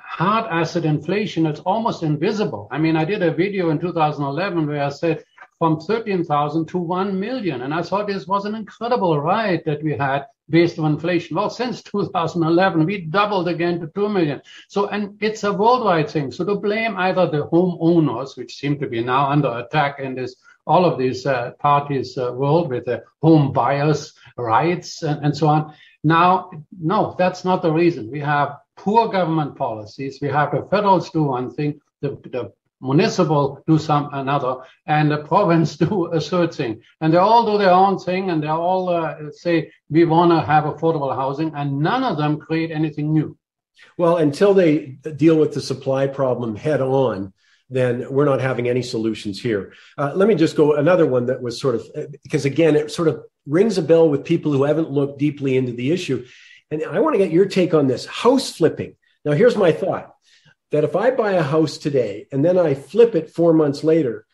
hard 0.08 0.46
asset 0.50 0.84
inflation, 0.84 1.46
it's 1.46 1.60
almost 1.60 2.02
invisible. 2.02 2.68
I 2.70 2.78
mean, 2.78 2.96
I 2.96 3.04
did 3.04 3.22
a 3.22 3.32
video 3.32 3.70
in 3.70 3.78
2011 3.78 4.66
where 4.66 4.82
I 4.82 4.88
said 4.88 5.24
from 5.58 5.80
13,000 5.80 6.66
to 6.66 6.78
1 6.78 7.18
million. 7.18 7.62
And 7.62 7.74
I 7.74 7.82
thought 7.82 8.06
this 8.06 8.26
was 8.26 8.44
an 8.44 8.54
incredible 8.54 9.20
ride 9.20 9.62
that 9.66 9.82
we 9.82 9.96
had 9.96 10.26
based 10.48 10.78
on 10.78 10.92
inflation. 10.92 11.36
Well, 11.36 11.50
since 11.50 11.82
2011, 11.82 12.86
we 12.86 13.02
doubled 13.02 13.48
again 13.48 13.80
to 13.80 13.88
2 13.94 14.08
million. 14.08 14.40
So, 14.68 14.88
and 14.88 15.18
it's 15.20 15.44
a 15.44 15.52
worldwide 15.52 16.08
thing. 16.08 16.32
So 16.32 16.44
to 16.44 16.54
blame 16.54 16.96
either 16.96 17.26
the 17.26 17.46
homeowners, 17.48 18.36
which 18.36 18.56
seem 18.56 18.78
to 18.78 18.88
be 18.88 19.04
now 19.04 19.30
under 19.30 19.58
attack 19.58 20.00
in 20.00 20.14
this 20.14 20.36
all 20.66 20.84
of 20.84 20.98
these 20.98 21.24
uh, 21.24 21.52
parties 21.58 22.18
uh, 22.18 22.30
world 22.34 22.68
with 22.68 22.84
the 22.84 23.02
home 23.22 23.52
buyers 23.52 24.12
rights 24.36 25.02
and, 25.02 25.24
and 25.24 25.36
so 25.36 25.48
on. 25.48 25.74
Now, 26.04 26.50
no, 26.78 27.16
that's 27.18 27.44
not 27.44 27.62
the 27.62 27.72
reason. 27.72 28.10
We 28.10 28.20
have 28.20 28.58
poor 28.78 29.08
government 29.08 29.56
policies. 29.56 30.18
We 30.22 30.28
have 30.28 30.52
the 30.52 30.66
federals 30.70 31.10
do 31.10 31.24
one 31.24 31.50
thing, 31.52 31.80
the, 32.00 32.10
the 32.30 32.52
municipal 32.80 33.62
do 33.66 33.78
some 33.78 34.08
another, 34.12 34.56
and 34.86 35.10
the 35.10 35.18
province 35.18 35.76
do 35.84 36.06
a 36.06 36.20
third 36.20 36.54
thing. 36.54 36.80
And 37.00 37.12
they 37.12 37.18
all 37.18 37.44
do 37.50 37.58
their 37.58 37.72
own 37.72 37.98
thing, 37.98 38.30
and 38.30 38.42
they 38.42 38.48
all 38.48 38.88
uh, 38.88 39.30
say 39.32 39.70
we 39.90 40.04
want 40.04 40.30
to 40.30 40.40
have 40.40 40.64
affordable 40.64 41.14
housing, 41.14 41.52
and 41.54 41.80
none 41.80 42.04
of 42.04 42.16
them 42.16 42.38
create 42.38 42.70
anything 42.70 43.12
new. 43.12 43.36
Well, 43.96 44.16
until 44.16 44.54
they 44.54 44.98
deal 45.16 45.36
with 45.36 45.54
the 45.54 45.60
supply 45.60 46.06
problem 46.06 46.56
head 46.56 46.80
on, 46.80 47.32
then 47.70 48.10
we're 48.10 48.24
not 48.24 48.40
having 48.40 48.68
any 48.68 48.82
solutions 48.82 49.40
here. 49.40 49.72
Uh, 49.96 50.12
let 50.14 50.26
me 50.26 50.34
just 50.34 50.56
go 50.56 50.74
another 50.74 51.06
one 51.06 51.26
that 51.26 51.42
was 51.42 51.60
sort 51.60 51.74
of 51.74 51.86
because 52.22 52.44
again, 52.44 52.76
it 52.76 52.90
sort 52.90 53.08
of 53.08 53.22
rings 53.46 53.76
a 53.78 53.82
bell 53.82 54.08
with 54.08 54.24
people 54.24 54.52
who 54.52 54.64
haven't 54.64 54.90
looked 54.90 55.18
deeply 55.18 55.56
into 55.56 55.72
the 55.72 55.92
issue. 55.92 56.24
And 56.70 56.84
I 56.84 57.00
want 57.00 57.14
to 57.14 57.18
get 57.18 57.32
your 57.32 57.46
take 57.46 57.74
on 57.74 57.86
this 57.86 58.06
house 58.06 58.52
flipping. 58.52 58.94
Now, 59.24 59.32
here's 59.32 59.56
my 59.56 59.72
thought 59.72 60.14
that 60.70 60.84
if 60.84 60.94
I 60.94 61.10
buy 61.10 61.32
a 61.32 61.42
house 61.42 61.78
today 61.78 62.26
and 62.30 62.44
then 62.44 62.58
I 62.58 62.74
flip 62.74 63.14
it 63.14 63.30
four 63.30 63.52
months 63.52 63.82
later, 63.82 64.26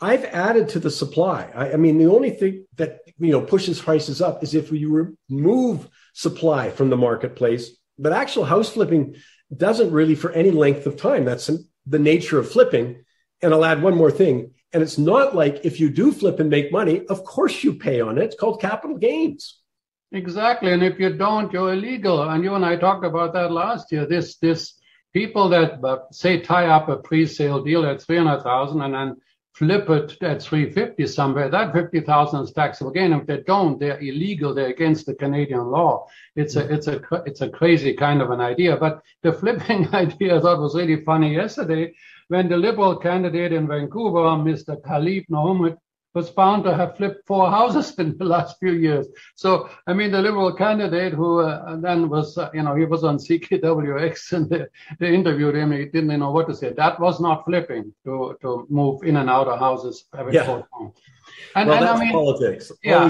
I've 0.00 0.24
added 0.24 0.70
to 0.70 0.80
the 0.80 0.90
supply. 0.90 1.50
I, 1.54 1.72
I 1.72 1.76
mean, 1.76 1.98
the 1.98 2.06
only 2.06 2.30
thing 2.30 2.66
that 2.76 3.00
you 3.18 3.32
know 3.32 3.40
pushes 3.40 3.80
prices 3.80 4.20
up 4.20 4.42
is 4.42 4.54
if 4.54 4.70
you 4.70 5.16
remove 5.28 5.88
supply 6.14 6.70
from 6.70 6.90
the 6.90 6.96
marketplace. 6.96 7.70
But 7.98 8.12
actual 8.12 8.44
house 8.44 8.70
flipping 8.70 9.16
doesn't 9.56 9.90
really 9.90 10.14
for 10.14 10.30
any 10.32 10.50
length 10.50 10.86
of 10.86 10.96
time. 10.96 11.24
That's 11.24 11.50
the 11.86 11.98
nature 11.98 12.38
of 12.38 12.50
flipping. 12.50 13.04
And 13.42 13.52
I'll 13.52 13.64
add 13.64 13.82
one 13.82 13.96
more 13.96 14.10
thing. 14.10 14.52
And 14.72 14.82
it's 14.82 14.98
not 14.98 15.34
like 15.34 15.64
if 15.64 15.80
you 15.80 15.90
do 15.90 16.12
flip 16.12 16.38
and 16.38 16.50
make 16.50 16.70
money, 16.70 17.06
of 17.06 17.24
course 17.24 17.64
you 17.64 17.74
pay 17.74 18.00
on 18.00 18.18
it. 18.18 18.24
It's 18.24 18.36
called 18.36 18.60
capital 18.60 18.98
gains. 18.98 19.58
Exactly. 20.12 20.72
And 20.72 20.82
if 20.82 20.98
you 20.98 21.10
don't, 21.10 21.52
you're 21.52 21.74
illegal. 21.74 22.28
And 22.30 22.42
you 22.42 22.54
and 22.54 22.64
I 22.64 22.76
talked 22.76 23.04
about 23.04 23.34
that 23.34 23.52
last 23.52 23.92
year. 23.92 24.06
This, 24.06 24.36
this 24.36 24.74
people 25.12 25.48
that 25.50 25.84
uh, 25.84 25.98
say 26.12 26.40
tie 26.40 26.66
up 26.66 26.88
a 26.88 26.96
pre-sale 26.96 27.62
deal 27.62 27.84
at 27.84 28.00
300,000 28.02 28.80
and 28.80 28.94
then 28.94 29.16
flip 29.58 29.90
it 29.90 30.16
at 30.22 30.40
350 30.40 31.04
somewhere, 31.08 31.50
that 31.50 31.72
50,000 31.72 32.44
is 32.44 32.52
taxable 32.52 32.92
gain. 32.92 33.12
If 33.12 33.26
they 33.26 33.40
don't, 33.44 33.78
they're 33.80 33.98
illegal. 33.98 34.54
They're 34.54 34.68
against 34.68 35.06
the 35.06 35.14
Canadian 35.14 35.66
law. 35.66 36.06
It's 36.36 36.54
a, 36.54 36.72
it's 36.72 36.86
a, 36.86 37.00
it's 37.26 37.40
a 37.40 37.48
crazy 37.48 37.92
kind 37.94 38.22
of 38.22 38.30
an 38.30 38.40
idea. 38.40 38.76
But 38.76 39.02
the 39.22 39.32
flipping 39.40 39.92
idea 39.92 40.36
I 40.36 40.40
thought 40.40 40.60
was 40.60 40.76
really 40.76 41.04
funny 41.04 41.34
yesterday 41.34 41.92
when 42.28 42.48
the 42.48 42.56
Liberal 42.56 42.96
candidate 42.96 43.52
in 43.52 43.66
Vancouver, 43.66 44.20
Mr. 44.20 44.80
Khalif 44.80 45.24
Mohammed, 45.28 45.76
was 46.18 46.28
found 46.30 46.64
to 46.64 46.72
have 46.80 46.96
flipped 46.98 47.20
four 47.30 47.44
houses 47.58 47.88
in 48.02 48.08
the 48.20 48.28
last 48.34 48.58
few 48.62 48.74
years. 48.86 49.06
So, 49.42 49.50
I 49.86 49.92
mean, 49.98 50.10
the 50.16 50.22
Liberal 50.26 50.52
candidate 50.64 51.12
who 51.20 51.30
uh, 51.40 51.76
then 51.86 52.08
was, 52.14 52.36
uh, 52.36 52.50
you 52.56 52.62
know, 52.64 52.74
he 52.80 52.86
was 52.94 53.02
on 53.04 53.18
CKWX 53.26 54.32
and 54.36 54.44
they, 54.50 54.64
they, 55.00 55.14
interviewed 55.18 55.54
him. 55.54 55.72
He 55.72 55.84
didn't 55.96 56.18
know 56.22 56.32
what 56.36 56.48
to 56.48 56.54
say. 56.60 56.72
That 56.72 56.98
was 57.06 57.20
not 57.20 57.44
flipping 57.46 57.84
to, 58.04 58.36
to 58.42 58.66
move 58.68 59.04
in 59.04 59.16
and 59.16 59.30
out 59.36 59.48
of 59.48 59.58
houses. 59.58 59.96
Yeah. 60.30 60.62
And, 61.54 61.68
well, 61.68 61.78
and 61.78 61.88
I 61.94 61.98
mean, 62.00 62.12
politics. 62.12 62.72
Yeah, 62.82 63.08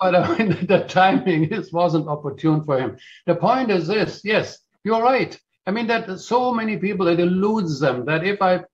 but 0.00 0.14
I 0.14 0.38
mean, 0.38 0.66
the 0.72 0.84
timing 0.88 1.44
is, 1.56 1.72
wasn't 1.72 2.08
opportune 2.08 2.64
for 2.64 2.78
him. 2.78 2.96
The 3.26 3.34
point 3.34 3.70
is 3.70 3.86
this: 3.88 4.20
yes, 4.24 4.58
you're 4.84 5.02
right. 5.02 5.38
I 5.66 5.70
mean, 5.70 5.86
that 5.88 6.18
so 6.18 6.52
many 6.60 6.76
people 6.76 7.08
it 7.08 7.20
eludes 7.20 7.78
them 7.84 8.04
that 8.06 8.24
if 8.24 8.40
I 8.40 8.64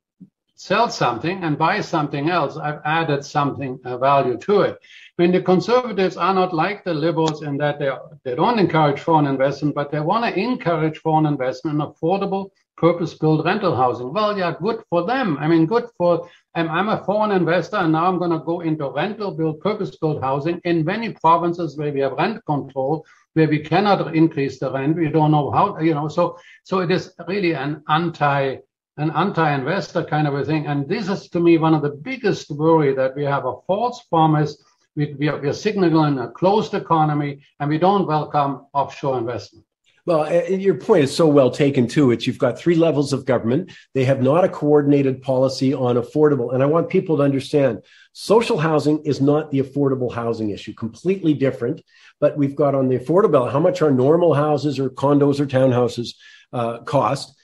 sell 0.56 0.88
something 0.88 1.42
and 1.42 1.58
buy 1.58 1.80
something 1.80 2.30
else, 2.30 2.56
I've 2.56 2.80
added 2.84 3.24
something 3.24 3.78
uh, 3.84 3.98
value 3.98 4.36
to 4.38 4.60
it. 4.62 4.78
When 5.16 5.32
the 5.32 5.42
conservatives 5.42 6.16
are 6.16 6.34
not 6.34 6.54
like 6.54 6.84
the 6.84 6.94
liberals 6.94 7.42
in 7.42 7.56
that 7.58 7.78
they, 7.78 7.90
they 8.24 8.34
don't 8.34 8.58
encourage 8.58 9.00
foreign 9.00 9.26
investment, 9.26 9.74
but 9.74 9.90
they 9.90 10.00
want 10.00 10.24
to 10.24 10.40
encourage 10.40 10.98
foreign 10.98 11.26
investment 11.26 11.80
in 11.80 11.86
affordable, 11.86 12.50
purpose-built 12.76 13.44
rental 13.44 13.76
housing. 13.76 14.12
Well, 14.12 14.36
yeah, 14.36 14.54
good 14.60 14.82
for 14.90 15.06
them. 15.06 15.38
I 15.38 15.46
mean, 15.46 15.66
good 15.66 15.88
for, 15.96 16.28
I'm 16.54 16.88
a 16.88 17.04
foreign 17.04 17.30
investor 17.32 17.76
and 17.76 17.92
now 17.92 18.06
I'm 18.06 18.18
going 18.18 18.32
to 18.32 18.40
go 18.40 18.60
into 18.60 18.90
rental-built, 18.90 19.60
purpose-built 19.60 20.22
housing 20.22 20.60
in 20.64 20.84
many 20.84 21.12
provinces 21.12 21.76
where 21.76 21.92
we 21.92 22.00
have 22.00 22.12
rent 22.12 22.44
control, 22.46 23.04
where 23.34 23.48
we 23.48 23.60
cannot 23.60 24.14
increase 24.14 24.58
the 24.58 24.72
rent. 24.72 24.96
We 24.96 25.08
don't 25.08 25.30
know 25.30 25.50
how, 25.50 25.78
you 25.78 25.94
know, 25.94 26.08
so, 26.08 26.38
so 26.64 26.80
it 26.80 26.90
is 26.90 27.12
really 27.28 27.54
an 27.54 27.82
anti 27.88 28.56
an 28.96 29.10
anti-investor 29.10 30.04
kind 30.04 30.26
of 30.26 30.34
a 30.34 30.44
thing. 30.44 30.66
And 30.66 30.88
this 30.88 31.08
is 31.08 31.28
to 31.30 31.40
me 31.40 31.58
one 31.58 31.74
of 31.74 31.82
the 31.82 31.90
biggest 31.90 32.50
worry 32.50 32.94
that 32.94 33.16
we 33.16 33.24
have 33.24 33.44
a 33.44 33.60
false 33.66 34.02
promise. 34.04 34.62
We, 34.96 35.14
we, 35.14 35.28
are, 35.28 35.40
we 35.40 35.48
are 35.48 35.54
signaling 35.54 36.18
a 36.18 36.30
closed 36.30 36.74
economy 36.74 37.42
and 37.58 37.68
we 37.68 37.78
don't 37.78 38.06
welcome 38.06 38.66
offshore 38.72 39.18
investment. 39.18 39.66
Well, 40.06 40.30
your 40.50 40.74
point 40.74 41.04
is 41.04 41.16
so 41.16 41.26
well 41.26 41.50
taken 41.50 41.88
too. 41.88 42.10
It's 42.10 42.26
you've 42.26 42.38
got 42.38 42.58
three 42.58 42.74
levels 42.74 43.14
of 43.14 43.24
government. 43.24 43.72
They 43.94 44.04
have 44.04 44.20
not 44.20 44.44
a 44.44 44.50
coordinated 44.50 45.22
policy 45.22 45.72
on 45.72 45.96
affordable. 45.96 46.52
And 46.52 46.62
I 46.62 46.66
want 46.66 46.90
people 46.90 47.16
to 47.16 47.22
understand 47.22 47.80
social 48.12 48.58
housing 48.58 49.02
is 49.06 49.22
not 49.22 49.50
the 49.50 49.60
affordable 49.60 50.12
housing 50.12 50.50
issue, 50.50 50.74
completely 50.74 51.32
different. 51.32 51.80
But 52.20 52.36
we've 52.36 52.54
got 52.54 52.74
on 52.74 52.88
the 52.88 52.98
affordable, 52.98 53.50
how 53.50 53.60
much 53.60 53.80
our 53.80 53.90
normal 53.90 54.34
houses 54.34 54.78
or 54.78 54.90
condos 54.90 55.40
or 55.40 55.46
townhouses 55.46 56.16
uh, 56.52 56.80
cost 56.80 57.34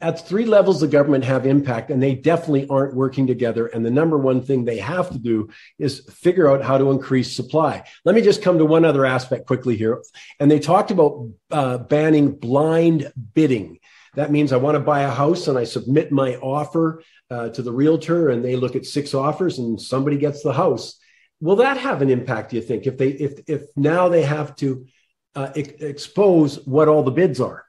at 0.00 0.26
three 0.26 0.44
levels 0.44 0.80
the 0.80 0.88
government 0.88 1.24
have 1.24 1.46
impact 1.46 1.90
and 1.90 2.02
they 2.02 2.14
definitely 2.14 2.68
aren't 2.68 2.94
working 2.94 3.26
together. 3.26 3.66
And 3.66 3.84
the 3.84 3.90
number 3.90 4.18
one 4.18 4.42
thing 4.42 4.64
they 4.64 4.78
have 4.78 5.10
to 5.10 5.18
do 5.18 5.48
is 5.78 6.00
figure 6.10 6.50
out 6.50 6.62
how 6.62 6.78
to 6.78 6.90
increase 6.90 7.34
supply. 7.34 7.84
Let 8.04 8.14
me 8.14 8.22
just 8.22 8.42
come 8.42 8.58
to 8.58 8.64
one 8.64 8.84
other 8.84 9.06
aspect 9.06 9.46
quickly 9.46 9.76
here. 9.76 10.02
And 10.40 10.50
they 10.50 10.58
talked 10.58 10.90
about 10.90 11.28
uh, 11.50 11.78
banning 11.78 12.32
blind 12.32 13.12
bidding. 13.34 13.78
That 14.14 14.32
means 14.32 14.52
i 14.52 14.56
want 14.56 14.76
to 14.76 14.80
buy 14.80 15.02
a 15.02 15.10
house 15.10 15.46
and 15.46 15.58
i 15.58 15.64
submit 15.64 16.10
my 16.10 16.36
offer 16.36 17.02
uh, 17.30 17.50
to 17.50 17.62
the 17.62 17.72
realtor 17.72 18.30
and 18.30 18.44
they 18.44 18.56
look 18.56 18.74
at 18.74 18.86
six 18.86 19.14
offers 19.14 19.58
and 19.58 19.80
somebody 19.80 20.16
gets 20.16 20.42
the 20.42 20.54
house. 20.54 20.98
Will 21.40 21.56
that 21.56 21.76
have 21.76 22.00
an 22.00 22.10
impact 22.10 22.50
do 22.50 22.56
you 22.56 22.62
think 22.62 22.86
if 22.86 22.96
they 22.96 23.10
if 23.10 23.40
if 23.46 23.62
now 23.76 24.08
they 24.08 24.22
have 24.22 24.56
to 24.56 24.86
uh, 25.34 25.50
expose 25.54 26.64
what 26.66 26.88
all 26.88 27.02
the 27.02 27.10
bids 27.10 27.42
are 27.42 27.65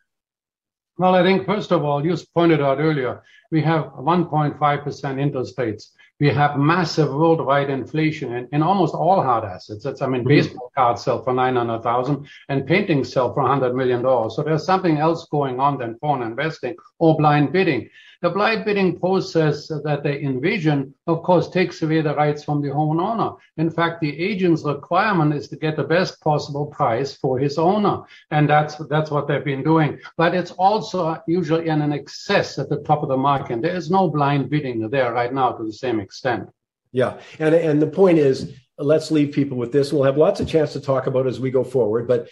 well, 0.97 1.15
I 1.15 1.23
think 1.23 1.45
first 1.45 1.71
of 1.71 1.83
all, 1.83 2.05
you 2.05 2.15
pointed 2.33 2.61
out 2.61 2.79
earlier, 2.79 3.23
we 3.51 3.61
have 3.61 3.85
1.5% 3.93 5.19
interest 5.19 5.57
rates. 5.57 5.93
We 6.19 6.29
have 6.29 6.57
massive 6.57 7.13
worldwide 7.13 7.69
inflation 7.69 8.33
in, 8.33 8.47
in 8.51 8.63
almost 8.63 8.95
all 8.95 9.21
hard 9.21 9.43
assets. 9.43 9.83
That's, 9.83 10.01
I 10.01 10.07
mean, 10.07 10.21
mm-hmm. 10.21 10.29
baseball 10.29 10.71
cards 10.75 11.03
sell 11.03 11.23
for 11.23 11.31
900,000 11.33 12.27
and 12.49 12.65
paintings 12.65 13.13
sell 13.13 13.33
for 13.33 13.43
100 13.43 13.75
million 13.75 14.01
dollars. 14.01 14.35
So 14.35 14.41
there's 14.41 14.65
something 14.65 14.97
else 14.97 15.27
going 15.29 15.59
on 15.59 15.77
than 15.77 15.99
foreign 15.99 16.23
investing 16.23 16.75
or 16.97 17.15
blind 17.17 17.53
bidding. 17.53 17.89
The 18.21 18.29
blind 18.29 18.65
bidding 18.65 18.99
process 18.99 19.67
that 19.67 20.01
they 20.03 20.21
envision, 20.21 20.93
of 21.05 21.23
course, 21.23 21.49
takes 21.49 21.81
away 21.81 22.01
the 22.01 22.15
rights 22.15 22.43
from 22.43 22.61
the 22.61 22.69
homeowner. 22.69 23.37
In 23.57 23.69
fact, 23.69 24.01
the 24.01 24.19
agent's 24.19 24.63
requirement 24.63 25.33
is 25.33 25.47
to 25.49 25.55
get 25.55 25.75
the 25.75 25.83
best 25.83 26.19
possible 26.21 26.65
price 26.65 27.15
for 27.15 27.37
his 27.37 27.57
owner. 27.57 28.01
And 28.31 28.49
that's, 28.49 28.75
that's 28.87 29.11
what 29.11 29.27
they've 29.27 29.45
been 29.45 29.63
doing. 29.63 29.99
But 30.17 30.33
it's 30.33 30.51
also 30.51 31.21
usually 31.27 31.67
in 31.67 31.81
an 31.81 31.93
excess 31.93 32.57
at 32.57 32.69
the 32.69 32.77
top 32.77 33.03
of 33.03 33.09
the 33.09 33.17
market. 33.17 33.61
There 33.61 33.75
is 33.75 33.91
no 33.91 34.09
blind 34.09 34.49
bidding 34.49 34.89
there 34.89 35.13
right 35.13 35.33
now 35.33 35.51
to 35.51 35.63
the 35.63 35.73
same 35.73 35.99
extent. 35.99 36.49
Yeah. 36.91 37.19
And, 37.39 37.53
and 37.53 37.81
the 37.81 37.87
point 37.87 38.17
is, 38.17 38.53
let's 38.77 39.11
leave 39.11 39.33
people 39.33 39.57
with 39.57 39.71
this. 39.71 39.91
We'll 39.91 40.03
have 40.03 40.17
lots 40.17 40.39
of 40.39 40.47
chance 40.47 40.73
to 40.73 40.81
talk 40.81 41.07
about 41.07 41.27
as 41.27 41.39
we 41.39 41.51
go 41.51 41.63
forward. 41.63 42.07
But 42.07 42.29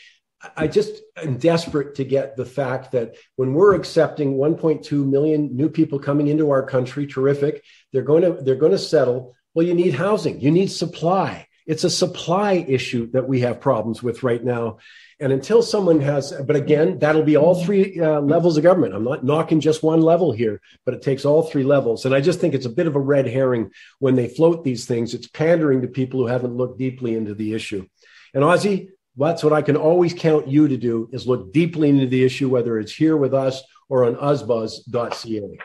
I 0.55 0.67
just 0.67 1.01
am 1.17 1.37
desperate 1.37 1.95
to 1.95 2.03
get 2.03 2.35
the 2.35 2.45
fact 2.45 2.91
that 2.91 3.15
when 3.35 3.53
we're 3.53 3.75
accepting 3.75 4.35
1.2 4.35 5.07
million 5.07 5.55
new 5.55 5.69
people 5.69 5.99
coming 5.99 6.27
into 6.27 6.51
our 6.51 6.63
country, 6.63 7.07
terrific. 7.07 7.63
They're 7.91 8.01
going 8.01 8.23
to 8.23 8.41
they're 8.41 8.55
going 8.55 8.71
to 8.71 8.77
settle. 8.77 9.35
Well, 9.53 9.65
you 9.65 9.73
need 9.73 9.93
housing. 9.93 10.41
You 10.41 10.51
need 10.51 10.71
supply. 10.71 11.47
It's 11.65 11.83
a 11.83 11.89
supply 11.89 12.65
issue 12.67 13.09
that 13.11 13.27
we 13.27 13.39
have 13.41 13.59
problems 13.59 14.03
with 14.03 14.21
right 14.21 14.43
now. 14.43 14.77
And 15.19 15.31
until 15.31 15.63
someone 15.63 15.99
has, 16.01 16.31
but 16.45 16.55
again, 16.55 16.99
that'll 16.99 17.23
be 17.23 17.37
all 17.37 17.63
three 17.63 17.99
uh, 17.99 18.19
levels 18.21 18.57
of 18.57 18.63
government. 18.63 18.93
I'm 18.93 19.05
not 19.05 19.23
knocking 19.23 19.61
just 19.61 19.81
one 19.81 20.01
level 20.01 20.31
here, 20.31 20.61
but 20.85 20.93
it 20.93 21.01
takes 21.01 21.25
all 21.25 21.41
three 21.41 21.63
levels. 21.63 22.05
And 22.05 22.13
I 22.13 22.21
just 22.21 22.39
think 22.39 22.53
it's 22.53 22.65
a 22.65 22.69
bit 22.69 22.85
of 22.85 22.95
a 22.95 22.99
red 22.99 23.25
herring 23.25 23.71
when 23.99 24.15
they 24.15 24.27
float 24.27 24.63
these 24.63 24.85
things. 24.85 25.13
It's 25.13 25.27
pandering 25.27 25.81
to 25.81 25.87
people 25.87 26.19
who 26.19 26.27
haven't 26.27 26.55
looked 26.55 26.77
deeply 26.77 27.15
into 27.15 27.33
the 27.33 27.53
issue. 27.53 27.87
And 28.33 28.43
Ozzie, 28.43 28.89
that's 29.17 29.43
what 29.43 29.53
I 29.53 29.61
can 29.61 29.77
always 29.77 30.13
count 30.13 30.47
you 30.47 30.67
to 30.67 30.77
do 30.77 31.09
is 31.13 31.27
look 31.27 31.53
deeply 31.53 31.89
into 31.89 32.07
the 32.07 32.23
issue, 32.23 32.49
whether 32.49 32.79
it's 32.79 32.93
here 32.93 33.15
with 33.15 33.33
us 33.33 33.63
or 33.87 34.05
on 34.05 34.15
usbuzz.ca. 34.15 35.57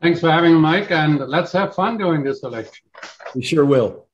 Thanks 0.00 0.20
for 0.20 0.30
having 0.30 0.54
me, 0.54 0.60
Mike, 0.60 0.90
and 0.90 1.18
let's 1.18 1.52
have 1.52 1.74
fun 1.74 1.98
during 1.98 2.22
this 2.22 2.42
election. 2.42 2.86
We 3.34 3.42
sure 3.42 3.64
will. 3.64 4.06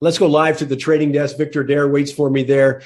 Let's 0.00 0.18
go 0.18 0.26
live 0.26 0.58
to 0.58 0.64
the 0.64 0.76
trading 0.76 1.12
desk. 1.12 1.36
Victor 1.36 1.62
Adair 1.62 1.88
waits 1.88 2.12
for 2.12 2.30
me 2.30 2.44
there. 2.44 2.82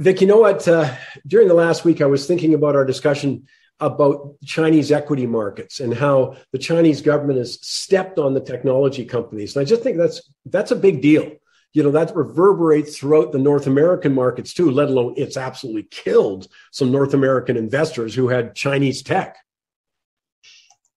Vic, 0.00 0.22
you 0.22 0.26
know 0.26 0.38
what? 0.38 0.66
Uh, 0.66 0.94
during 1.26 1.46
the 1.46 1.52
last 1.52 1.84
week, 1.84 2.00
I 2.00 2.06
was 2.06 2.26
thinking 2.26 2.54
about 2.54 2.74
our 2.74 2.86
discussion 2.86 3.46
about 3.80 4.36
Chinese 4.42 4.90
equity 4.90 5.26
markets 5.26 5.78
and 5.78 5.92
how 5.92 6.36
the 6.52 6.58
Chinese 6.58 7.02
government 7.02 7.38
has 7.38 7.58
stepped 7.60 8.18
on 8.18 8.32
the 8.32 8.40
technology 8.40 9.04
companies. 9.04 9.54
And 9.54 9.60
I 9.60 9.66
just 9.66 9.82
think 9.82 9.98
that's 9.98 10.22
that's 10.46 10.70
a 10.70 10.76
big 10.76 11.02
deal. 11.02 11.30
You 11.74 11.82
know, 11.82 11.90
that 11.90 12.16
reverberates 12.16 12.96
throughout 12.96 13.32
the 13.32 13.38
North 13.38 13.66
American 13.66 14.14
markets 14.14 14.54
too, 14.54 14.70
let 14.70 14.88
alone 14.88 15.14
it's 15.18 15.36
absolutely 15.36 15.82
killed 15.90 16.48
some 16.72 16.90
North 16.90 17.12
American 17.12 17.58
investors 17.58 18.14
who 18.14 18.28
had 18.28 18.54
Chinese 18.54 19.02
tech. 19.02 19.36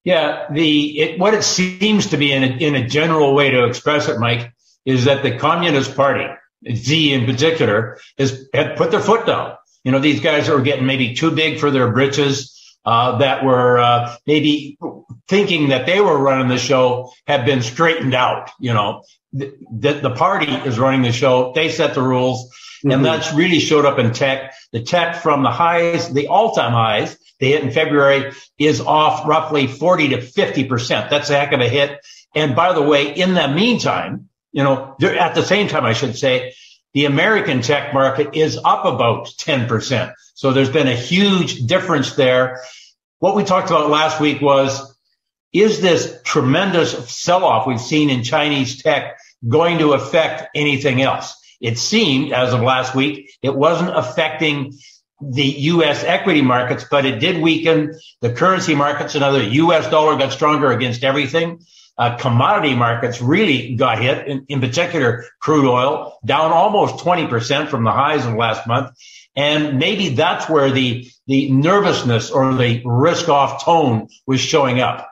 Yeah, 0.06 0.48
the 0.50 1.00
it, 1.00 1.20
what 1.20 1.34
it 1.34 1.44
seems 1.44 2.08
to 2.08 2.18
be 2.18 2.32
in 2.32 2.44
a, 2.44 2.48
in 2.48 2.76
a 2.76 2.88
general 2.88 3.36
way 3.36 3.52
to 3.52 3.66
express 3.66 4.08
it, 4.08 4.18
Mike, 4.18 4.54
is 4.86 5.06
that 5.06 5.24
the 5.24 5.38
Communist 5.38 5.94
Party 5.94 6.28
Xi 6.68 7.14
in 7.14 7.26
particular, 7.26 8.00
has 8.18 8.48
had 8.54 8.78
put 8.78 8.92
their 8.92 9.00
foot 9.00 9.26
down. 9.26 9.56
You 9.84 9.92
know, 9.92 10.00
these 10.00 10.22
guys 10.22 10.48
that 10.48 10.56
were 10.56 10.62
getting 10.62 10.86
maybe 10.86 11.14
too 11.14 11.32
big 11.32 11.60
for 11.60 11.72
their 11.72 11.92
britches, 11.92 12.54
uh, 12.86 13.18
that 13.20 13.44
were 13.44 13.80
uh, 13.80 14.16
maybe 14.28 14.78
thinking 15.28 15.70
that 15.70 15.86
they 15.86 16.02
were 16.02 16.18
running 16.18 16.50
the 16.50 16.58
show 16.58 17.12
have 17.28 17.46
been 17.46 17.62
straightened 17.62 18.14
out. 18.14 18.52
You 18.60 18.74
know, 18.74 19.04
the, 19.32 19.54
the, 19.72 19.94
the 19.94 20.10
party 20.12 20.52
is 20.52 20.78
running 20.78 21.02
the 21.02 21.12
show. 21.12 21.54
They 21.54 21.70
set 21.70 21.94
the 21.94 22.02
rules. 22.02 22.46
Mm-hmm. 22.46 22.92
And 22.92 23.06
that's 23.06 23.34
really 23.34 23.60
showed 23.60 23.86
up 23.86 24.00
in 24.00 24.12
tech. 24.12 24.54
The 24.74 24.84
tech 24.84 25.16
from 25.18 25.44
the 25.44 25.52
highs, 25.52 26.12
the 26.12 26.28
all-time 26.28 26.74
highs 26.74 27.18
they 27.40 27.50
hit 27.50 27.64
in 27.64 27.72
February 27.72 28.34
is 28.58 28.82
off 28.82 29.28
roughly 29.28 29.68
40 29.68 30.10
to 30.10 30.18
50%. 30.18 31.10
That's 31.10 31.30
a 31.30 31.40
heck 31.40 31.54
of 31.54 31.62
a 31.62 31.70
hit. 31.70 32.00
And 32.36 32.56
by 32.56 32.74
the 32.74 32.82
way, 32.82 33.14
in 33.14 33.34
the 33.34 33.48
meantime, 33.48 34.30
you 34.54 34.64
know, 34.64 34.96
at 35.02 35.36
the 35.36 35.44
same 35.44 35.68
time, 35.68 35.84
I 35.84 35.94
should 35.94 36.16
say, 36.16 36.54
the 36.94 37.06
American 37.06 37.62
tech 37.62 37.94
market 37.94 38.36
is 38.36 38.58
up 38.64 38.86
about 38.86 39.26
10%. 39.26 40.14
So 40.36 40.54
there's 40.54 40.70
been 40.70 40.88
a 40.88 40.96
huge 40.96 41.66
difference 41.66 42.14
there. 42.14 42.62
What 43.20 43.36
we 43.36 43.44
talked 43.44 43.70
about 43.70 43.90
last 43.90 44.22
week 44.22 44.42
was, 44.42 44.96
is 45.52 45.82
this 45.82 46.20
tremendous 46.24 47.10
sell-off 47.12 47.68
we've 47.68 47.82
seen 47.82 48.10
in 48.10 48.24
Chinese 48.24 48.82
tech 48.82 49.18
going 49.48 49.80
to 49.80 49.94
affect 49.94 50.50
anything 50.56 51.02
else? 51.02 51.36
It 51.60 51.80
seemed 51.80 52.32
as 52.32 52.54
of 52.54 52.62
last 52.62 52.94
week, 52.94 53.32
it 53.42 53.56
wasn't 53.56 53.96
affecting 53.96 54.74
the 55.22 55.46
U.S. 55.46 56.04
equity 56.04 56.42
markets, 56.42 56.86
but 56.90 57.06
it 57.06 57.20
did 57.20 57.42
weaken 57.42 57.98
the 58.22 58.34
currency 58.34 58.76
markets. 58.76 59.16
Another 59.16 59.42
U.S. 59.42 59.90
dollar 59.90 60.18
got 60.18 60.34
stronger 60.34 60.72
against 60.72 61.04
everything 61.04 61.62
uh, 61.98 62.18
commodity 62.18 62.76
markets 62.76 63.22
really 63.22 63.76
got 63.76 64.00
hit, 64.00 64.28
in, 64.28 64.46
in 64.50 64.60
particular 64.60 65.26
crude 65.40 65.70
oil, 65.70 66.18
down 66.26 66.52
almost 66.52 67.04
20% 67.04 67.70
from 67.70 67.84
the 67.84 67.92
highs 67.92 68.26
of 68.26 68.34
last 68.34 68.68
month. 68.68 68.92
And 69.36 69.80
maybe 69.80 70.10
that's 70.10 70.50
where 70.50 70.72
the, 70.72 71.08
the 71.28 71.52
nervousness 71.52 72.32
or 72.32 72.54
the 72.54 72.82
risk 72.86 73.30
off 73.30 73.64
tone 73.64 74.08
was 74.26 74.40
showing 74.40 74.80
up. 74.80 75.10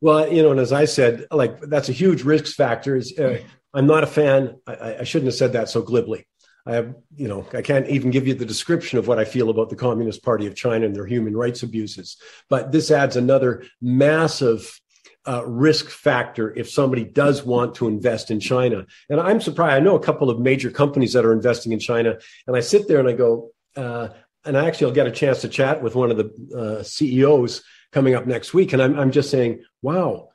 Well, 0.00 0.30
you 0.30 0.42
know, 0.42 0.50
and 0.50 0.60
as 0.60 0.72
I 0.72 0.84
said, 0.84 1.26
like 1.30 1.60
that's 1.62 1.88
a 1.88 1.92
huge 1.92 2.24
risk 2.24 2.54
factor. 2.54 2.94
Is 2.94 3.18
uh, 3.18 3.38
I'm 3.72 3.86
not 3.86 4.04
a 4.04 4.06
fan. 4.06 4.56
I, 4.66 4.96
I 5.00 5.04
shouldn't 5.04 5.28
have 5.28 5.34
said 5.34 5.54
that 5.54 5.70
so 5.70 5.80
glibly. 5.80 6.26
I 6.66 6.74
have, 6.74 6.94
you 7.14 7.28
know, 7.28 7.46
I 7.52 7.62
can't 7.62 7.88
even 7.88 8.10
give 8.10 8.26
you 8.26 8.34
the 8.34 8.46
description 8.46 8.98
of 8.98 9.06
what 9.06 9.18
I 9.18 9.24
feel 9.24 9.50
about 9.50 9.68
the 9.68 9.76
Communist 9.76 10.22
Party 10.22 10.46
of 10.46 10.54
China 10.54 10.86
and 10.86 10.96
their 10.96 11.06
human 11.06 11.36
rights 11.36 11.62
abuses. 11.62 12.16
But 12.48 12.72
this 12.72 12.90
adds 12.90 13.16
another 13.16 13.64
massive 13.82 14.80
uh, 15.26 15.44
risk 15.46 15.88
factor 15.88 16.52
if 16.54 16.70
somebody 16.70 17.04
does 17.04 17.44
want 17.44 17.74
to 17.76 17.88
invest 17.88 18.30
in 18.30 18.40
China. 18.40 18.86
And 19.08 19.20
I'm 19.20 19.40
surprised. 19.40 19.74
I 19.74 19.80
know 19.80 19.96
a 19.96 20.00
couple 20.02 20.30
of 20.30 20.38
major 20.38 20.70
companies 20.70 21.12
that 21.14 21.24
are 21.24 21.32
investing 21.32 21.72
in 21.72 21.80
China, 21.80 22.18
and 22.46 22.56
I 22.56 22.60
sit 22.60 22.88
there 22.88 23.00
and 23.00 23.08
I 23.08 23.12
go, 23.12 23.50
uh, 23.76 24.08
and 24.44 24.56
I 24.56 24.66
actually 24.66 24.88
I'll 24.88 24.94
get 24.94 25.06
a 25.06 25.12
chance 25.12 25.40
to 25.40 25.48
chat 25.48 25.82
with 25.82 25.94
one 25.94 26.10
of 26.10 26.18
the 26.18 26.56
uh, 26.56 26.82
CEOs 26.82 27.62
coming 27.92 28.14
up 28.14 28.26
next 28.26 28.52
week, 28.52 28.72
and 28.72 28.82
I'm, 28.82 28.98
I'm 28.98 29.10
just 29.10 29.30
saying, 29.30 29.62
wow. 29.82 30.28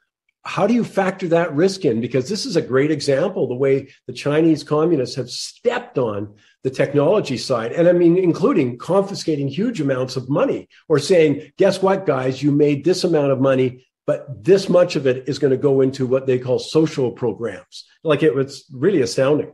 How 0.46 0.66
do 0.66 0.74
you 0.74 0.86
factor 0.86 1.28
that 1.28 1.54
risk 1.54 1.84
in? 1.84 2.00
Because 2.00 2.30
this 2.30 2.46
is 2.46 2.56
a 2.56 2.62
great 2.62 2.92
example 2.92 3.48
the 3.48 3.56
way 3.56 3.90
the 4.08 4.14
Chinese 4.14 4.64
communists 4.64 5.18
have 5.18 5.30
stepped 5.30 5.98
on 5.98 6.34
the 6.64 6.70
technology 6.70 7.38
side. 7.38 7.74
And 7.74 7.88
I 7.88 7.92
mean, 7.92 8.18
including 8.18 8.78
confiscating 8.78 9.50
huge 9.50 9.82
amounts 9.82 10.16
of 10.16 10.30
money 10.30 10.70
or 10.88 10.98
saying, 10.98 11.52
guess 11.58 11.82
what, 11.82 12.06
guys, 12.06 12.42
you 12.42 12.52
made 12.52 12.84
this 12.84 13.04
amount 13.04 13.32
of 13.32 13.42
money 13.42 13.86
but 14.10 14.44
this 14.44 14.70
much 14.70 14.96
of 14.96 15.06
it 15.06 15.30
is 15.30 15.38
going 15.38 15.52
to 15.52 15.58
go 15.58 15.82
into 15.82 16.08
what 16.08 16.26
they 16.26 16.40
call 16.40 16.58
social 16.58 17.12
programs. 17.12 17.86
Like 18.04 18.24
it 18.24 18.34
was 18.34 18.66
really 18.74 19.04
astounding. 19.04 19.54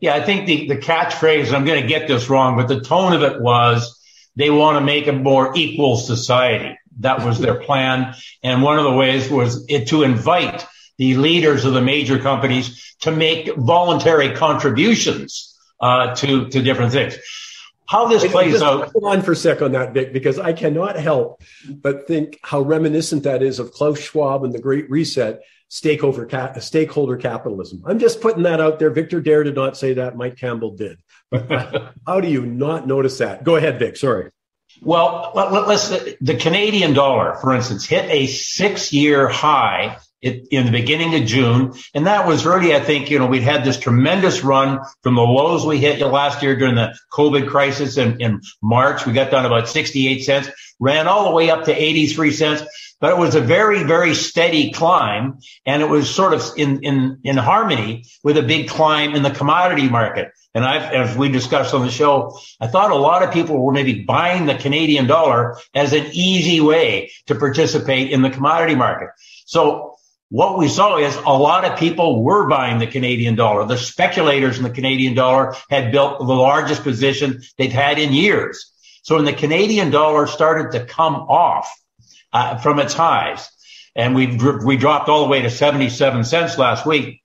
Yeah, 0.00 0.16
I 0.16 0.22
think 0.22 0.46
the, 0.46 0.66
the 0.66 0.76
catchphrase, 0.76 1.54
I'm 1.54 1.64
going 1.64 1.80
to 1.80 1.86
get 1.86 2.08
this 2.08 2.28
wrong, 2.28 2.56
but 2.56 2.66
the 2.66 2.80
tone 2.80 3.12
of 3.12 3.22
it 3.22 3.40
was 3.40 4.02
they 4.34 4.50
want 4.50 4.78
to 4.78 4.84
make 4.84 5.06
a 5.06 5.12
more 5.12 5.52
equal 5.54 5.96
society. 5.96 6.76
That 6.98 7.24
was 7.24 7.38
their 7.38 7.60
plan. 7.60 8.16
And 8.42 8.60
one 8.60 8.80
of 8.80 8.86
the 8.86 8.92
ways 8.92 9.30
was 9.30 9.64
it 9.68 9.86
to 9.90 10.02
invite 10.02 10.66
the 10.98 11.14
leaders 11.14 11.64
of 11.64 11.74
the 11.74 11.80
major 11.80 12.18
companies 12.18 12.96
to 13.02 13.12
make 13.12 13.54
voluntary 13.54 14.34
contributions 14.34 15.56
uh, 15.78 16.12
to, 16.16 16.48
to 16.48 16.60
different 16.60 16.90
things 16.90 17.16
how 17.86 18.08
this 18.08 18.26
plays 18.26 18.62
out. 18.62 18.90
Hold 18.92 19.04
on 19.04 19.22
for 19.22 19.32
a 19.32 19.36
sec 19.36 19.62
on 19.62 19.72
that, 19.72 19.92
Vic, 19.92 20.12
because 20.12 20.38
I 20.38 20.52
cannot 20.52 20.96
help 20.96 21.42
but 21.68 22.06
think 22.06 22.38
how 22.42 22.60
reminiscent 22.60 23.24
that 23.24 23.42
is 23.42 23.58
of 23.58 23.72
Klaus 23.72 23.98
Schwab 23.98 24.44
and 24.44 24.52
the 24.52 24.60
Great 24.60 24.90
Reset, 24.90 25.42
stakeholder, 25.68 26.26
ca- 26.26 26.58
stakeholder 26.60 27.16
capitalism. 27.16 27.82
I'm 27.86 27.98
just 27.98 28.20
putting 28.20 28.44
that 28.44 28.60
out 28.60 28.78
there. 28.78 28.90
Victor 28.90 29.18
Adair 29.18 29.44
did 29.44 29.54
not 29.54 29.76
say 29.76 29.94
that. 29.94 30.16
Mike 30.16 30.36
Campbell 30.36 30.76
did. 30.76 30.98
How 32.06 32.20
do 32.20 32.28
you 32.28 32.46
not 32.46 32.86
notice 32.86 33.18
that? 33.18 33.44
Go 33.44 33.56
ahead, 33.56 33.78
Vic. 33.78 33.96
Sorry. 33.96 34.30
Well, 34.80 35.32
let, 35.34 35.52
us 35.52 35.90
the 36.20 36.36
Canadian 36.36 36.94
dollar, 36.94 37.36
for 37.36 37.54
instance, 37.54 37.86
hit 37.86 38.10
a 38.10 38.26
six-year 38.26 39.28
high 39.28 39.98
in 40.24 40.64
the 40.64 40.72
beginning 40.72 41.14
of 41.14 41.26
June. 41.26 41.74
And 41.92 42.06
that 42.06 42.26
was 42.26 42.46
really, 42.46 42.74
I 42.74 42.80
think, 42.80 43.10
you 43.10 43.18
know, 43.18 43.26
we'd 43.26 43.42
had 43.42 43.64
this 43.64 43.78
tremendous 43.78 44.42
run 44.42 44.80
from 45.02 45.14
the 45.14 45.22
lows 45.22 45.66
we 45.66 45.78
hit 45.78 46.00
last 46.00 46.42
year 46.42 46.56
during 46.56 46.76
the 46.76 46.96
COVID 47.12 47.48
crisis 47.48 47.98
in, 47.98 48.20
in 48.20 48.40
March. 48.62 49.06
We 49.06 49.12
got 49.12 49.30
down 49.30 49.44
about 49.44 49.68
68 49.68 50.22
cents, 50.22 50.48
ran 50.80 51.06
all 51.06 51.24
the 51.28 51.34
way 51.34 51.50
up 51.50 51.64
to 51.64 51.74
83 51.74 52.30
cents. 52.32 52.62
But 53.00 53.10
it 53.10 53.18
was 53.18 53.34
a 53.34 53.40
very, 53.40 53.82
very 53.82 54.14
steady 54.14 54.72
climb. 54.72 55.40
And 55.66 55.82
it 55.82 55.90
was 55.90 56.08
sort 56.08 56.32
of 56.32 56.42
in, 56.56 56.82
in, 56.82 57.18
in 57.22 57.36
harmony 57.36 58.04
with 58.22 58.38
a 58.38 58.42
big 58.42 58.68
climb 58.68 59.14
in 59.14 59.22
the 59.22 59.30
commodity 59.30 59.88
market. 59.90 60.28
And 60.54 60.64
I've, 60.64 60.92
as 60.92 61.16
we 61.16 61.28
discussed 61.28 61.74
on 61.74 61.82
the 61.82 61.90
show, 61.90 62.38
I 62.60 62.68
thought 62.68 62.92
a 62.92 62.96
lot 62.96 63.22
of 63.22 63.32
people 63.32 63.62
were 63.62 63.72
maybe 63.72 64.04
buying 64.04 64.46
the 64.46 64.54
Canadian 64.54 65.06
dollar 65.06 65.58
as 65.74 65.92
an 65.92 66.06
easy 66.12 66.60
way 66.60 67.10
to 67.26 67.34
participate 67.34 68.12
in 68.12 68.22
the 68.22 68.30
commodity 68.30 68.76
market. 68.76 69.08
So 69.46 69.93
what 70.34 70.58
we 70.58 70.66
saw 70.66 70.96
is 70.96 71.14
a 71.14 71.30
lot 71.30 71.64
of 71.64 71.78
people 71.78 72.24
were 72.24 72.48
buying 72.48 72.80
the 72.80 72.88
Canadian 72.88 73.36
dollar. 73.36 73.66
The 73.66 73.78
speculators 73.78 74.56
in 74.58 74.64
the 74.64 74.70
Canadian 74.70 75.14
dollar 75.14 75.54
had 75.70 75.92
built 75.92 76.18
the 76.18 76.24
largest 76.24 76.82
position 76.82 77.42
they've 77.56 77.70
had 77.70 78.00
in 78.00 78.12
years. 78.12 78.72
So 79.04 79.14
when 79.14 79.26
the 79.26 79.32
Canadian 79.32 79.92
dollar 79.92 80.26
started 80.26 80.72
to 80.72 80.86
come 80.86 81.14
off 81.14 81.72
uh, 82.32 82.58
from 82.58 82.80
its 82.80 82.94
highs, 82.94 83.48
and 83.94 84.16
we 84.16 84.36
we 84.64 84.76
dropped 84.76 85.08
all 85.08 85.22
the 85.22 85.28
way 85.28 85.42
to 85.42 85.50
77 85.50 86.24
cents 86.24 86.58
last 86.58 86.84
week. 86.84 87.22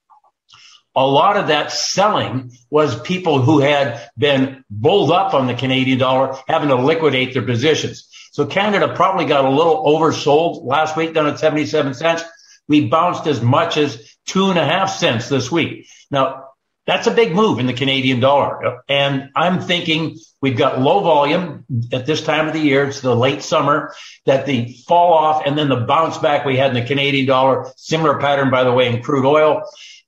A 0.94 1.04
lot 1.04 1.36
of 1.36 1.48
that 1.48 1.72
selling 1.72 2.52
was 2.70 3.00
people 3.00 3.42
who 3.42 3.58
had 3.58 4.08
been 4.16 4.62
bulled 4.70 5.10
up 5.10 5.34
on 5.34 5.48
the 5.48 5.54
Canadian 5.54 5.98
dollar, 5.98 6.38
having 6.46 6.68
to 6.68 6.76
liquidate 6.76 7.32
their 7.32 7.42
positions. 7.42 8.06
So 8.30 8.46
Canada 8.46 8.94
probably 8.94 9.24
got 9.24 9.44
a 9.44 9.50
little 9.50 9.84
oversold 9.84 10.64
last 10.64 10.96
week 10.96 11.12
down 11.12 11.26
at 11.26 11.40
77 11.40 11.94
cents. 11.94 12.22
We 12.70 12.86
bounced 12.86 13.26
as 13.26 13.42
much 13.42 13.76
as 13.76 14.14
two 14.26 14.48
and 14.48 14.58
a 14.58 14.64
half 14.64 14.90
cents 14.90 15.28
this 15.28 15.50
week. 15.50 15.88
Now, 16.10 16.44
that's 16.86 17.08
a 17.08 17.10
big 17.10 17.34
move 17.34 17.58
in 17.58 17.66
the 17.66 17.72
Canadian 17.72 18.20
dollar. 18.20 18.82
And 18.88 19.30
I'm 19.34 19.60
thinking 19.60 20.18
we've 20.40 20.56
got 20.56 20.80
low 20.80 21.00
volume 21.00 21.64
at 21.92 22.06
this 22.06 22.22
time 22.22 22.46
of 22.46 22.52
the 22.52 22.60
year. 22.60 22.84
It's 22.84 23.00
the 23.00 23.14
late 23.14 23.42
summer 23.42 23.92
that 24.24 24.46
the 24.46 24.72
fall 24.86 25.12
off 25.12 25.42
and 25.44 25.58
then 25.58 25.68
the 25.68 25.80
bounce 25.80 26.18
back 26.18 26.44
we 26.44 26.56
had 26.56 26.74
in 26.74 26.80
the 26.80 26.86
Canadian 26.86 27.26
dollar, 27.26 27.70
similar 27.76 28.18
pattern, 28.20 28.50
by 28.50 28.62
the 28.62 28.72
way, 28.72 28.88
in 28.88 29.02
crude 29.02 29.26
oil, 29.26 29.62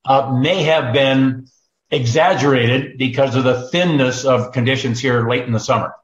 uh, 0.05 0.33
may 0.41 0.63
have 0.63 0.95
been 0.95 1.49
exaggerated 1.91 2.97
because 2.97 3.35
of 3.35 3.43
the 3.43 3.69
thinness 3.71 4.25
of 4.25 4.53
conditions 4.53 5.01
here 5.01 5.29
late 5.29 5.45
in 5.45 5.53
the 5.53 5.61
summer. 5.61 5.95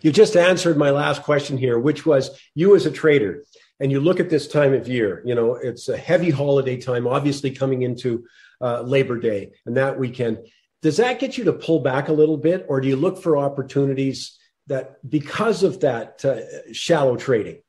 You 0.00 0.12
just 0.12 0.36
answered 0.36 0.76
my 0.76 0.90
last 0.90 1.22
question 1.22 1.58
here, 1.58 1.78
which 1.78 2.06
was 2.06 2.30
you 2.54 2.74
as 2.76 2.86
a 2.86 2.90
trader, 2.90 3.44
and 3.80 3.90
you 3.90 4.00
look 4.00 4.20
at 4.20 4.30
this 4.30 4.48
time 4.48 4.72
of 4.72 4.88
year, 4.88 5.22
you 5.24 5.34
know, 5.34 5.54
it's 5.54 5.88
a 5.88 5.96
heavy 5.96 6.30
holiday 6.30 6.76
time, 6.76 7.06
obviously 7.06 7.50
coming 7.50 7.82
into 7.82 8.26
uh, 8.60 8.82
Labor 8.82 9.18
Day 9.18 9.52
and 9.66 9.76
that 9.76 9.98
weekend. 9.98 10.38
Does 10.82 10.98
that 10.98 11.18
get 11.18 11.38
you 11.38 11.44
to 11.44 11.52
pull 11.52 11.80
back 11.80 12.08
a 12.08 12.12
little 12.12 12.36
bit, 12.36 12.66
or 12.68 12.80
do 12.80 12.88
you 12.88 12.96
look 12.96 13.22
for 13.22 13.36
opportunities 13.36 14.38
that 14.66 14.98
because 15.08 15.62
of 15.62 15.80
that 15.80 16.24
uh, 16.24 16.72
shallow 16.72 17.16
trading? 17.16 17.62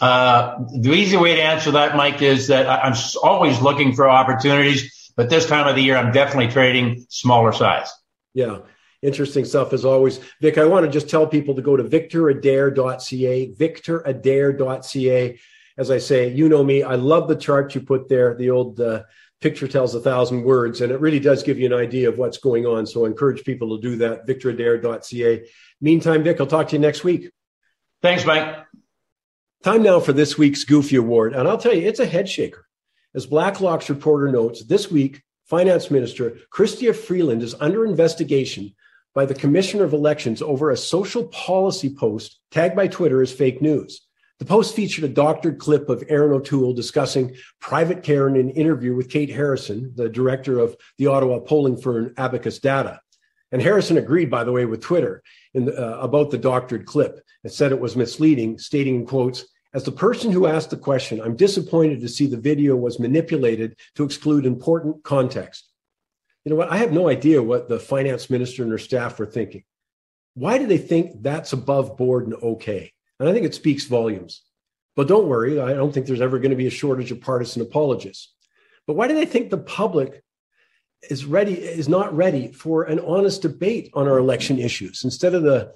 Uh, 0.00 0.58
the 0.80 0.92
easy 0.92 1.16
way 1.16 1.36
to 1.36 1.42
answer 1.42 1.70
that, 1.70 1.96
Mike, 1.96 2.20
is 2.20 2.48
that 2.48 2.68
I'm 2.68 2.94
always 3.22 3.60
looking 3.60 3.94
for 3.94 4.08
opportunities, 4.08 5.12
but 5.16 5.30
this 5.30 5.46
time 5.46 5.66
of 5.66 5.74
the 5.74 5.82
year, 5.82 5.96
I'm 5.96 6.12
definitely 6.12 6.52
trading 6.52 7.06
smaller 7.08 7.52
size. 7.52 7.90
Yeah. 8.34 8.58
Interesting 9.02 9.44
stuff 9.44 9.72
as 9.72 9.84
always. 9.84 10.20
Vic, 10.40 10.58
I 10.58 10.64
want 10.64 10.86
to 10.86 10.92
just 10.92 11.08
tell 11.08 11.26
people 11.26 11.54
to 11.54 11.62
go 11.62 11.76
to 11.76 11.84
victoradair.ca, 11.84 13.52
victoradair.ca. 13.54 15.38
As 15.78 15.90
I 15.90 15.98
say, 15.98 16.32
you 16.32 16.48
know 16.48 16.64
me. 16.64 16.82
I 16.82 16.94
love 16.94 17.28
the 17.28 17.36
chart 17.36 17.74
you 17.74 17.82
put 17.82 18.08
there, 18.08 18.34
the 18.34 18.50
old 18.50 18.80
uh, 18.80 19.02
picture 19.40 19.68
tells 19.68 19.94
a 19.94 20.00
thousand 20.00 20.42
words, 20.42 20.80
and 20.80 20.90
it 20.90 21.00
really 21.00 21.20
does 21.20 21.42
give 21.42 21.58
you 21.58 21.66
an 21.66 21.74
idea 21.74 22.08
of 22.08 22.18
what's 22.18 22.38
going 22.38 22.64
on. 22.66 22.86
So 22.86 23.04
I 23.04 23.08
encourage 23.08 23.44
people 23.44 23.76
to 23.76 23.82
do 23.82 23.96
that, 23.96 24.26
victoradair.ca. 24.26 25.46
Meantime, 25.80 26.22
Vic, 26.24 26.40
I'll 26.40 26.46
talk 26.46 26.68
to 26.68 26.76
you 26.76 26.80
next 26.80 27.04
week. 27.04 27.30
Thanks, 28.02 28.24
Mike. 28.24 28.64
Time 29.62 29.82
now 29.82 30.00
for 30.00 30.12
this 30.12 30.38
week's 30.38 30.64
Goofy 30.64 30.96
Award. 30.96 31.34
And 31.34 31.46
I'll 31.46 31.58
tell 31.58 31.74
you, 31.74 31.86
it's 31.86 32.00
a 32.00 32.06
head 32.06 32.28
shaker. 32.28 32.66
As 33.14 33.26
Blacklock's 33.26 33.90
reporter 33.90 34.30
notes, 34.30 34.64
this 34.64 34.90
week, 34.90 35.22
Finance 35.44 35.90
Minister 35.90 36.38
Chrystia 36.52 36.94
Freeland 36.94 37.42
is 37.42 37.54
under 37.60 37.84
investigation 37.84 38.74
by 39.16 39.24
the 39.24 39.34
Commissioner 39.34 39.82
of 39.82 39.94
Elections 39.94 40.42
over 40.42 40.70
a 40.70 40.76
social 40.76 41.26
policy 41.28 41.88
post 41.88 42.38
tagged 42.50 42.76
by 42.76 42.86
Twitter 42.86 43.22
as 43.22 43.32
fake 43.32 43.62
news. 43.62 44.06
The 44.38 44.44
post 44.44 44.76
featured 44.76 45.04
a 45.04 45.08
doctored 45.08 45.58
clip 45.58 45.88
of 45.88 46.04
Erin 46.10 46.34
O'Toole 46.34 46.74
discussing 46.74 47.34
private 47.58 48.02
care 48.02 48.28
in 48.28 48.36
an 48.36 48.50
interview 48.50 48.94
with 48.94 49.08
Kate 49.08 49.30
Harrison, 49.30 49.90
the 49.96 50.10
director 50.10 50.58
of 50.58 50.76
the 50.98 51.06
Ottawa 51.06 51.38
polling 51.38 51.78
firm 51.78 52.12
Abacus 52.18 52.58
Data. 52.58 53.00
And 53.50 53.62
Harrison 53.62 53.96
agreed, 53.96 54.30
by 54.30 54.44
the 54.44 54.52
way, 54.52 54.66
with 54.66 54.82
Twitter 54.82 55.22
the, 55.54 55.72
uh, 55.72 55.98
about 55.98 56.30
the 56.30 56.36
doctored 56.36 56.84
clip 56.84 57.18
and 57.42 57.50
said 57.50 57.72
it 57.72 57.80
was 57.80 57.96
misleading, 57.96 58.58
stating 58.58 58.96
in 58.96 59.06
quotes, 59.06 59.46
as 59.72 59.84
the 59.84 59.92
person 59.92 60.30
who 60.30 60.46
asked 60.46 60.68
the 60.68 60.76
question, 60.76 61.22
I'm 61.22 61.36
disappointed 61.36 62.02
to 62.02 62.08
see 62.08 62.26
the 62.26 62.36
video 62.36 62.76
was 62.76 63.00
manipulated 63.00 63.78
to 63.94 64.04
exclude 64.04 64.44
important 64.44 65.02
context. 65.04 65.70
You 66.46 66.50
know 66.50 66.56
what? 66.56 66.70
I 66.70 66.76
have 66.76 66.92
no 66.92 67.08
idea 67.08 67.42
what 67.42 67.68
the 67.68 67.80
finance 67.80 68.30
minister 68.30 68.62
and 68.62 68.70
her 68.70 68.78
staff 68.78 69.18
were 69.18 69.26
thinking. 69.26 69.64
Why 70.34 70.58
do 70.58 70.66
they 70.68 70.78
think 70.78 71.20
that's 71.20 71.52
above 71.52 71.96
board 71.96 72.24
and 72.24 72.34
okay? 72.34 72.92
And 73.18 73.28
I 73.28 73.32
think 73.32 73.44
it 73.44 73.54
speaks 73.54 73.86
volumes. 73.86 74.42
But 74.94 75.08
don't 75.08 75.26
worry, 75.26 75.60
I 75.60 75.72
don't 75.72 75.92
think 75.92 76.06
there's 76.06 76.20
ever 76.20 76.38
going 76.38 76.50
to 76.50 76.56
be 76.56 76.68
a 76.68 76.70
shortage 76.70 77.10
of 77.10 77.20
partisan 77.20 77.62
apologists. 77.62 78.32
But 78.86 78.94
why 78.94 79.08
do 79.08 79.14
they 79.14 79.26
think 79.26 79.50
the 79.50 79.58
public 79.58 80.22
is 81.10 81.24
ready 81.24 81.54
is 81.54 81.88
not 81.88 82.14
ready 82.16 82.52
for 82.52 82.84
an 82.84 83.00
honest 83.00 83.42
debate 83.42 83.90
on 83.94 84.06
our 84.06 84.18
election 84.18 84.60
issues 84.60 85.02
instead 85.02 85.34
of 85.34 85.42
the 85.42 85.72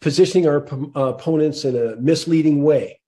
positioning 0.00 0.46
our 0.46 0.64
uh, 0.94 1.12
opponents 1.14 1.64
in 1.64 1.74
a 1.74 1.96
misleading 1.96 2.62
way? 2.62 3.00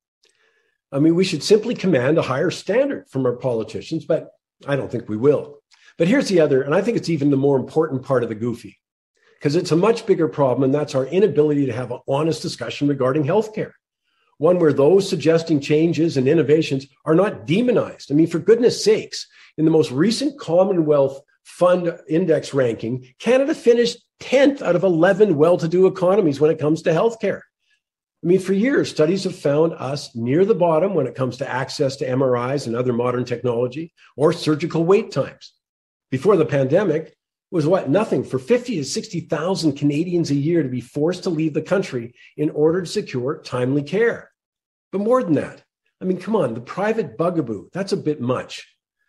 I 0.90 0.98
mean, 0.98 1.14
we 1.14 1.24
should 1.24 1.44
simply 1.44 1.76
command 1.76 2.18
a 2.18 2.22
higher 2.22 2.50
standard 2.50 3.08
from 3.08 3.26
our 3.26 3.36
politicians, 3.36 4.04
but 4.04 4.32
I 4.66 4.74
don't 4.74 4.90
think 4.90 5.08
we 5.08 5.16
will. 5.16 5.60
But 5.98 6.08
here's 6.08 6.28
the 6.28 6.40
other, 6.40 6.62
and 6.62 6.74
I 6.74 6.82
think 6.82 6.96
it's 6.96 7.08
even 7.08 7.30
the 7.30 7.36
more 7.36 7.56
important 7.56 8.02
part 8.02 8.22
of 8.22 8.28
the 8.28 8.34
goofy 8.34 8.78
because 9.38 9.56
it's 9.56 9.72
a 9.72 9.76
much 9.76 10.06
bigger 10.06 10.28
problem, 10.28 10.64
and 10.64 10.74
that's 10.74 10.94
our 10.94 11.06
inability 11.06 11.66
to 11.66 11.72
have 11.72 11.90
an 11.90 12.00
honest 12.08 12.42
discussion 12.42 12.88
regarding 12.88 13.24
healthcare. 13.24 13.72
One 14.38 14.58
where 14.58 14.72
those 14.72 15.08
suggesting 15.08 15.60
changes 15.60 16.16
and 16.16 16.28
innovations 16.28 16.86
are 17.06 17.14
not 17.14 17.46
demonized. 17.46 18.12
I 18.12 18.14
mean, 18.14 18.26
for 18.26 18.38
goodness 18.38 18.82
sakes, 18.84 19.26
in 19.56 19.64
the 19.64 19.70
most 19.70 19.90
recent 19.90 20.38
Commonwealth 20.38 21.20
Fund 21.44 21.98
Index 22.08 22.52
ranking, 22.52 23.06
Canada 23.18 23.54
finished 23.54 24.04
10th 24.20 24.60
out 24.60 24.76
of 24.76 24.84
11 24.84 25.36
well 25.36 25.56
to 25.56 25.68
do 25.68 25.86
economies 25.86 26.40
when 26.40 26.50
it 26.50 26.58
comes 26.58 26.82
to 26.82 26.90
healthcare. 26.90 27.40
I 28.24 28.26
mean, 28.26 28.40
for 28.40 28.52
years, 28.52 28.90
studies 28.90 29.24
have 29.24 29.36
found 29.36 29.72
us 29.74 30.14
near 30.14 30.44
the 30.44 30.54
bottom 30.54 30.94
when 30.94 31.06
it 31.06 31.14
comes 31.14 31.36
to 31.38 31.48
access 31.48 31.96
to 31.96 32.06
MRIs 32.08 32.66
and 32.66 32.74
other 32.74 32.92
modern 32.92 33.24
technology 33.24 33.92
or 34.16 34.32
surgical 34.32 34.84
wait 34.84 35.12
times. 35.12 35.52
Before 36.10 36.36
the 36.36 36.46
pandemic, 36.46 37.16
was 37.50 37.66
what 37.66 37.88
nothing 37.88 38.24
for 38.24 38.38
50 38.38 38.76
to 38.76 38.84
60,000 38.84 39.72
Canadians 39.76 40.30
a 40.30 40.34
year 40.34 40.62
to 40.62 40.68
be 40.68 40.80
forced 40.80 41.22
to 41.24 41.30
leave 41.30 41.54
the 41.54 41.62
country 41.62 42.14
in 42.36 42.50
order 42.50 42.82
to 42.82 42.86
secure 42.86 43.40
timely 43.42 43.82
care. 43.82 44.30
But 44.92 45.00
more 45.00 45.22
than 45.22 45.34
that, 45.34 45.62
I 46.00 46.04
mean, 46.04 46.18
come 46.18 46.36
on, 46.36 46.54
the 46.54 46.60
private 46.60 47.16
bugaboo, 47.16 47.68
that's 47.72 47.92
a 47.92 47.96
bit 47.96 48.20
much. 48.20 48.66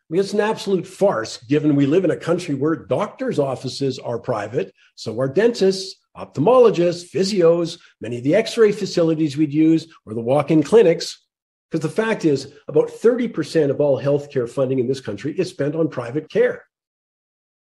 I 0.10 0.14
mean, 0.14 0.22
it's 0.22 0.34
an 0.34 0.40
absolute 0.40 0.88
farce 0.88 1.38
given 1.44 1.76
we 1.76 1.86
live 1.86 2.06
in 2.06 2.12
a 2.12 2.18
country 2.18 2.56
where 2.56 2.76
doctors' 2.76 3.40
offices 3.40 4.00
are 4.00 4.20
private, 4.20 4.74
so 4.96 5.20
are 5.20 5.28
dentists, 5.28 6.00
ophthalmologists, 6.16 7.12
physios, 7.12 7.80
many 8.00 8.20
of 8.20 8.24
the 8.24 8.36
x 8.36 8.58
ray 8.58 8.72
facilities 8.72 9.36
we'd 9.36 9.54
use, 9.54 9.94
or 10.06 10.14
the 10.14 10.22
walk 10.22 10.50
in 10.52 10.64
clinics. 10.64 11.26
Because 11.70 11.82
the 11.82 12.02
fact 12.02 12.24
is, 12.24 12.54
about 12.70 12.88
30% 12.88 13.70
of 13.70 13.82
all 13.82 14.02
healthcare 14.02 14.50
funding 14.50 14.80
in 14.80 14.88
this 14.88 15.02
country 15.02 15.38
is 15.38 15.50
spent 15.50 15.76
on 15.76 15.90
private 15.90 16.30
care. 16.30 16.64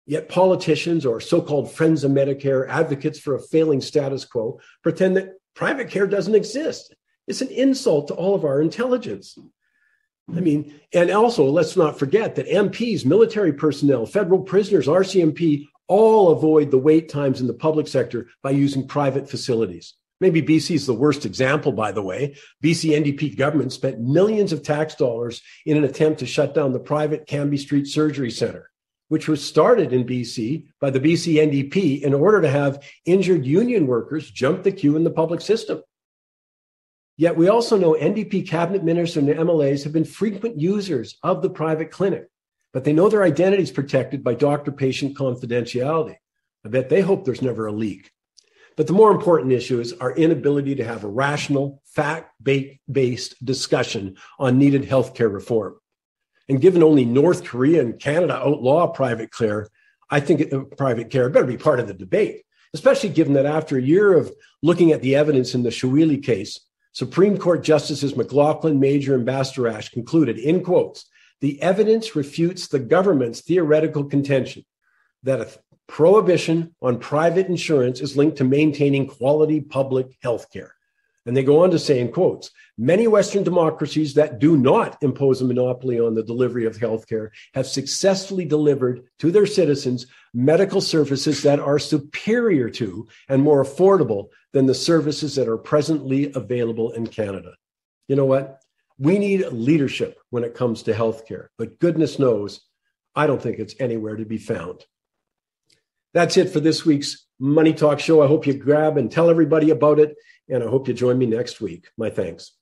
Yet 0.08 0.30
politicians 0.30 1.06
or 1.06 1.20
so 1.20 1.42
called 1.42 1.72
friends 1.72 2.04
of 2.04 2.12
Medicare, 2.12 2.68
advocates 2.68 3.20
for 3.20 3.36
a 3.36 3.42
failing 3.42 3.82
status 3.82 4.26
quo, 4.26 4.60
pretend 4.82 5.18
that 5.18 5.34
private 5.54 5.90
care 5.90 6.08
doesn't 6.08 6.34
exist. 6.34 6.96
It's 7.28 7.42
an 7.42 7.50
insult 7.50 8.08
to 8.08 8.14
all 8.14 8.34
of 8.34 8.46
our 8.46 8.62
intelligence. 8.62 9.38
I 10.36 10.40
mean, 10.40 10.80
and 10.94 11.12
also 11.12 11.46
let's 11.46 11.76
not 11.78 12.00
forget 12.00 12.36
that 12.36 12.48
MPs, 12.48 13.06
military 13.06 13.54
personnel, 13.54 14.06
federal 14.06 14.40
prisoners, 14.40 14.88
RCMP 14.88 15.68
all 15.88 16.32
avoid 16.32 16.72
the 16.72 16.78
wait 16.78 17.10
times 17.10 17.40
in 17.40 17.48
the 17.48 17.54
public 17.54 17.88
sector 17.88 18.28
by 18.42 18.52
using 18.52 18.88
private 18.88 19.30
facilities. 19.30 19.94
Maybe 20.20 20.42
BC 20.42 20.76
is 20.76 20.86
the 20.86 20.94
worst 20.94 21.26
example, 21.26 21.72
by 21.72 21.92
the 21.92 22.02
way. 22.02 22.36
BC 22.64 22.92
NDP 22.92 23.38
government 23.38 23.72
spent 23.72 24.00
millions 24.00 24.52
of 24.52 24.64
tax 24.64 24.96
dollars 24.96 25.42
in 25.66 25.78
an 25.78 25.84
attempt 25.84 26.20
to 26.20 26.26
shut 26.26 26.56
down 26.56 26.74
the 26.74 26.80
private 26.80 27.28
Cambie 27.28 27.60
Street 27.60 27.88
Surgery 27.88 28.32
Center, 28.32 28.70
which 29.10 29.28
was 29.28 29.44
started 29.44 29.94
in 29.94 30.06
BC 30.06 30.66
by 30.80 30.90
the 30.90 31.00
BC 31.00 31.36
NDP 31.36 32.02
in 32.02 32.14
order 32.14 32.42
to 32.42 32.50
have 32.50 32.84
injured 33.06 33.46
union 33.46 33.88
workers 33.88 34.30
jump 34.30 34.64
the 34.64 34.72
queue 34.72 34.96
in 34.96 35.04
the 35.04 35.10
public 35.10 35.42
system. 35.42 35.82
Yet 37.16 37.36
we 37.36 37.48
also 37.48 37.78
know 37.78 37.94
NDP 37.94 38.48
cabinet 38.48 38.84
ministers 38.84 39.24
and 39.24 39.30
MLAs 39.30 39.84
have 39.84 39.94
been 39.94 40.06
frequent 40.06 40.60
users 40.60 41.18
of 41.24 41.42
the 41.42 41.50
private 41.50 41.90
clinic, 41.90 42.28
but 42.74 42.84
they 42.84 42.94
know 42.94 43.10
their 43.10 43.24
identity 43.24 43.64
is 43.64 43.72
protected 43.72 44.24
by 44.24 44.36
doctor 44.36 44.72
patient 44.72 45.18
confidentiality. 45.18 46.18
I 46.64 46.70
bet 46.70 46.90
they 46.90 47.02
hope 47.02 47.26
there's 47.26 47.42
never 47.42 47.66
a 47.66 47.72
leak. 47.72 48.12
But 48.76 48.86
the 48.86 48.94
more 48.94 49.10
important 49.10 49.52
issue 49.52 49.80
is 49.80 49.94
our 49.94 50.16
inability 50.16 50.76
to 50.76 50.84
have 50.84 51.04
a 51.04 51.10
rational, 51.10 51.82
fact 51.86 52.32
based 52.44 53.44
discussion 53.44 54.18
on 54.38 54.60
needed 54.60 54.84
healthcare 54.84 55.34
reform. 55.34 55.78
And 56.50 56.62
given 56.62 56.84
only 56.84 57.06
North 57.06 57.44
Korea 57.44 57.82
and 57.82 58.00
Canada 58.00 58.36
outlaw 58.36 58.88
private 58.88 59.34
care, 59.34 59.68
I 60.10 60.20
think 60.20 60.54
uh, 60.54 60.62
private 60.78 61.10
care 61.10 61.30
better 61.30 61.46
be 61.46 61.58
part 61.58 61.80
of 61.80 61.88
the 61.88 61.94
debate, 61.94 62.44
especially 62.74 63.10
given 63.10 63.34
that 63.34 63.46
after 63.46 63.78
a 63.78 63.82
year 63.82 64.14
of 64.14 64.32
looking 64.64 64.92
at 64.92 65.02
the 65.02 65.16
evidence 65.16 65.54
in 65.54 65.64
the 65.64 65.70
Chaoulli 65.70 66.24
case, 66.24 66.60
Supreme 66.94 67.38
Court 67.38 67.64
Justices 67.64 68.14
McLachlin, 68.14 68.80
Major, 68.80 69.16
and 69.16 69.26
Bastarache 69.26 69.92
concluded, 69.92 70.40
in 70.40 70.64
quotes, 70.64 71.06
the 71.42 71.62
evidence 71.62 72.16
refutes 72.16 72.68
the 72.68 72.80
government's 72.80 73.42
theoretical 73.42 74.04
contention 74.06 74.66
that 75.24 75.42
a 75.42 75.50
prohibition 75.88 76.76
on 76.82 77.00
private 77.00 77.48
insurance 77.48 78.02
is 78.02 78.18
linked 78.18 78.38
to 78.38 78.44
maintaining 78.44 79.08
quality 79.08 79.62
public 79.62 80.18
health 80.22 80.50
care. 80.52 80.74
And 81.28 81.36
they 81.36 81.44
go 81.44 81.62
on 81.62 81.72
to 81.72 81.78
say, 81.78 82.00
in 82.00 82.12
quotes, 82.12 82.52
many 82.78 83.06
Western 83.06 83.44
democracies 83.44 84.14
that 84.14 84.40
do 84.40 84.56
not 84.56 84.98
impose 85.04 85.42
a 85.42 85.46
monopoly 85.46 86.00
on 86.00 86.16
the 86.16 86.24
delivery 86.24 86.66
of 86.66 86.78
healthcare 86.78 87.32
have 87.54 87.68
successfully 87.68 88.46
delivered 88.46 89.04
to 89.20 89.30
their 89.30 89.46
citizens 89.46 90.08
medical 90.34 90.80
services 90.80 91.44
that 91.44 91.60
are 91.60 91.80
superior 91.80 92.70
to 92.70 93.06
and 93.28 93.44
more 93.44 93.62
affordable 93.62 94.30
than 94.54 94.68
the 94.68 94.74
services 94.74 95.36
that 95.36 95.50
are 95.50 95.58
presently 95.58 96.32
available 96.34 96.92
in 96.92 97.06
Canada. 97.06 97.54
You 98.08 98.16
know 98.16 98.26
what? 98.26 98.62
We 98.98 99.20
need 99.20 99.46
leadership 99.52 100.18
when 100.30 100.46
it 100.46 100.56
comes 100.56 100.84
to 100.84 100.94
healthcare, 100.94 101.48
but 101.58 101.78
goodness 101.80 102.20
knows, 102.20 102.62
I 103.16 103.28
don't 103.28 103.42
think 103.42 103.60
it's 103.60 103.76
anywhere 103.80 104.16
to 104.16 104.26
be 104.26 104.38
found. 104.38 104.86
That's 106.14 106.38
it 106.38 106.52
for 106.52 106.62
this 106.62 106.86
week's 106.86 107.26
Money 107.38 107.74
Talk 107.74 108.00
Show. 108.00 108.24
I 108.24 108.28
hope 108.28 108.48
you 108.48 108.54
grab 108.54 108.98
and 108.98 109.12
tell 109.12 109.30
everybody 109.30 109.70
about 109.70 110.00
it, 110.00 110.16
and 110.50 110.64
I 110.64 110.68
hope 110.68 110.88
you 110.88 110.94
join 110.94 111.18
me 111.18 111.26
next 111.26 111.62
week. 111.62 111.88
My 111.98 112.10
thanks. 112.10 112.54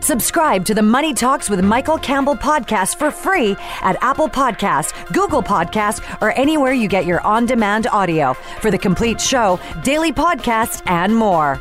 Subscribe 0.00 0.66
to 0.66 0.74
the 0.74 0.82
Money 0.82 1.14
Talks 1.14 1.48
with 1.48 1.64
Michael 1.64 1.96
Campbell 1.96 2.36
podcast 2.36 2.96
for 2.96 3.10
free 3.10 3.56
at 3.80 3.96
Apple 4.02 4.28
Podcast, 4.28 5.12
Google 5.14 5.42
Podcast, 5.42 6.20
or 6.20 6.32
anywhere 6.32 6.72
you 6.74 6.88
get 6.88 7.06
your 7.06 7.22
on-demand 7.22 7.86
audio 7.86 8.34
for 8.34 8.70
the 8.70 8.76
complete 8.76 9.18
show, 9.18 9.58
daily 9.82 10.12
podcast, 10.12 10.82
and 10.86 11.16
more. 11.16 11.58